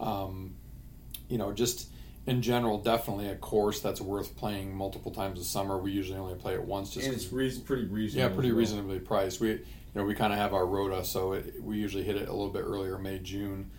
Um, 0.00 0.54
you 1.28 1.38
know, 1.38 1.52
just 1.52 1.91
in 2.26 2.40
general, 2.40 2.78
definitely 2.78 3.28
a 3.28 3.34
course 3.34 3.80
that's 3.80 4.00
worth 4.00 4.36
playing 4.36 4.74
multiple 4.74 5.10
times 5.10 5.40
a 5.40 5.44
summer. 5.44 5.76
We 5.76 5.90
usually 5.90 6.18
only 6.18 6.36
play 6.36 6.54
it 6.54 6.62
once, 6.62 6.90
just 6.90 7.06
and 7.06 7.14
it's 7.14 7.32
re- 7.32 7.58
pretty 7.64 7.86
reasonable. 7.86 8.28
yeah, 8.28 8.34
pretty 8.34 8.52
well. 8.52 8.58
reasonably 8.58 8.98
priced. 9.00 9.40
We, 9.40 9.50
you 9.50 9.60
know, 9.94 10.04
we 10.04 10.14
kind 10.14 10.32
of 10.32 10.38
have 10.38 10.54
our 10.54 10.64
rota, 10.64 11.04
so 11.04 11.32
it, 11.32 11.60
we 11.60 11.78
usually 11.78 12.04
hit 12.04 12.16
it 12.16 12.28
a 12.28 12.32
little 12.32 12.50
bit 12.50 12.62
earlier, 12.62 12.96
May, 12.96 13.18
June. 13.18 13.70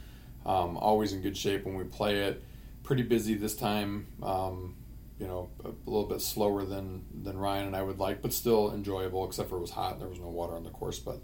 Um, 0.45 0.75
always 0.77 1.13
in 1.13 1.21
good 1.21 1.37
shape 1.37 1.65
when 1.65 1.75
we 1.75 1.85
play 1.85 2.23
it. 2.23 2.43
Pretty 2.83 3.03
busy 3.03 3.35
this 3.35 3.55
time. 3.55 4.07
Um, 4.21 4.75
you 5.19 5.27
know, 5.27 5.49
a, 5.63 5.69
little 5.89 6.07
bit 6.07 6.19
slower 6.19 6.65
than 6.65 7.05
than 7.23 7.37
Ryan 7.37 7.67
and 7.67 7.75
I 7.77 7.81
would 7.81 7.97
like, 7.97 8.21
but 8.21 8.33
still 8.33 8.73
enjoyable. 8.73 9.25
Except 9.25 9.49
for 9.49 9.55
it 9.55 9.61
was 9.61 9.71
hot 9.71 9.93
and 9.93 10.01
there 10.01 10.09
was 10.09 10.19
no 10.19 10.27
water 10.27 10.55
on 10.55 10.65
the 10.65 10.69
course, 10.69 10.99
but 10.99 11.21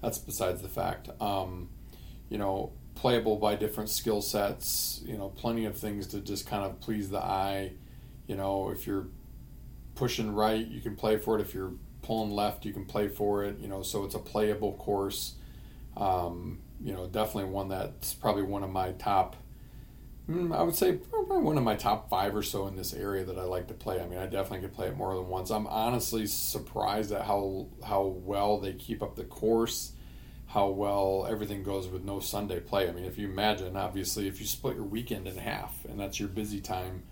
that's 0.00 0.16
besides 0.16 0.62
the 0.62 0.68
fact. 0.68 1.10
Um, 1.20 1.68
you 2.30 2.38
know, 2.38 2.72
playable 2.94 3.36
by 3.36 3.56
different 3.56 3.90
skill 3.90 4.22
sets. 4.22 5.02
You 5.04 5.16
know, 5.18 5.28
plenty 5.30 5.64
of 5.66 5.76
things 5.78 6.06
to 6.08 6.20
just 6.20 6.46
kind 6.46 6.64
of 6.64 6.80
please 6.80 7.10
the 7.10 7.22
eye. 7.22 7.72
You 8.26 8.36
know, 8.36 8.70
if 8.70 8.86
you're 8.86 9.08
pushing 9.94 10.34
right, 10.34 10.66
you 10.66 10.80
can 10.80 10.96
play 10.96 11.18
for 11.18 11.38
it. 11.38 11.42
If 11.42 11.54
you're 11.54 11.74
pulling 12.02 12.30
left, 12.32 12.64
you 12.64 12.72
can 12.72 12.84
play 12.86 13.08
for 13.08 13.44
it. 13.44 13.58
You 13.58 13.68
know, 13.68 13.82
so 13.82 14.04
it's 14.04 14.14
a 14.14 14.18
playable 14.20 14.74
course. 14.74 15.34
Um, 15.96 16.60
you 16.80 16.92
know, 16.92 17.06
definitely 17.06 17.50
one 17.50 17.68
that's 17.68 18.14
probably 18.14 18.42
one 18.44 18.64
of 18.64 18.70
my 18.70 18.92
top. 18.92 19.36
mm, 20.28 20.54
I 20.56 20.62
would 20.62 20.74
say 20.74 20.94
probably 20.94 21.38
one 21.38 21.58
of 21.58 21.64
my 21.64 21.76
top 21.76 22.08
five 22.08 22.34
or 22.34 22.42
so 22.42 22.66
in 22.66 22.76
this 22.76 22.92
area 22.94 23.24
that 23.24 23.38
I 23.38 23.44
like 23.44 23.68
to 23.68 23.74
play. 23.74 24.00
I 24.00 24.06
mean, 24.06 24.18
I 24.18 24.26
definitely 24.26 24.60
could 24.60 24.74
play 24.74 24.88
it 24.88 24.96
more 24.96 25.14
than 25.14 25.28
once. 25.28 25.50
I'm 25.50 25.66
honestly 25.66 26.26
surprised 26.26 27.12
at 27.12 27.22
how 27.26 27.68
how 27.84 28.02
well 28.04 28.58
they 28.60 28.72
keep 28.74 29.02
up 29.02 29.16
the 29.16 29.24
course, 29.24 29.92
how 30.52 30.68
well 30.68 31.26
everything 31.30 31.62
goes 31.62 31.88
with 31.88 32.04
no 32.04 32.20
Sunday 32.20 32.60
play. 32.60 32.86
I 32.86 32.92
mean, 32.92 33.06
if 33.06 33.16
you 33.16 33.26
imagine, 33.26 33.74
obviously, 33.74 34.28
if 34.28 34.38
you 34.38 34.46
split 34.46 34.76
your 34.76 34.84
weekend 34.84 35.26
in 35.26 35.38
half 35.38 35.84
and 35.86 35.98
that's 35.98 36.20
your 36.20 36.28
busy 36.28 36.60
time, 36.60 37.04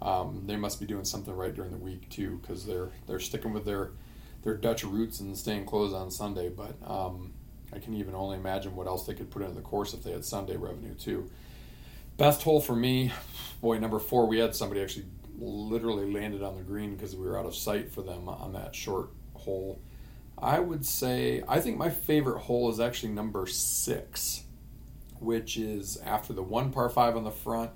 um, 0.00 0.44
they 0.46 0.54
must 0.54 0.78
be 0.78 0.86
doing 0.86 1.04
something 1.04 1.34
right 1.34 1.52
during 1.52 1.72
the 1.72 1.76
week 1.76 2.08
too, 2.08 2.38
because 2.40 2.64
they're 2.66 2.90
they're 3.06 3.18
sticking 3.18 3.52
with 3.52 3.64
their 3.64 3.90
their 4.42 4.56
Dutch 4.56 4.84
roots 4.84 5.18
and 5.18 5.36
staying 5.36 5.66
closed 5.66 5.94
on 5.94 6.10
Sunday. 6.10 6.48
But 6.48 6.76
um, 6.88 7.32
I 7.72 7.80
can 7.80 7.94
even 7.94 8.14
only 8.14 8.36
imagine 8.36 8.76
what 8.76 8.86
else 8.86 9.06
they 9.06 9.14
could 9.14 9.30
put 9.30 9.42
into 9.42 9.54
the 9.54 9.60
course 9.60 9.92
if 9.92 10.04
they 10.04 10.12
had 10.12 10.24
Sunday 10.24 10.56
revenue 10.56 10.94
too. 10.94 11.28
Best 12.16 12.42
hole 12.42 12.60
for 12.60 12.76
me, 12.76 13.10
boy, 13.60 13.78
number 13.78 13.98
four. 13.98 14.26
We 14.26 14.38
had 14.38 14.54
somebody 14.54 14.80
actually 14.80 15.06
literally 15.40 16.12
landed 16.12 16.44
on 16.44 16.54
the 16.54 16.62
green 16.62 16.94
because 16.94 17.16
we 17.16 17.26
were 17.26 17.36
out 17.36 17.46
of 17.46 17.56
sight 17.56 17.90
for 17.90 18.02
them 18.02 18.28
on 18.28 18.52
that 18.52 18.72
short 18.72 19.08
hole. 19.34 19.80
I 20.38 20.60
would 20.60 20.84
say 20.84 21.42
I 21.48 21.60
think 21.60 21.78
my 21.78 21.90
favorite 21.90 22.40
hole 22.40 22.70
is 22.70 22.80
actually 22.80 23.12
number 23.12 23.46
six, 23.46 24.44
which 25.18 25.56
is 25.56 25.96
after 26.04 26.32
the 26.32 26.42
one 26.42 26.70
par 26.70 26.88
five 26.88 27.16
on 27.16 27.24
the 27.24 27.30
front. 27.30 27.70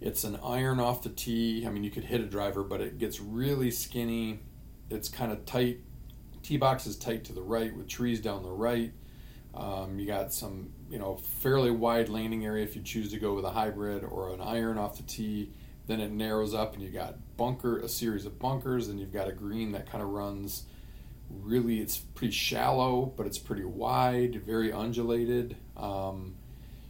It's 0.00 0.24
an 0.24 0.38
iron 0.42 0.80
off 0.80 1.02
the 1.02 1.08
tee. 1.08 1.64
I 1.66 1.70
mean, 1.70 1.84
you 1.84 1.90
could 1.90 2.04
hit 2.04 2.20
a 2.20 2.26
driver, 2.26 2.62
but 2.62 2.80
it 2.80 2.98
gets 2.98 3.20
really 3.20 3.70
skinny. 3.70 4.40
It's 4.90 5.08
kind 5.08 5.32
of 5.32 5.46
tight. 5.46 5.80
Tee 6.42 6.56
box 6.58 6.86
is 6.86 6.96
tight 6.96 7.24
to 7.24 7.32
the 7.32 7.42
right 7.42 7.74
with 7.74 7.88
trees 7.88 8.20
down 8.20 8.42
the 8.42 8.50
right. 8.50 8.92
Um, 9.54 9.98
you 9.98 10.06
got 10.06 10.32
some, 10.32 10.72
you 10.90 10.98
know, 10.98 11.16
fairly 11.16 11.70
wide 11.70 12.08
landing 12.08 12.44
area 12.44 12.64
if 12.64 12.74
you 12.74 12.82
choose 12.82 13.12
to 13.12 13.18
go 13.18 13.34
with 13.34 13.44
a 13.44 13.50
hybrid 13.50 14.04
or 14.04 14.34
an 14.34 14.40
iron 14.40 14.78
off 14.78 14.96
the 14.96 15.04
tee. 15.04 15.52
Then 15.86 16.00
it 16.00 16.10
narrows 16.10 16.54
up, 16.54 16.74
and 16.74 16.82
you 16.82 16.90
got 16.90 17.16
bunker, 17.36 17.78
a 17.78 17.88
series 17.88 18.26
of 18.26 18.38
bunkers, 18.38 18.88
and 18.88 18.98
you've 18.98 19.12
got 19.12 19.28
a 19.28 19.32
green 19.32 19.72
that 19.72 19.90
kind 19.90 20.02
of 20.02 20.10
runs. 20.10 20.64
Really, 21.30 21.80
it's 21.80 21.98
pretty 21.98 22.32
shallow, 22.32 23.12
but 23.16 23.26
it's 23.26 23.38
pretty 23.38 23.64
wide, 23.64 24.42
very 24.44 24.72
undulated. 24.72 25.56
Um, 25.76 26.36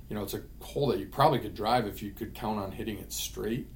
you 0.08 0.16
know, 0.16 0.22
it's 0.22 0.34
a 0.34 0.42
hole 0.60 0.88
that 0.88 0.98
you 0.98 1.06
probably 1.06 1.38
could 1.38 1.54
drive 1.54 1.86
if 1.86 2.02
you 2.02 2.10
could 2.10 2.34
count 2.34 2.58
on 2.58 2.72
hitting 2.72 2.98
it 2.98 3.12
straight. 3.12 3.68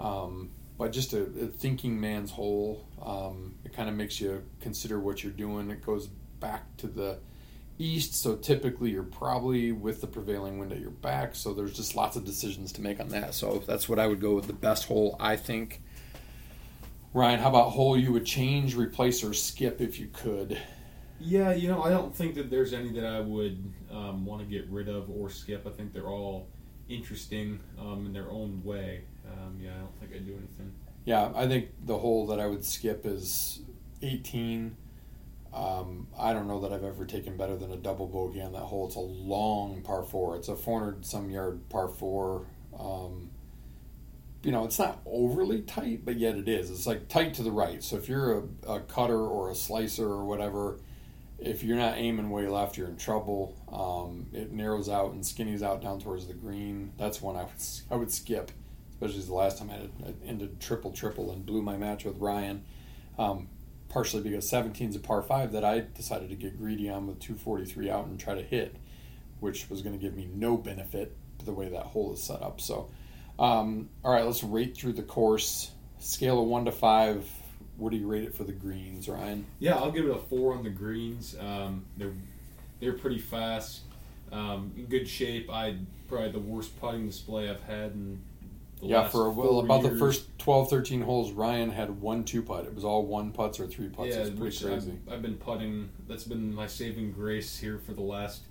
Um, 0.00 0.50
but 0.76 0.92
just 0.92 1.12
a, 1.12 1.22
a 1.22 1.46
thinking 1.46 2.00
man's 2.00 2.30
hole. 2.30 2.86
Um, 3.02 3.54
it 3.64 3.72
kind 3.72 3.88
of 3.88 3.94
makes 3.94 4.20
you 4.20 4.42
consider 4.60 4.98
what 5.00 5.22
you're 5.22 5.32
doing. 5.32 5.70
It 5.70 5.84
goes 5.84 6.08
back 6.40 6.76
to 6.78 6.86
the 6.86 7.18
east, 7.78 8.14
so 8.14 8.36
typically 8.36 8.90
you're 8.90 9.02
probably 9.02 9.72
with 9.72 10.00
the 10.00 10.06
prevailing 10.06 10.58
wind 10.58 10.72
at 10.72 10.80
your 10.80 10.90
back. 10.90 11.34
So 11.34 11.52
there's 11.52 11.74
just 11.74 11.94
lots 11.94 12.16
of 12.16 12.24
decisions 12.24 12.72
to 12.72 12.80
make 12.80 13.00
on 13.00 13.08
that. 13.08 13.34
So 13.34 13.62
that's 13.66 13.88
what 13.88 13.98
I 13.98 14.06
would 14.06 14.20
go 14.20 14.34
with 14.34 14.46
the 14.46 14.52
best 14.52 14.86
hole, 14.86 15.16
I 15.20 15.36
think. 15.36 15.80
Ryan, 17.18 17.40
how 17.40 17.48
about 17.48 17.70
hole 17.70 17.98
you 17.98 18.12
would 18.12 18.24
change, 18.24 18.76
replace, 18.76 19.24
or 19.24 19.34
skip 19.34 19.80
if 19.80 19.98
you 19.98 20.08
could? 20.12 20.56
Yeah, 21.18 21.52
you 21.52 21.66
know, 21.66 21.82
I 21.82 21.90
don't 21.90 22.14
think 22.14 22.36
that 22.36 22.48
there's 22.48 22.72
any 22.72 22.92
that 22.92 23.04
I 23.04 23.18
would 23.18 23.72
um, 23.90 24.24
want 24.24 24.40
to 24.40 24.46
get 24.46 24.70
rid 24.70 24.88
of 24.88 25.10
or 25.10 25.28
skip. 25.28 25.66
I 25.66 25.70
think 25.70 25.92
they're 25.92 26.06
all 26.06 26.46
interesting 26.88 27.58
um, 27.76 28.06
in 28.06 28.12
their 28.12 28.30
own 28.30 28.62
way. 28.64 29.02
Um, 29.26 29.58
yeah, 29.60 29.72
I 29.74 29.78
don't 29.78 29.98
think 29.98 30.12
I'd 30.14 30.26
do 30.26 30.34
anything. 30.34 30.72
Yeah, 31.06 31.32
I 31.34 31.48
think 31.48 31.70
the 31.84 31.98
hole 31.98 32.28
that 32.28 32.38
I 32.38 32.46
would 32.46 32.64
skip 32.64 33.04
is 33.04 33.62
18. 34.00 34.76
Um, 35.52 36.06
I 36.16 36.32
don't 36.32 36.46
know 36.46 36.60
that 36.60 36.72
I've 36.72 36.84
ever 36.84 37.04
taken 37.04 37.36
better 37.36 37.56
than 37.56 37.72
a 37.72 37.76
double 37.76 38.06
bogey 38.06 38.42
on 38.42 38.52
that 38.52 38.60
hole. 38.60 38.86
It's 38.86 38.94
a 38.94 39.00
long 39.00 39.82
par 39.82 40.04
four. 40.04 40.36
It's 40.36 40.46
a 40.46 40.54
400 40.54 41.04
some 41.04 41.30
yard 41.30 41.68
par 41.68 41.88
four. 41.88 42.46
Um, 42.78 43.30
you 44.48 44.52
know, 44.52 44.64
it's 44.64 44.78
not 44.78 45.02
overly 45.04 45.60
tight, 45.60 46.06
but 46.06 46.16
yet 46.16 46.34
it 46.34 46.48
is. 46.48 46.70
It's 46.70 46.86
like 46.86 47.06
tight 47.08 47.34
to 47.34 47.42
the 47.42 47.50
right. 47.50 47.84
So 47.84 47.96
if 47.96 48.08
you're 48.08 48.38
a, 48.38 48.72
a 48.76 48.80
cutter 48.80 49.20
or 49.20 49.50
a 49.50 49.54
slicer 49.54 50.06
or 50.06 50.24
whatever, 50.24 50.78
if 51.38 51.62
you're 51.62 51.76
not 51.76 51.98
aiming 51.98 52.30
way 52.30 52.48
left, 52.48 52.78
you're 52.78 52.88
in 52.88 52.96
trouble. 52.96 53.54
Um, 53.70 54.24
it 54.32 54.50
narrows 54.50 54.88
out 54.88 55.12
and 55.12 55.22
skinnies 55.22 55.60
out 55.60 55.82
down 55.82 56.00
towards 56.00 56.28
the 56.28 56.32
green. 56.32 56.94
That's 56.96 57.20
one 57.20 57.36
I 57.36 57.42
would 57.42 57.52
I 57.90 57.96
would 57.96 58.10
skip, 58.10 58.50
especially 58.92 59.20
the 59.20 59.34
last 59.34 59.58
time 59.58 59.68
I, 59.68 59.74
had, 59.74 59.90
I 60.02 60.26
ended 60.26 60.58
triple 60.60 60.92
triple 60.92 61.30
and 61.30 61.44
blew 61.44 61.60
my 61.60 61.76
match 61.76 62.06
with 62.06 62.16
Ryan. 62.16 62.64
Um, 63.18 63.48
partially 63.90 64.22
because 64.22 64.48
17 64.48 64.88
is 64.88 64.96
a 64.96 64.98
par 64.98 65.20
five 65.20 65.52
that 65.52 65.62
I 65.62 65.80
decided 65.80 66.30
to 66.30 66.36
get 66.36 66.56
greedy 66.56 66.88
on 66.88 67.06
with 67.06 67.20
243 67.20 67.90
out 67.90 68.06
and 68.06 68.18
try 68.18 68.34
to 68.34 68.42
hit, 68.42 68.76
which 69.40 69.68
was 69.68 69.82
going 69.82 69.94
to 69.94 70.02
give 70.02 70.16
me 70.16 70.26
no 70.32 70.56
benefit 70.56 71.14
the 71.44 71.52
way 71.52 71.68
that 71.68 71.82
hole 71.82 72.14
is 72.14 72.22
set 72.22 72.40
up. 72.40 72.62
So, 72.62 72.88
um, 73.38 73.88
all 74.04 74.12
right, 74.12 74.24
let's 74.24 74.42
rate 74.42 74.76
through 74.76 74.94
the 74.94 75.02
course. 75.02 75.72
Scale 75.98 76.40
of 76.40 76.46
one 76.46 76.64
to 76.64 76.72
five. 76.72 77.28
What 77.76 77.90
do 77.90 77.96
you 77.96 78.08
rate 78.08 78.24
it 78.24 78.34
for 78.34 78.44
the 78.44 78.52
greens, 78.52 79.08
Ryan? 79.08 79.46
Yeah, 79.60 79.76
I'll 79.76 79.92
give 79.92 80.04
it 80.04 80.10
a 80.10 80.18
four 80.18 80.54
on 80.56 80.64
the 80.64 80.70
greens. 80.70 81.36
Um, 81.38 81.84
they're 81.96 82.12
they're 82.80 82.94
pretty 82.94 83.18
fast, 83.18 83.82
um, 84.32 84.72
in 84.76 84.86
good 84.86 85.08
shape. 85.08 85.50
I 85.50 85.76
probably 86.08 86.30
the 86.30 86.38
worst 86.38 86.78
putting 86.80 87.06
display 87.06 87.48
I've 87.48 87.62
had 87.62 87.92
in 87.92 88.20
the 88.80 88.86
yeah, 88.86 89.00
last 89.00 89.12
for 89.12 89.30
well, 89.30 89.60
about 89.60 89.82
the 89.82 89.96
first 89.96 90.26
12, 90.38 90.70
13 90.70 91.00
holes, 91.02 91.32
Ryan 91.32 91.70
had 91.70 92.00
one 92.00 92.24
two 92.24 92.42
putt. 92.42 92.64
It 92.64 92.74
was 92.74 92.84
all 92.84 93.04
one 93.06 93.32
putts 93.32 93.58
or 93.58 93.66
three 93.66 93.88
putts. 93.88 94.10
yeah, 94.10 94.22
it 94.22 94.38
was 94.38 94.58
pretty 94.58 94.74
crazy. 94.74 94.98
I've, 95.06 95.14
I've 95.14 95.22
been 95.22 95.36
putting. 95.36 95.90
That's 96.08 96.24
been 96.24 96.54
my 96.54 96.66
saving 96.66 97.12
grace 97.12 97.58
here 97.58 97.78
for 97.78 97.92
the 97.92 98.02
last 98.02 98.42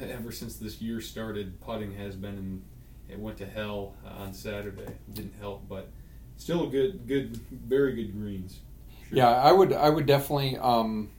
ever 0.00 0.32
since 0.32 0.56
this 0.56 0.80
year 0.80 1.00
started. 1.00 1.60
Putting 1.60 1.94
has 1.94 2.16
been, 2.16 2.36
and 2.36 2.62
it 3.10 3.18
went 3.18 3.38
to 3.38 3.46
hell 3.46 3.94
uh, 4.04 4.22
on 4.22 4.32
Saturday. 4.32 4.86
Didn't 5.12 5.34
help, 5.40 5.68
but 5.68 5.88
still 6.36 6.64
a 6.64 6.66
good, 6.68 7.06
good, 7.06 7.36
very 7.50 7.94
good 7.94 8.12
greens. 8.12 8.60
Sure. 9.08 9.18
Yeah, 9.18 9.30
I 9.30 9.52
would 9.52 9.72
I 9.72 9.88
would 9.88 10.06
definitely 10.06 10.56
um, 10.58 11.10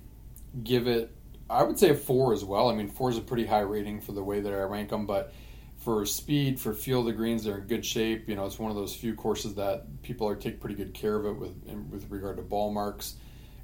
give 0.64 0.88
it. 0.88 1.12
I 1.50 1.64
would 1.64 1.78
say 1.78 1.90
a 1.90 1.96
four 1.96 2.34
as 2.34 2.46
well. 2.46 2.70
I 2.70 2.76
mean, 2.76 2.88
four 2.88 3.10
is 3.10 3.18
a 3.18 3.22
pretty 3.22 3.46
high 3.46 3.60
rating 3.60 4.00
for 4.02 4.14
the 4.14 4.24
way 4.24 4.40
that 4.40 4.54
I 4.54 4.62
rank 4.62 4.90
them, 4.90 5.06
but 5.06 5.34
for 5.78 6.06
speed, 6.06 6.60
for 6.60 6.74
feel 6.74 7.04
the 7.04 7.12
greens, 7.12 7.44
they're 7.44 7.58
in 7.58 7.68
good 7.68 7.86
shape. 7.86 8.30
You 8.30 8.36
know, 8.36 8.46
it's 8.46 8.60
one 8.60 8.72
of 8.72 8.78
those 8.78 8.96
few 8.96 9.16
courses 9.16 9.56
that 9.56 10.02
people 10.04 10.28
are 10.28 10.36
take 10.36 10.60
pretty 10.60 10.76
good 10.76 10.94
care 10.94 11.16
of 11.16 11.26
it 11.26 11.34
with 11.34 11.56
with 11.90 12.10
regard 12.10 12.38
to 12.38 12.44
ball 12.44 12.72
marks. 12.72 13.16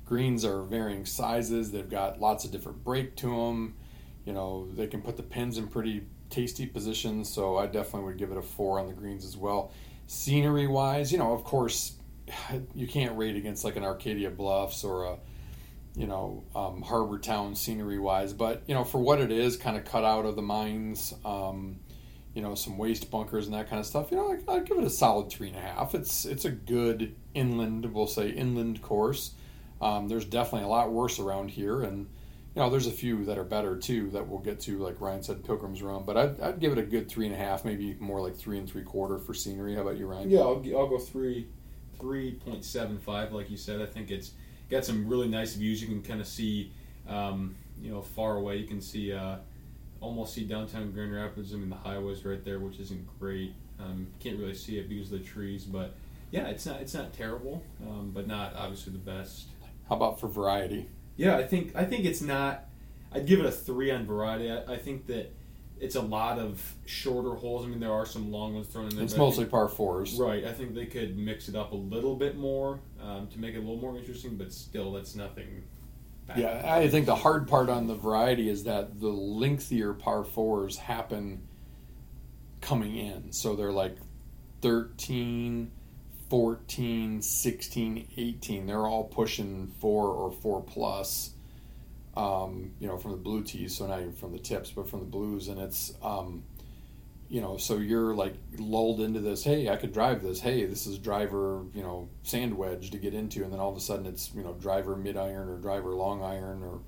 Greens 0.05 0.45
are 0.45 0.63
varying 0.63 1.05
sizes. 1.05 1.71
They've 1.71 1.89
got 1.89 2.19
lots 2.19 2.45
of 2.45 2.51
different 2.51 2.83
break 2.83 3.15
to 3.17 3.29
them. 3.29 3.75
You 4.25 4.33
know, 4.33 4.67
they 4.73 4.87
can 4.87 5.01
put 5.01 5.17
the 5.17 5.23
pins 5.23 5.57
in 5.57 5.67
pretty 5.67 6.03
tasty 6.29 6.65
positions. 6.65 7.29
So 7.29 7.57
I 7.57 7.67
definitely 7.67 8.03
would 8.03 8.17
give 8.17 8.31
it 8.31 8.37
a 8.37 8.41
four 8.41 8.79
on 8.79 8.87
the 8.87 8.93
greens 8.93 9.25
as 9.25 9.37
well. 9.37 9.71
Scenery 10.07 10.67
wise, 10.67 11.11
you 11.11 11.17
know, 11.17 11.33
of 11.33 11.43
course, 11.43 11.93
you 12.73 12.87
can't 12.87 13.17
rate 13.17 13.35
against 13.35 13.63
like 13.63 13.75
an 13.75 13.83
Arcadia 13.83 14.29
Bluffs 14.29 14.83
or 14.83 15.05
a 15.05 15.17
you 15.95 16.05
know 16.05 16.43
um, 16.55 16.81
Harbor 16.83 17.17
Town 17.17 17.55
scenery 17.55 17.97
wise, 17.97 18.31
but 18.31 18.63
you 18.67 18.75
know 18.75 18.83
for 18.83 18.99
what 18.99 19.19
it 19.19 19.31
is, 19.31 19.57
kind 19.57 19.75
of 19.75 19.83
cut 19.83 20.05
out 20.05 20.25
of 20.25 20.35
the 20.35 20.41
mines, 20.41 21.13
um, 21.25 21.79
you 22.35 22.41
know 22.41 22.53
some 22.53 22.77
waste 22.77 23.09
bunkers 23.09 23.47
and 23.47 23.55
that 23.55 23.67
kind 23.67 23.79
of 23.79 23.85
stuff. 23.85 24.11
You 24.11 24.17
know, 24.17 24.31
I, 24.31 24.53
I'd 24.53 24.65
give 24.65 24.77
it 24.77 24.83
a 24.83 24.89
solid 24.91 25.29
three 25.29 25.47
and 25.47 25.57
a 25.57 25.61
half. 25.61 25.95
It's 25.95 26.23
it's 26.25 26.45
a 26.45 26.51
good 26.51 27.15
inland, 27.33 27.91
we'll 27.93 28.07
say 28.07 28.29
inland 28.29 28.81
course. 28.81 29.31
Um, 29.81 30.07
there's 30.07 30.25
definitely 30.25 30.65
a 30.65 30.69
lot 30.69 30.91
worse 30.91 31.19
around 31.19 31.49
here, 31.49 31.81
and 31.81 32.07
you 32.57 32.63
know, 32.63 32.71
there's 32.71 32.87
a 32.87 32.91
few 32.91 33.23
that 33.25 33.37
are 33.37 33.43
better 33.43 33.77
too 33.77 34.09
that 34.09 34.27
we'll 34.27 34.39
get 34.39 34.59
to, 34.61 34.79
like 34.79 34.99
Ryan 34.99 35.21
said, 35.21 35.43
Pilgrim's 35.43 35.83
Run. 35.83 36.01
But 36.05 36.17
I'd, 36.17 36.41
I'd 36.41 36.59
give 36.59 36.71
it 36.71 36.79
a 36.79 36.83
good 36.83 37.07
three 37.07 37.27
and 37.27 37.35
a 37.35 37.37
half, 37.37 37.63
maybe 37.63 37.95
more 37.99 38.19
like 38.19 38.35
three 38.35 38.57
and 38.57 38.67
three 38.67 38.81
quarter 38.81 39.19
for 39.19 39.35
scenery. 39.35 39.75
How 39.75 39.81
about 39.81 39.97
you, 39.97 40.07
Ryan? 40.07 40.31
Yeah, 40.31 40.39
I'll, 40.39 40.63
I'll 40.75 40.87
go 40.87 40.97
three, 40.97 41.49
three 41.99 42.31
point 42.31 42.65
seven 42.65 42.97
five. 42.97 43.31
Like 43.31 43.51
you 43.51 43.57
said, 43.57 43.79
I 43.79 43.85
think 43.85 44.09
it's 44.09 44.31
got 44.71 44.85
some 44.85 45.07
really 45.07 45.27
nice 45.27 45.53
views. 45.53 45.83
You 45.83 45.87
can 45.87 46.01
kind 46.01 46.19
of 46.19 46.25
see, 46.25 46.71
um, 47.07 47.55
you 47.79 47.91
know, 47.91 48.01
far 48.01 48.37
away. 48.37 48.57
You 48.57 48.65
can 48.65 48.81
see 48.81 49.13
uh, 49.13 49.35
almost 50.01 50.33
see 50.33 50.43
downtown 50.43 50.91
Grand 50.93 51.13
Rapids. 51.13 51.53
I 51.53 51.57
mean, 51.57 51.69
the 51.69 51.75
highway's 51.75 52.25
right 52.25 52.43
there, 52.43 52.57
which 52.57 52.79
isn't 52.79 53.19
great. 53.19 53.53
Um, 53.79 54.07
can't 54.19 54.39
really 54.39 54.55
see 54.55 54.79
it 54.79 54.89
because 54.89 55.11
of 55.11 55.19
the 55.19 55.23
trees, 55.23 55.63
but 55.63 55.93
yeah, 56.31 56.47
it's 56.47 56.65
not 56.65 56.81
it's 56.81 56.95
not 56.95 57.13
terrible, 57.13 57.61
um, 57.87 58.09
but 58.15 58.25
not 58.25 58.55
obviously 58.55 58.93
the 58.93 58.97
best. 58.97 59.45
How 59.87 59.95
about 59.95 60.19
for 60.19 60.27
variety? 60.27 60.89
Yeah, 61.17 61.37
I 61.37 61.43
think 61.43 61.75
I 61.75 61.83
think 61.83 62.05
it's 62.05 62.21
not. 62.21 62.65
I'd 63.11 63.25
give 63.25 63.39
it 63.39 63.45
a 63.45 63.51
three 63.51 63.91
on 63.91 64.05
variety. 64.05 64.51
I, 64.51 64.73
I 64.73 64.77
think 64.77 65.07
that 65.07 65.33
it's 65.79 65.95
a 65.95 66.01
lot 66.01 66.39
of 66.39 66.75
shorter 66.85 67.35
holes. 67.35 67.65
I 67.65 67.69
mean, 67.69 67.79
there 67.79 67.91
are 67.91 68.05
some 68.05 68.31
long 68.31 68.55
ones 68.55 68.67
thrown 68.67 68.87
in 68.89 68.95
there. 68.95 69.03
It's 69.03 69.15
mostly 69.17 69.43
think- 69.43 69.51
par 69.51 69.67
fours. 69.67 70.15
right. 70.15 70.45
I 70.45 70.53
think 70.53 70.73
they 70.75 70.85
could 70.85 71.17
mix 71.17 71.49
it 71.49 71.55
up 71.55 71.71
a 71.71 71.75
little 71.75 72.15
bit 72.15 72.37
more 72.37 72.79
um, 73.01 73.27
to 73.27 73.39
make 73.39 73.53
it 73.55 73.57
a 73.57 73.61
little 73.61 73.77
more 73.77 73.97
interesting, 73.97 74.35
but 74.35 74.53
still, 74.53 74.93
that's 74.93 75.15
nothing. 75.15 75.63
Bad. 76.27 76.39
Yeah, 76.39 76.61
I 76.65 76.89
think 76.89 77.05
the 77.05 77.15
hard 77.15 77.47
part 77.47 77.69
on 77.69 77.87
the 77.87 77.95
variety 77.95 78.49
is 78.49 78.65
that 78.65 78.99
the 78.99 79.07
lengthier 79.07 79.93
par 79.93 80.23
fours 80.25 80.77
happen 80.77 81.41
coming 82.59 82.97
in. 82.97 83.31
So 83.31 83.55
they're 83.55 83.71
like 83.71 83.95
13, 84.61 85.71
14, 86.29 87.21
16, 87.21 88.07
18. 88.17 88.65
They're 88.65 88.85
all 88.85 89.05
pushing 89.05 89.67
four 89.79 90.07
or 90.07 90.31
four 90.31 90.61
plus, 90.61 91.31
um, 92.15 92.71
you 92.79 92.87
know, 92.87 92.97
from 92.97 93.11
the 93.11 93.17
blue 93.17 93.43
tees. 93.43 93.77
So 93.77 93.87
not 93.87 94.01
even 94.01 94.13
from 94.13 94.33
the 94.33 94.39
tips, 94.39 94.71
but 94.71 94.89
from 94.89 94.99
the 94.99 95.05
blues. 95.05 95.47
And 95.47 95.59
it's, 95.59 95.93
um, 96.01 96.43
you 97.29 97.41
know, 97.41 97.57
so 97.57 97.77
you're 97.77 98.13
like 98.15 98.35
lulled 98.57 99.01
into 99.01 99.19
this, 99.19 99.43
hey, 99.43 99.69
I 99.69 99.75
could 99.75 99.93
drive 99.93 100.21
this. 100.21 100.39
Hey, 100.39 100.65
this 100.65 100.87
is 100.87 100.97
driver, 100.97 101.63
you 101.73 101.81
know, 101.81 102.09
sand 102.23 102.57
wedge 102.57 102.91
to 102.91 102.97
get 102.97 103.13
into. 103.13 103.43
And 103.43 103.51
then 103.51 103.59
all 103.59 103.71
of 103.71 103.77
a 103.77 103.81
sudden 103.81 104.05
it's, 104.05 104.31
you 104.33 104.43
know, 104.43 104.53
driver 104.53 104.95
mid 104.95 105.17
iron 105.17 105.49
or 105.49 105.57
driver 105.57 105.91
long 105.91 106.23
iron 106.23 106.63
or, 106.63 106.79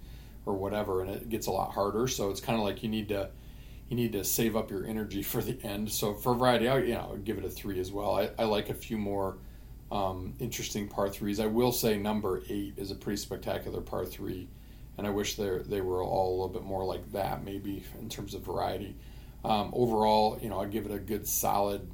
or 0.46 0.58
whatever. 0.58 1.02
And 1.02 1.12
it 1.12 1.30
gets 1.30 1.48
a 1.48 1.52
lot 1.52 1.74
harder. 1.74 2.08
So 2.08 2.30
it's 2.30 2.42
kind 2.42 2.58
of 2.58 2.66
like 2.66 2.84
you 2.84 2.90
need 2.90 3.10
to, 3.10 3.30
you 3.90 3.96
need 3.96 4.14
to 4.14 4.24
save 4.24 4.56
up 4.56 4.72
your 4.72 4.86
energy 4.86 5.24
for 5.24 5.42
the 5.42 5.62
end. 5.64 5.92
So 5.92 6.14
for 6.14 6.36
variety, 6.36 6.68
I, 6.68 6.78
you 6.80 6.94
know, 6.94 7.12
I'd 7.14 7.26
give 7.26 7.38
it 7.38 7.46
a 7.46 7.50
three 7.50 7.80
as 7.80 7.92
well. 7.92 8.16
I, 8.16 8.30
I 8.38 8.46
like 8.46 8.70
a 8.70 8.74
few 8.74 8.98
more 8.98 9.38
um, 9.92 10.34
interesting 10.40 10.88
par 10.88 11.10
threes. 11.10 11.40
I 11.40 11.48
will 11.48 11.72
say 11.72 11.98
number 11.98 12.44
eight 12.50 12.76
is 12.78 12.92
a 12.92 12.96
pretty 12.96 13.18
spectacular 13.18 13.82
par 13.82 14.06
three, 14.06 14.48
and 14.98 15.08
I 15.08 15.10
wish 15.10 15.36
they 15.36 15.60
they 15.66 15.82
were 15.82 16.04
all 16.04 16.30
a 16.30 16.34
little 16.34 16.50
bit 16.50 16.64
more 16.64 16.86
like 16.86 17.12
that, 17.12 17.44
maybe 17.44 17.84
in 18.00 18.10
terms 18.10 18.36
of 18.36 18.42
variety. 18.42 18.96
Um, 19.44 19.72
overall, 19.74 20.38
you 20.42 20.50
know, 20.50 20.60
I'd 20.60 20.72
give 20.72 20.86
it 20.86 20.92
a 20.92 21.00
good 21.00 21.28
solid 21.28 21.90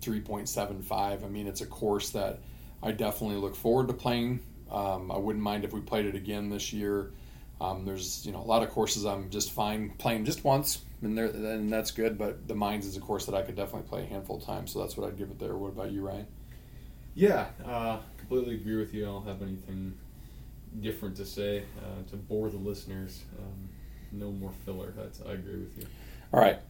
three 0.00 0.20
point 0.20 0.48
seven 0.48 0.82
five. 0.82 1.24
I 1.24 1.28
mean, 1.28 1.46
it's 1.46 1.62
a 1.62 1.66
course 1.66 2.10
that 2.10 2.40
I 2.82 2.92
definitely 2.92 3.36
look 3.36 3.56
forward 3.56 3.88
to 3.88 3.94
playing. 3.94 4.40
Um, 4.70 5.10
I 5.10 5.16
wouldn't 5.16 5.42
mind 5.42 5.64
if 5.64 5.72
we 5.72 5.80
played 5.80 6.06
it 6.06 6.14
again 6.14 6.50
this 6.50 6.72
year. 6.72 7.12
Um, 7.60 7.84
there's 7.84 8.24
you 8.24 8.32
know 8.32 8.40
a 8.40 8.48
lot 8.48 8.62
of 8.62 8.70
courses 8.70 9.04
I'm 9.04 9.28
just 9.30 9.52
fine 9.52 9.90
playing 9.98 10.24
just 10.24 10.44
once, 10.44 10.82
and 11.02 11.16
there 11.16 11.26
and 11.26 11.70
that's 11.70 11.90
good. 11.90 12.16
But 12.16 12.48
the 12.48 12.54
mines 12.54 12.86
is 12.86 12.96
a 12.96 13.00
course 13.00 13.26
that 13.26 13.34
I 13.34 13.42
could 13.42 13.56
definitely 13.56 13.88
play 13.88 14.02
a 14.02 14.06
handful 14.06 14.36
of 14.36 14.44
times, 14.44 14.72
so 14.72 14.80
that's 14.80 14.96
what 14.96 15.06
I'd 15.06 15.18
give 15.18 15.30
it 15.30 15.38
there. 15.38 15.56
What 15.56 15.68
about 15.68 15.92
you, 15.92 16.06
Ryan? 16.06 16.26
Yeah, 17.14 17.46
uh, 17.66 17.98
completely 18.16 18.54
agree 18.54 18.76
with 18.76 18.94
you. 18.94 19.02
I 19.04 19.06
don't 19.06 19.26
have 19.26 19.42
anything 19.42 19.94
different 20.80 21.16
to 21.16 21.26
say 21.26 21.64
uh, 21.82 22.08
to 22.10 22.16
bore 22.16 22.48
the 22.48 22.56
listeners. 22.56 23.24
Um, 23.38 23.68
no 24.12 24.30
more 24.30 24.52
filler. 24.64 24.92
That's 24.96 25.20
I 25.20 25.32
agree 25.32 25.58
with 25.60 25.76
you. 25.76 25.86
All 26.32 26.40
right. 26.40 26.60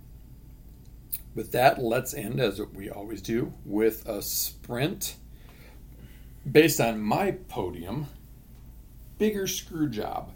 With 1.35 1.53
that, 1.53 1.81
let's 1.81 2.15
end 2.15 2.41
as 2.41 2.61
we 2.75 2.91
always 2.91 3.23
do 3.23 3.53
with 3.65 4.07
a 4.09 4.23
sprint 4.23 5.17
based 6.51 6.81
on 6.81 7.01
my 7.01 7.33
podium. 7.49 8.07
Bigger 9.19 9.47
screw 9.47 9.89
job. 9.89 10.33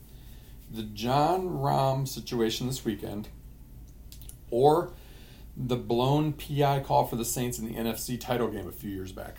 The 0.75 0.83
Jon 0.83 1.49
Rahm 1.51 2.09
situation 2.09 2.67
this 2.67 2.85
weekend, 2.85 3.29
or 4.51 4.93
the 5.57 5.77
blown 5.77 6.33
PI 6.33 6.81
call 6.81 7.07
for 7.07 7.15
the 7.15 7.25
Saints 7.25 7.61
in 7.61 7.67
the 7.67 7.75
NFC 7.75 8.19
title 8.21 8.49
game 8.49 8.67
a 8.67 8.73
few 8.73 8.91
years 8.91 9.13
back. 9.13 9.37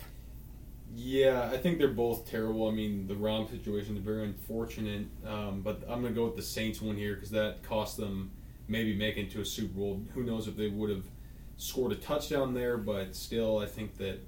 Yeah, 0.94 1.50
I 1.52 1.58
think 1.58 1.76
they're 1.76 1.88
both 1.88 2.26
terrible. 2.26 2.66
I 2.68 2.70
mean, 2.70 3.06
the 3.06 3.12
Rahm 3.12 3.50
situation 3.50 3.98
is 3.98 4.02
very 4.02 4.24
unfortunate, 4.24 5.08
um, 5.26 5.60
but 5.60 5.82
I'm 5.82 6.00
going 6.00 6.14
to 6.14 6.18
go 6.18 6.24
with 6.24 6.36
the 6.36 6.42
Saints 6.42 6.80
one 6.80 6.96
here 6.96 7.14
because 7.14 7.32
that 7.32 7.62
cost 7.62 7.98
them 7.98 8.30
maybe 8.66 8.96
making 8.96 9.26
it 9.26 9.30
to 9.32 9.42
a 9.42 9.44
Super 9.44 9.74
Bowl. 9.74 10.00
Who 10.14 10.22
knows 10.22 10.48
if 10.48 10.56
they 10.56 10.68
would 10.68 10.88
have 10.88 11.04
scored 11.58 11.92
a 11.92 11.96
touchdown 11.96 12.54
there, 12.54 12.78
but 12.78 13.14
still, 13.14 13.58
I 13.58 13.66
think 13.66 13.98
that 13.98 14.20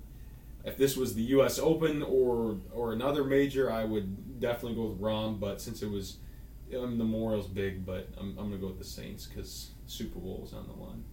if 0.63 0.77
this 0.77 0.95
was 0.95 1.15
the 1.15 1.23
U.S. 1.23 1.59
Open 1.59 2.03
or 2.03 2.59
or 2.75 2.93
another 2.93 3.25
major, 3.25 3.73
I 3.73 3.85
would 3.85 4.41
definitely 4.41 4.75
go 4.75 4.89
with 4.89 5.01
Rahm. 5.01 5.41
But 5.41 5.63
since 5.63 5.83
it 5.83 5.91
was, 5.91 6.19
I 6.73 6.87
mean, 6.87 6.99
the 6.99 7.05
Memorial's 7.05 7.47
big, 7.47 7.85
but 7.85 8.09
I'm, 8.19 8.31
I'm 8.39 8.49
going 8.49 8.53
to 8.53 8.59
go 8.59 8.67
with 8.69 8.79
the 8.79 8.85
Saints 8.85 9.27
because 9.27 9.71
Super 9.87 10.19
Bowl 10.19 10.43
is 10.47 10.53
on 10.53 10.67
the 10.67 10.75
line. 10.75 11.05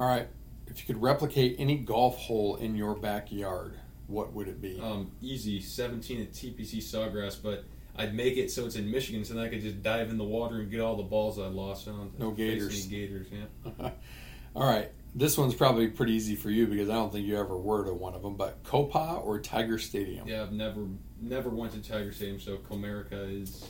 All 0.00 0.06
right. 0.06 0.28
If 0.66 0.80
you 0.80 0.86
could 0.86 1.02
replicate 1.02 1.56
any 1.58 1.78
golf 1.78 2.18
hole 2.18 2.56
in 2.56 2.76
your 2.76 2.94
backyard, 2.94 3.74
what 4.06 4.32
would 4.32 4.48
it 4.48 4.60
be? 4.60 4.80
Um, 4.82 5.10
easy, 5.22 5.60
17 5.60 6.20
at 6.20 6.32
TPC 6.32 6.78
Sawgrass, 6.78 7.36
but 7.42 7.64
I'd 7.96 8.14
make 8.14 8.36
it 8.36 8.50
so 8.50 8.66
it's 8.66 8.76
in 8.76 8.90
Michigan, 8.90 9.24
so 9.24 9.34
then 9.34 9.44
I 9.44 9.48
could 9.48 9.60
just 9.60 9.82
dive 9.82 10.10
in 10.10 10.18
the 10.18 10.24
water 10.24 10.56
and 10.56 10.70
get 10.70 10.80
all 10.80 10.96
the 10.96 11.02
balls 11.02 11.38
I 11.38 11.46
lost 11.46 11.88
on. 11.88 12.12
No 12.18 12.30
gators. 12.30 12.86
Gators, 12.86 13.26
yeah. 13.32 13.90
All 14.54 14.66
right. 14.66 14.90
This 15.14 15.36
one's 15.36 15.54
probably 15.54 15.88
pretty 15.88 16.12
easy 16.12 16.36
for 16.36 16.50
you 16.50 16.66
because 16.66 16.88
I 16.88 16.94
don't 16.94 17.12
think 17.12 17.26
you 17.26 17.38
ever 17.38 17.56
were 17.56 17.84
to 17.84 17.92
one 17.94 18.14
of 18.14 18.22
them. 18.22 18.36
But 18.36 18.62
Copa 18.62 19.20
or 19.22 19.40
Tiger 19.40 19.78
Stadium? 19.78 20.28
Yeah, 20.28 20.42
I've 20.42 20.52
never 20.52 20.86
never 21.20 21.48
went 21.48 21.72
to 21.72 21.80
Tiger 21.80 22.12
Stadium, 22.12 22.38
so 22.38 22.58
Comerica 22.58 23.42
is 23.42 23.64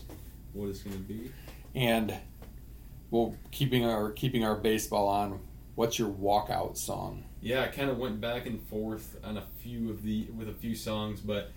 what 0.58 0.68
it's 0.68 0.82
going 0.82 0.96
to 0.96 1.02
be. 1.02 1.30
And 1.74 2.14
well, 3.10 3.36
keeping 3.50 3.84
our 3.84 4.10
keeping 4.10 4.44
our 4.44 4.56
baseball 4.56 5.08
on. 5.08 5.40
What's 5.74 5.96
your 5.96 6.10
walkout 6.10 6.76
song? 6.76 7.24
Yeah, 7.40 7.62
I 7.62 7.68
kind 7.68 7.88
of 7.88 7.98
went 7.98 8.20
back 8.20 8.46
and 8.46 8.60
forth 8.66 9.16
on 9.22 9.36
a 9.36 9.44
few 9.62 9.90
of 9.90 10.02
the 10.02 10.26
with 10.36 10.48
a 10.48 10.52
few 10.52 10.74
songs, 10.74 11.20
but 11.20 11.52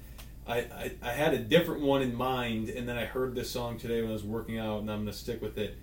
I, 0.47 0.57
I 0.59 0.91
I 1.01 1.11
had 1.11 1.33
a 1.33 1.39
different 1.39 1.81
one 1.81 2.03
in 2.03 2.13
mind, 2.13 2.69
and 2.69 2.87
then 2.87 2.97
I 2.97 3.05
heard 3.05 3.33
this 3.33 3.49
song 3.49 3.77
today 3.79 4.01
when 4.01 4.11
I 4.11 4.13
was 4.13 4.23
working 4.23 4.59
out, 4.59 4.81
and 4.81 4.91
I'm 4.91 4.99
going 4.99 5.07
to 5.07 5.13
stick 5.13 5.41
with 5.41 5.57
it. 5.57 5.77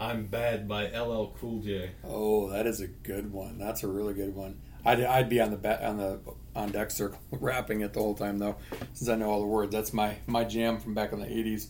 I'm 0.00 0.26
Bad 0.26 0.66
by 0.66 0.88
LL 0.88 1.36
Cool 1.40 1.60
J. 1.60 1.92
Oh, 2.02 2.50
that 2.50 2.66
is 2.66 2.80
a 2.80 2.88
good 2.88 3.32
one. 3.32 3.58
That's 3.58 3.84
a 3.84 3.88
really 3.88 4.12
good 4.12 4.34
one. 4.34 4.60
I'd, 4.84 5.00
I'd 5.00 5.28
be 5.28 5.40
on 5.40 5.52
the 5.52 5.56
ba- 5.56 5.86
on 5.86 5.98
the 5.98 6.18
on 6.56 6.70
deck 6.70 6.90
circle 6.90 7.20
rapping 7.30 7.80
it 7.80 7.92
the 7.92 8.00
whole 8.00 8.14
time 8.14 8.38
though, 8.38 8.56
since 8.92 9.08
I 9.08 9.14
know 9.14 9.30
all 9.30 9.40
the 9.40 9.46
words. 9.46 9.72
That's 9.72 9.92
my 9.92 10.16
my 10.26 10.44
jam 10.44 10.80
from 10.80 10.94
back 10.94 11.12
in 11.12 11.20
the 11.20 11.26
'80s. 11.26 11.68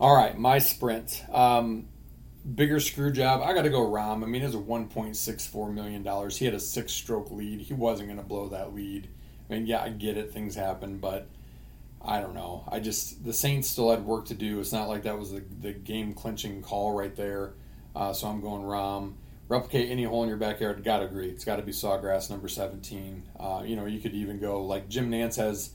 All 0.00 0.14
right, 0.14 0.36
my 0.36 0.58
sprint. 0.58 1.24
Um, 1.32 1.86
bigger 2.54 2.80
screw 2.80 3.12
job. 3.12 3.42
I 3.42 3.54
got 3.54 3.62
to 3.62 3.70
go 3.70 3.80
Rahm. 3.80 4.22
I 4.22 4.26
mean, 4.26 4.42
it 4.42 4.46
was 4.46 4.54
a 4.56 4.58
1.64 4.58 5.72
million 5.72 6.02
dollars. 6.02 6.36
He 6.36 6.44
had 6.44 6.54
a 6.54 6.60
six-stroke 6.60 7.30
lead. 7.30 7.60
He 7.60 7.74
wasn't 7.74 8.08
going 8.08 8.18
to 8.18 8.24
blow 8.24 8.48
that 8.48 8.74
lead. 8.74 9.08
I 9.48 9.54
mean, 9.54 9.66
yeah, 9.66 9.82
I 9.82 9.90
get 9.90 10.16
it. 10.16 10.32
Things 10.32 10.56
happen, 10.56 10.98
but 10.98 11.28
I 12.02 12.20
don't 12.20 12.34
know. 12.34 12.64
I 12.70 12.80
just 12.80 13.24
the 13.24 13.32
Saints 13.32 13.68
still 13.68 13.90
had 13.90 14.04
work 14.04 14.26
to 14.26 14.34
do. 14.34 14.58
It's 14.58 14.72
not 14.72 14.88
like 14.88 15.04
that 15.04 15.18
was 15.18 15.30
the, 15.30 15.44
the 15.60 15.72
game 15.72 16.12
clinching 16.12 16.60
call 16.62 16.92
right 16.92 17.14
there. 17.14 17.54
Uh, 17.94 18.12
so 18.12 18.26
I'm 18.26 18.40
going 18.40 18.62
Rahm. 18.62 19.14
Replicate 19.48 19.90
any 19.90 20.04
hole 20.04 20.22
in 20.22 20.28
your 20.28 20.38
backyard. 20.38 20.82
Got 20.82 20.98
to 20.98 21.04
agree. 21.04 21.28
It's 21.28 21.44
got 21.44 21.56
to 21.56 21.62
be 21.62 21.72
Sawgrass 21.72 22.30
number 22.30 22.48
17. 22.48 23.22
Uh, 23.38 23.62
you 23.64 23.76
know, 23.76 23.86
you 23.86 24.00
could 24.00 24.14
even 24.14 24.40
go 24.40 24.64
like 24.64 24.88
Jim 24.88 25.10
Nantz 25.10 25.36
has 25.36 25.70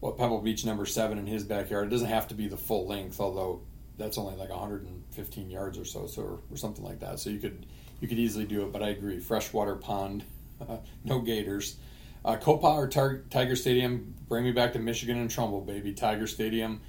what 0.00 0.16
Pebble 0.16 0.40
Beach 0.40 0.64
number 0.64 0.86
seven 0.86 1.18
in 1.18 1.26
his 1.26 1.44
backyard. 1.44 1.86
It 1.88 1.90
doesn't 1.90 2.08
have 2.08 2.28
to 2.28 2.34
be 2.34 2.46
the 2.46 2.56
full 2.56 2.86
length, 2.86 3.20
although 3.20 3.62
that's 3.96 4.16
only 4.16 4.36
like 4.36 4.50
115 4.50 5.50
yards 5.50 5.78
or 5.78 5.84
so, 5.84 6.06
so 6.06 6.22
or, 6.22 6.38
or 6.50 6.56
something 6.56 6.84
like 6.84 7.00
that. 7.00 7.18
So 7.18 7.30
you 7.30 7.38
could 7.38 7.66
you 8.00 8.06
could 8.08 8.18
easily 8.18 8.44
do 8.44 8.62
it. 8.62 8.72
But 8.72 8.82
I 8.82 8.90
agree. 8.90 9.18
Freshwater 9.18 9.74
pond, 9.74 10.24
no 11.04 11.20
gators. 11.20 11.76
Uh, 12.24 12.36
Copa 12.36 12.66
or 12.66 12.88
Tar- 12.88 13.22
Tiger 13.30 13.56
Stadium, 13.56 14.14
bring 14.28 14.44
me 14.44 14.52
back 14.52 14.72
to 14.72 14.78
Michigan 14.78 15.18
and 15.18 15.30
Trumbull, 15.30 15.60
baby. 15.60 15.92
Tiger 15.92 16.26
Stadium, 16.26 16.80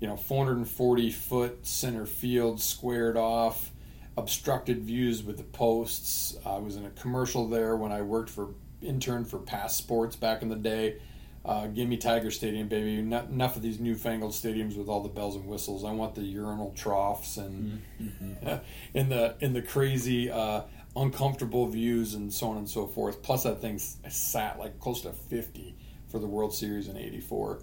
you 0.00 0.08
know, 0.08 0.16
440 0.16 1.10
foot 1.10 1.66
center 1.66 2.06
field, 2.06 2.60
squared 2.60 3.16
off, 3.16 3.70
obstructed 4.16 4.82
views 4.82 5.22
with 5.22 5.36
the 5.36 5.44
posts. 5.44 6.36
I 6.44 6.58
was 6.58 6.76
in 6.76 6.86
a 6.86 6.90
commercial 6.90 7.46
there 7.46 7.76
when 7.76 7.92
I 7.92 8.02
worked 8.02 8.30
for 8.30 8.48
intern 8.82 9.24
for 9.24 9.38
Pass 9.38 9.76
Sports 9.76 10.16
back 10.16 10.42
in 10.42 10.48
the 10.48 10.56
day. 10.56 10.96
Uh, 11.42 11.66
give 11.68 11.88
me 11.88 11.96
Tiger 11.96 12.30
Stadium, 12.30 12.68
baby. 12.68 13.00
Not, 13.00 13.28
enough 13.28 13.56
of 13.56 13.62
these 13.62 13.80
newfangled 13.80 14.32
stadiums 14.32 14.76
with 14.76 14.88
all 14.88 15.02
the 15.02 15.08
bells 15.08 15.36
and 15.36 15.46
whistles. 15.46 15.84
I 15.84 15.92
want 15.92 16.14
the 16.14 16.22
urinal 16.22 16.72
troughs 16.76 17.38
and 17.38 17.82
in 18.94 19.08
the 19.08 19.36
in 19.40 19.54
the 19.54 19.62
crazy 19.62 20.30
uh, 20.30 20.62
uncomfortable 20.94 21.66
views 21.66 22.14
and 22.14 22.32
so 22.32 22.48
on 22.48 22.58
and 22.58 22.68
so 22.68 22.86
forth. 22.86 23.22
Plus, 23.22 23.44
that 23.44 23.62
thing 23.62 23.78
sat 23.78 24.58
like 24.58 24.78
close 24.80 25.00
to 25.02 25.12
50 25.12 25.74
for 26.08 26.18
the 26.18 26.26
World 26.26 26.54
Series 26.54 26.88
in 26.88 26.98
'84. 26.98 27.60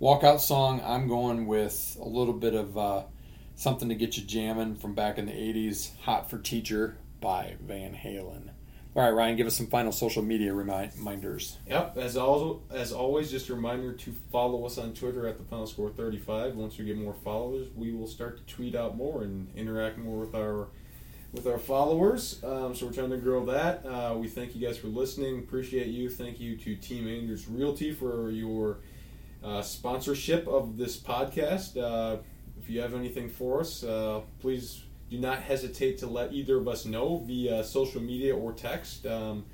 Walkout 0.00 0.40
song, 0.40 0.82
I'm 0.84 1.06
going 1.06 1.46
with 1.46 1.96
a 2.00 2.08
little 2.08 2.34
bit 2.34 2.54
of 2.54 2.76
uh, 2.76 3.04
something 3.54 3.88
to 3.88 3.94
get 3.94 4.16
you 4.16 4.24
jamming 4.24 4.74
from 4.74 4.94
back 4.94 5.16
in 5.16 5.26
the 5.26 5.32
80s. 5.32 5.96
Hot 6.00 6.28
for 6.28 6.38
Teacher 6.38 6.96
by 7.20 7.54
Van 7.60 7.94
Halen. 7.94 8.51
All 8.94 9.02
right, 9.02 9.10
Ryan, 9.10 9.36
give 9.36 9.46
us 9.46 9.56
some 9.56 9.68
final 9.68 9.90
social 9.90 10.22
media 10.22 10.52
reminders. 10.52 11.56
Yep. 11.66 11.96
As 11.96 12.18
also 12.18 12.60
as 12.70 12.92
always, 12.92 13.30
just 13.30 13.48
a 13.48 13.54
reminder 13.54 13.94
to 13.94 14.14
follow 14.30 14.66
us 14.66 14.76
on 14.76 14.92
Twitter 14.92 15.26
at 15.26 15.38
the 15.38 15.44
Final 15.44 15.66
Score 15.66 15.88
35. 15.88 16.56
Once 16.56 16.76
we 16.76 16.84
get 16.84 16.98
more 16.98 17.14
followers, 17.14 17.68
we 17.74 17.92
will 17.92 18.06
start 18.06 18.36
to 18.36 18.54
tweet 18.54 18.74
out 18.74 18.94
more 18.94 19.22
and 19.22 19.48
interact 19.56 19.96
more 19.96 20.18
with 20.18 20.34
our 20.34 20.68
with 21.32 21.46
our 21.46 21.56
followers. 21.56 22.44
Um, 22.44 22.74
so 22.74 22.84
we're 22.84 22.92
trying 22.92 23.08
to 23.10 23.16
grow 23.16 23.46
that. 23.46 23.86
Uh, 23.86 24.14
we 24.18 24.28
thank 24.28 24.54
you 24.54 24.60
guys 24.66 24.76
for 24.76 24.88
listening. 24.88 25.38
Appreciate 25.38 25.86
you. 25.86 26.10
Thank 26.10 26.38
you 26.38 26.56
to 26.58 26.76
Team 26.76 27.08
Anders 27.08 27.48
Realty 27.48 27.92
for 27.92 28.30
your 28.30 28.80
uh, 29.42 29.62
sponsorship 29.62 30.46
of 30.46 30.76
this 30.76 30.98
podcast. 30.98 31.78
Uh, 31.78 32.18
if 32.60 32.68
you 32.68 32.82
have 32.82 32.92
anything 32.92 33.30
for 33.30 33.60
us, 33.60 33.82
uh, 33.82 34.20
please 34.40 34.82
do 35.12 35.18
not 35.18 35.42
hesitate 35.42 35.98
to 35.98 36.06
let 36.06 36.32
either 36.32 36.56
of 36.56 36.66
us 36.66 36.86
know 36.86 37.18
via 37.18 37.62
social 37.62 38.00
media 38.00 38.34
or 38.34 38.52
text. 38.52 39.06
Um, 39.06 39.44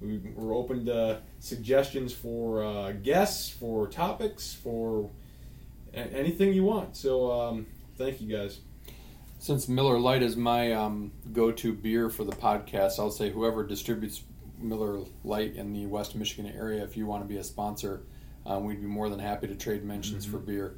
we, 0.00 0.20
are 0.38 0.54
open 0.54 0.86
to 0.86 1.20
suggestions 1.38 2.14
for 2.14 2.64
uh, 2.64 2.92
guests, 2.92 3.50
for 3.50 3.86
topics, 3.88 4.54
for 4.54 5.10
anything 5.92 6.54
you 6.54 6.64
want. 6.64 6.96
So 6.96 7.30
um, 7.30 7.66
thank 7.98 8.22
you 8.22 8.34
guys. 8.34 8.60
Since 9.38 9.68
Miller 9.68 9.98
Lite 9.98 10.22
is 10.22 10.34
my 10.34 10.72
um, 10.72 11.12
go-to 11.32 11.74
beer 11.74 12.08
for 12.08 12.24
the 12.24 12.32
podcast, 12.32 12.98
I'll 12.98 13.10
say 13.10 13.30
whoever 13.30 13.66
distributes 13.66 14.22
Miller 14.58 15.00
Lite 15.24 15.56
in 15.56 15.74
the 15.74 15.86
West 15.86 16.14
Michigan 16.14 16.50
area, 16.56 16.82
if 16.82 16.96
you 16.96 17.06
want 17.06 17.22
to 17.22 17.28
be 17.28 17.36
a 17.36 17.44
sponsor, 17.44 18.02
um, 18.46 18.64
we'd 18.64 18.80
be 18.80 18.86
more 18.86 19.10
than 19.10 19.18
happy 19.18 19.46
to 19.46 19.54
trade 19.54 19.84
mentions 19.84 20.24
mm-hmm. 20.24 20.32
for 20.32 20.38
beer. 20.38 20.74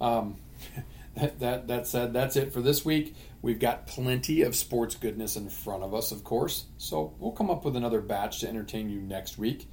That, 1.16 1.38
that 1.40 1.68
that 1.68 1.86
said, 1.86 2.12
that's 2.12 2.36
it 2.36 2.52
for 2.52 2.60
this 2.60 2.84
week. 2.84 3.14
We've 3.42 3.58
got 3.58 3.86
plenty 3.86 4.42
of 4.42 4.56
sports 4.56 4.94
goodness 4.94 5.36
in 5.36 5.48
front 5.48 5.82
of 5.82 5.94
us, 5.94 6.12
of 6.12 6.24
course. 6.24 6.64
So 6.78 7.14
we'll 7.18 7.32
come 7.32 7.50
up 7.50 7.64
with 7.64 7.76
another 7.76 8.00
batch 8.00 8.40
to 8.40 8.48
entertain 8.48 8.88
you 8.88 9.00
next 9.00 9.38
week. 9.38 9.68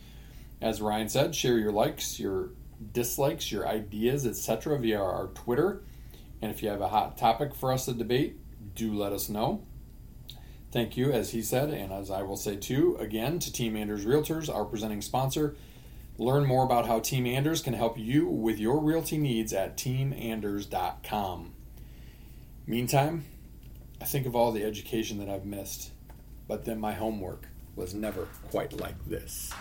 As 0.61 0.81
Ryan 0.81 1.09
said, 1.09 1.35
share 1.35 1.57
your 1.57 1.71
likes, 1.71 2.19
your 2.19 2.49
dislikes, 2.91 3.51
your 3.51 3.67
ideas, 3.67 4.27
etc. 4.27 4.77
via 4.77 4.99
our 5.01 5.27
Twitter 5.27 5.83
and 6.41 6.51
if 6.51 6.63
you 6.63 6.69
have 6.69 6.81
a 6.81 6.87
hot 6.87 7.17
topic 7.17 7.53
for 7.53 7.71
us 7.71 7.85
to 7.85 7.93
debate, 7.93 8.39
do 8.75 8.93
let 8.93 9.13
us 9.13 9.29
know. 9.29 9.63
Thank 10.71 10.97
you, 10.97 11.11
as 11.11 11.31
he 11.31 11.41
said, 11.41 11.69
and 11.69 11.91
as 11.91 12.09
I 12.09 12.23
will 12.23 12.37
say 12.37 12.55
too, 12.55 12.95
again 12.99 13.39
to 13.39 13.51
Team 13.51 13.75
Anders 13.75 14.05
Realtors, 14.05 14.53
our 14.53 14.65
presenting 14.65 15.01
sponsor. 15.01 15.55
Learn 16.21 16.45
more 16.45 16.63
about 16.63 16.85
how 16.85 16.99
Team 16.99 17.25
Anders 17.25 17.63
can 17.63 17.73
help 17.73 17.97
you 17.97 18.27
with 18.27 18.59
your 18.59 18.79
realty 18.79 19.17
needs 19.17 19.53
at 19.53 19.75
teamanders.com. 19.75 21.53
Meantime, 22.67 23.25
I 23.99 24.05
think 24.05 24.27
of 24.27 24.35
all 24.35 24.51
the 24.51 24.63
education 24.63 25.17
that 25.17 25.27
I've 25.27 25.47
missed, 25.47 25.89
but 26.47 26.63
then 26.63 26.79
my 26.79 26.93
homework 26.93 27.47
was 27.75 27.95
never 27.95 28.27
quite 28.51 28.79
like 28.79 29.03
this. 29.07 29.51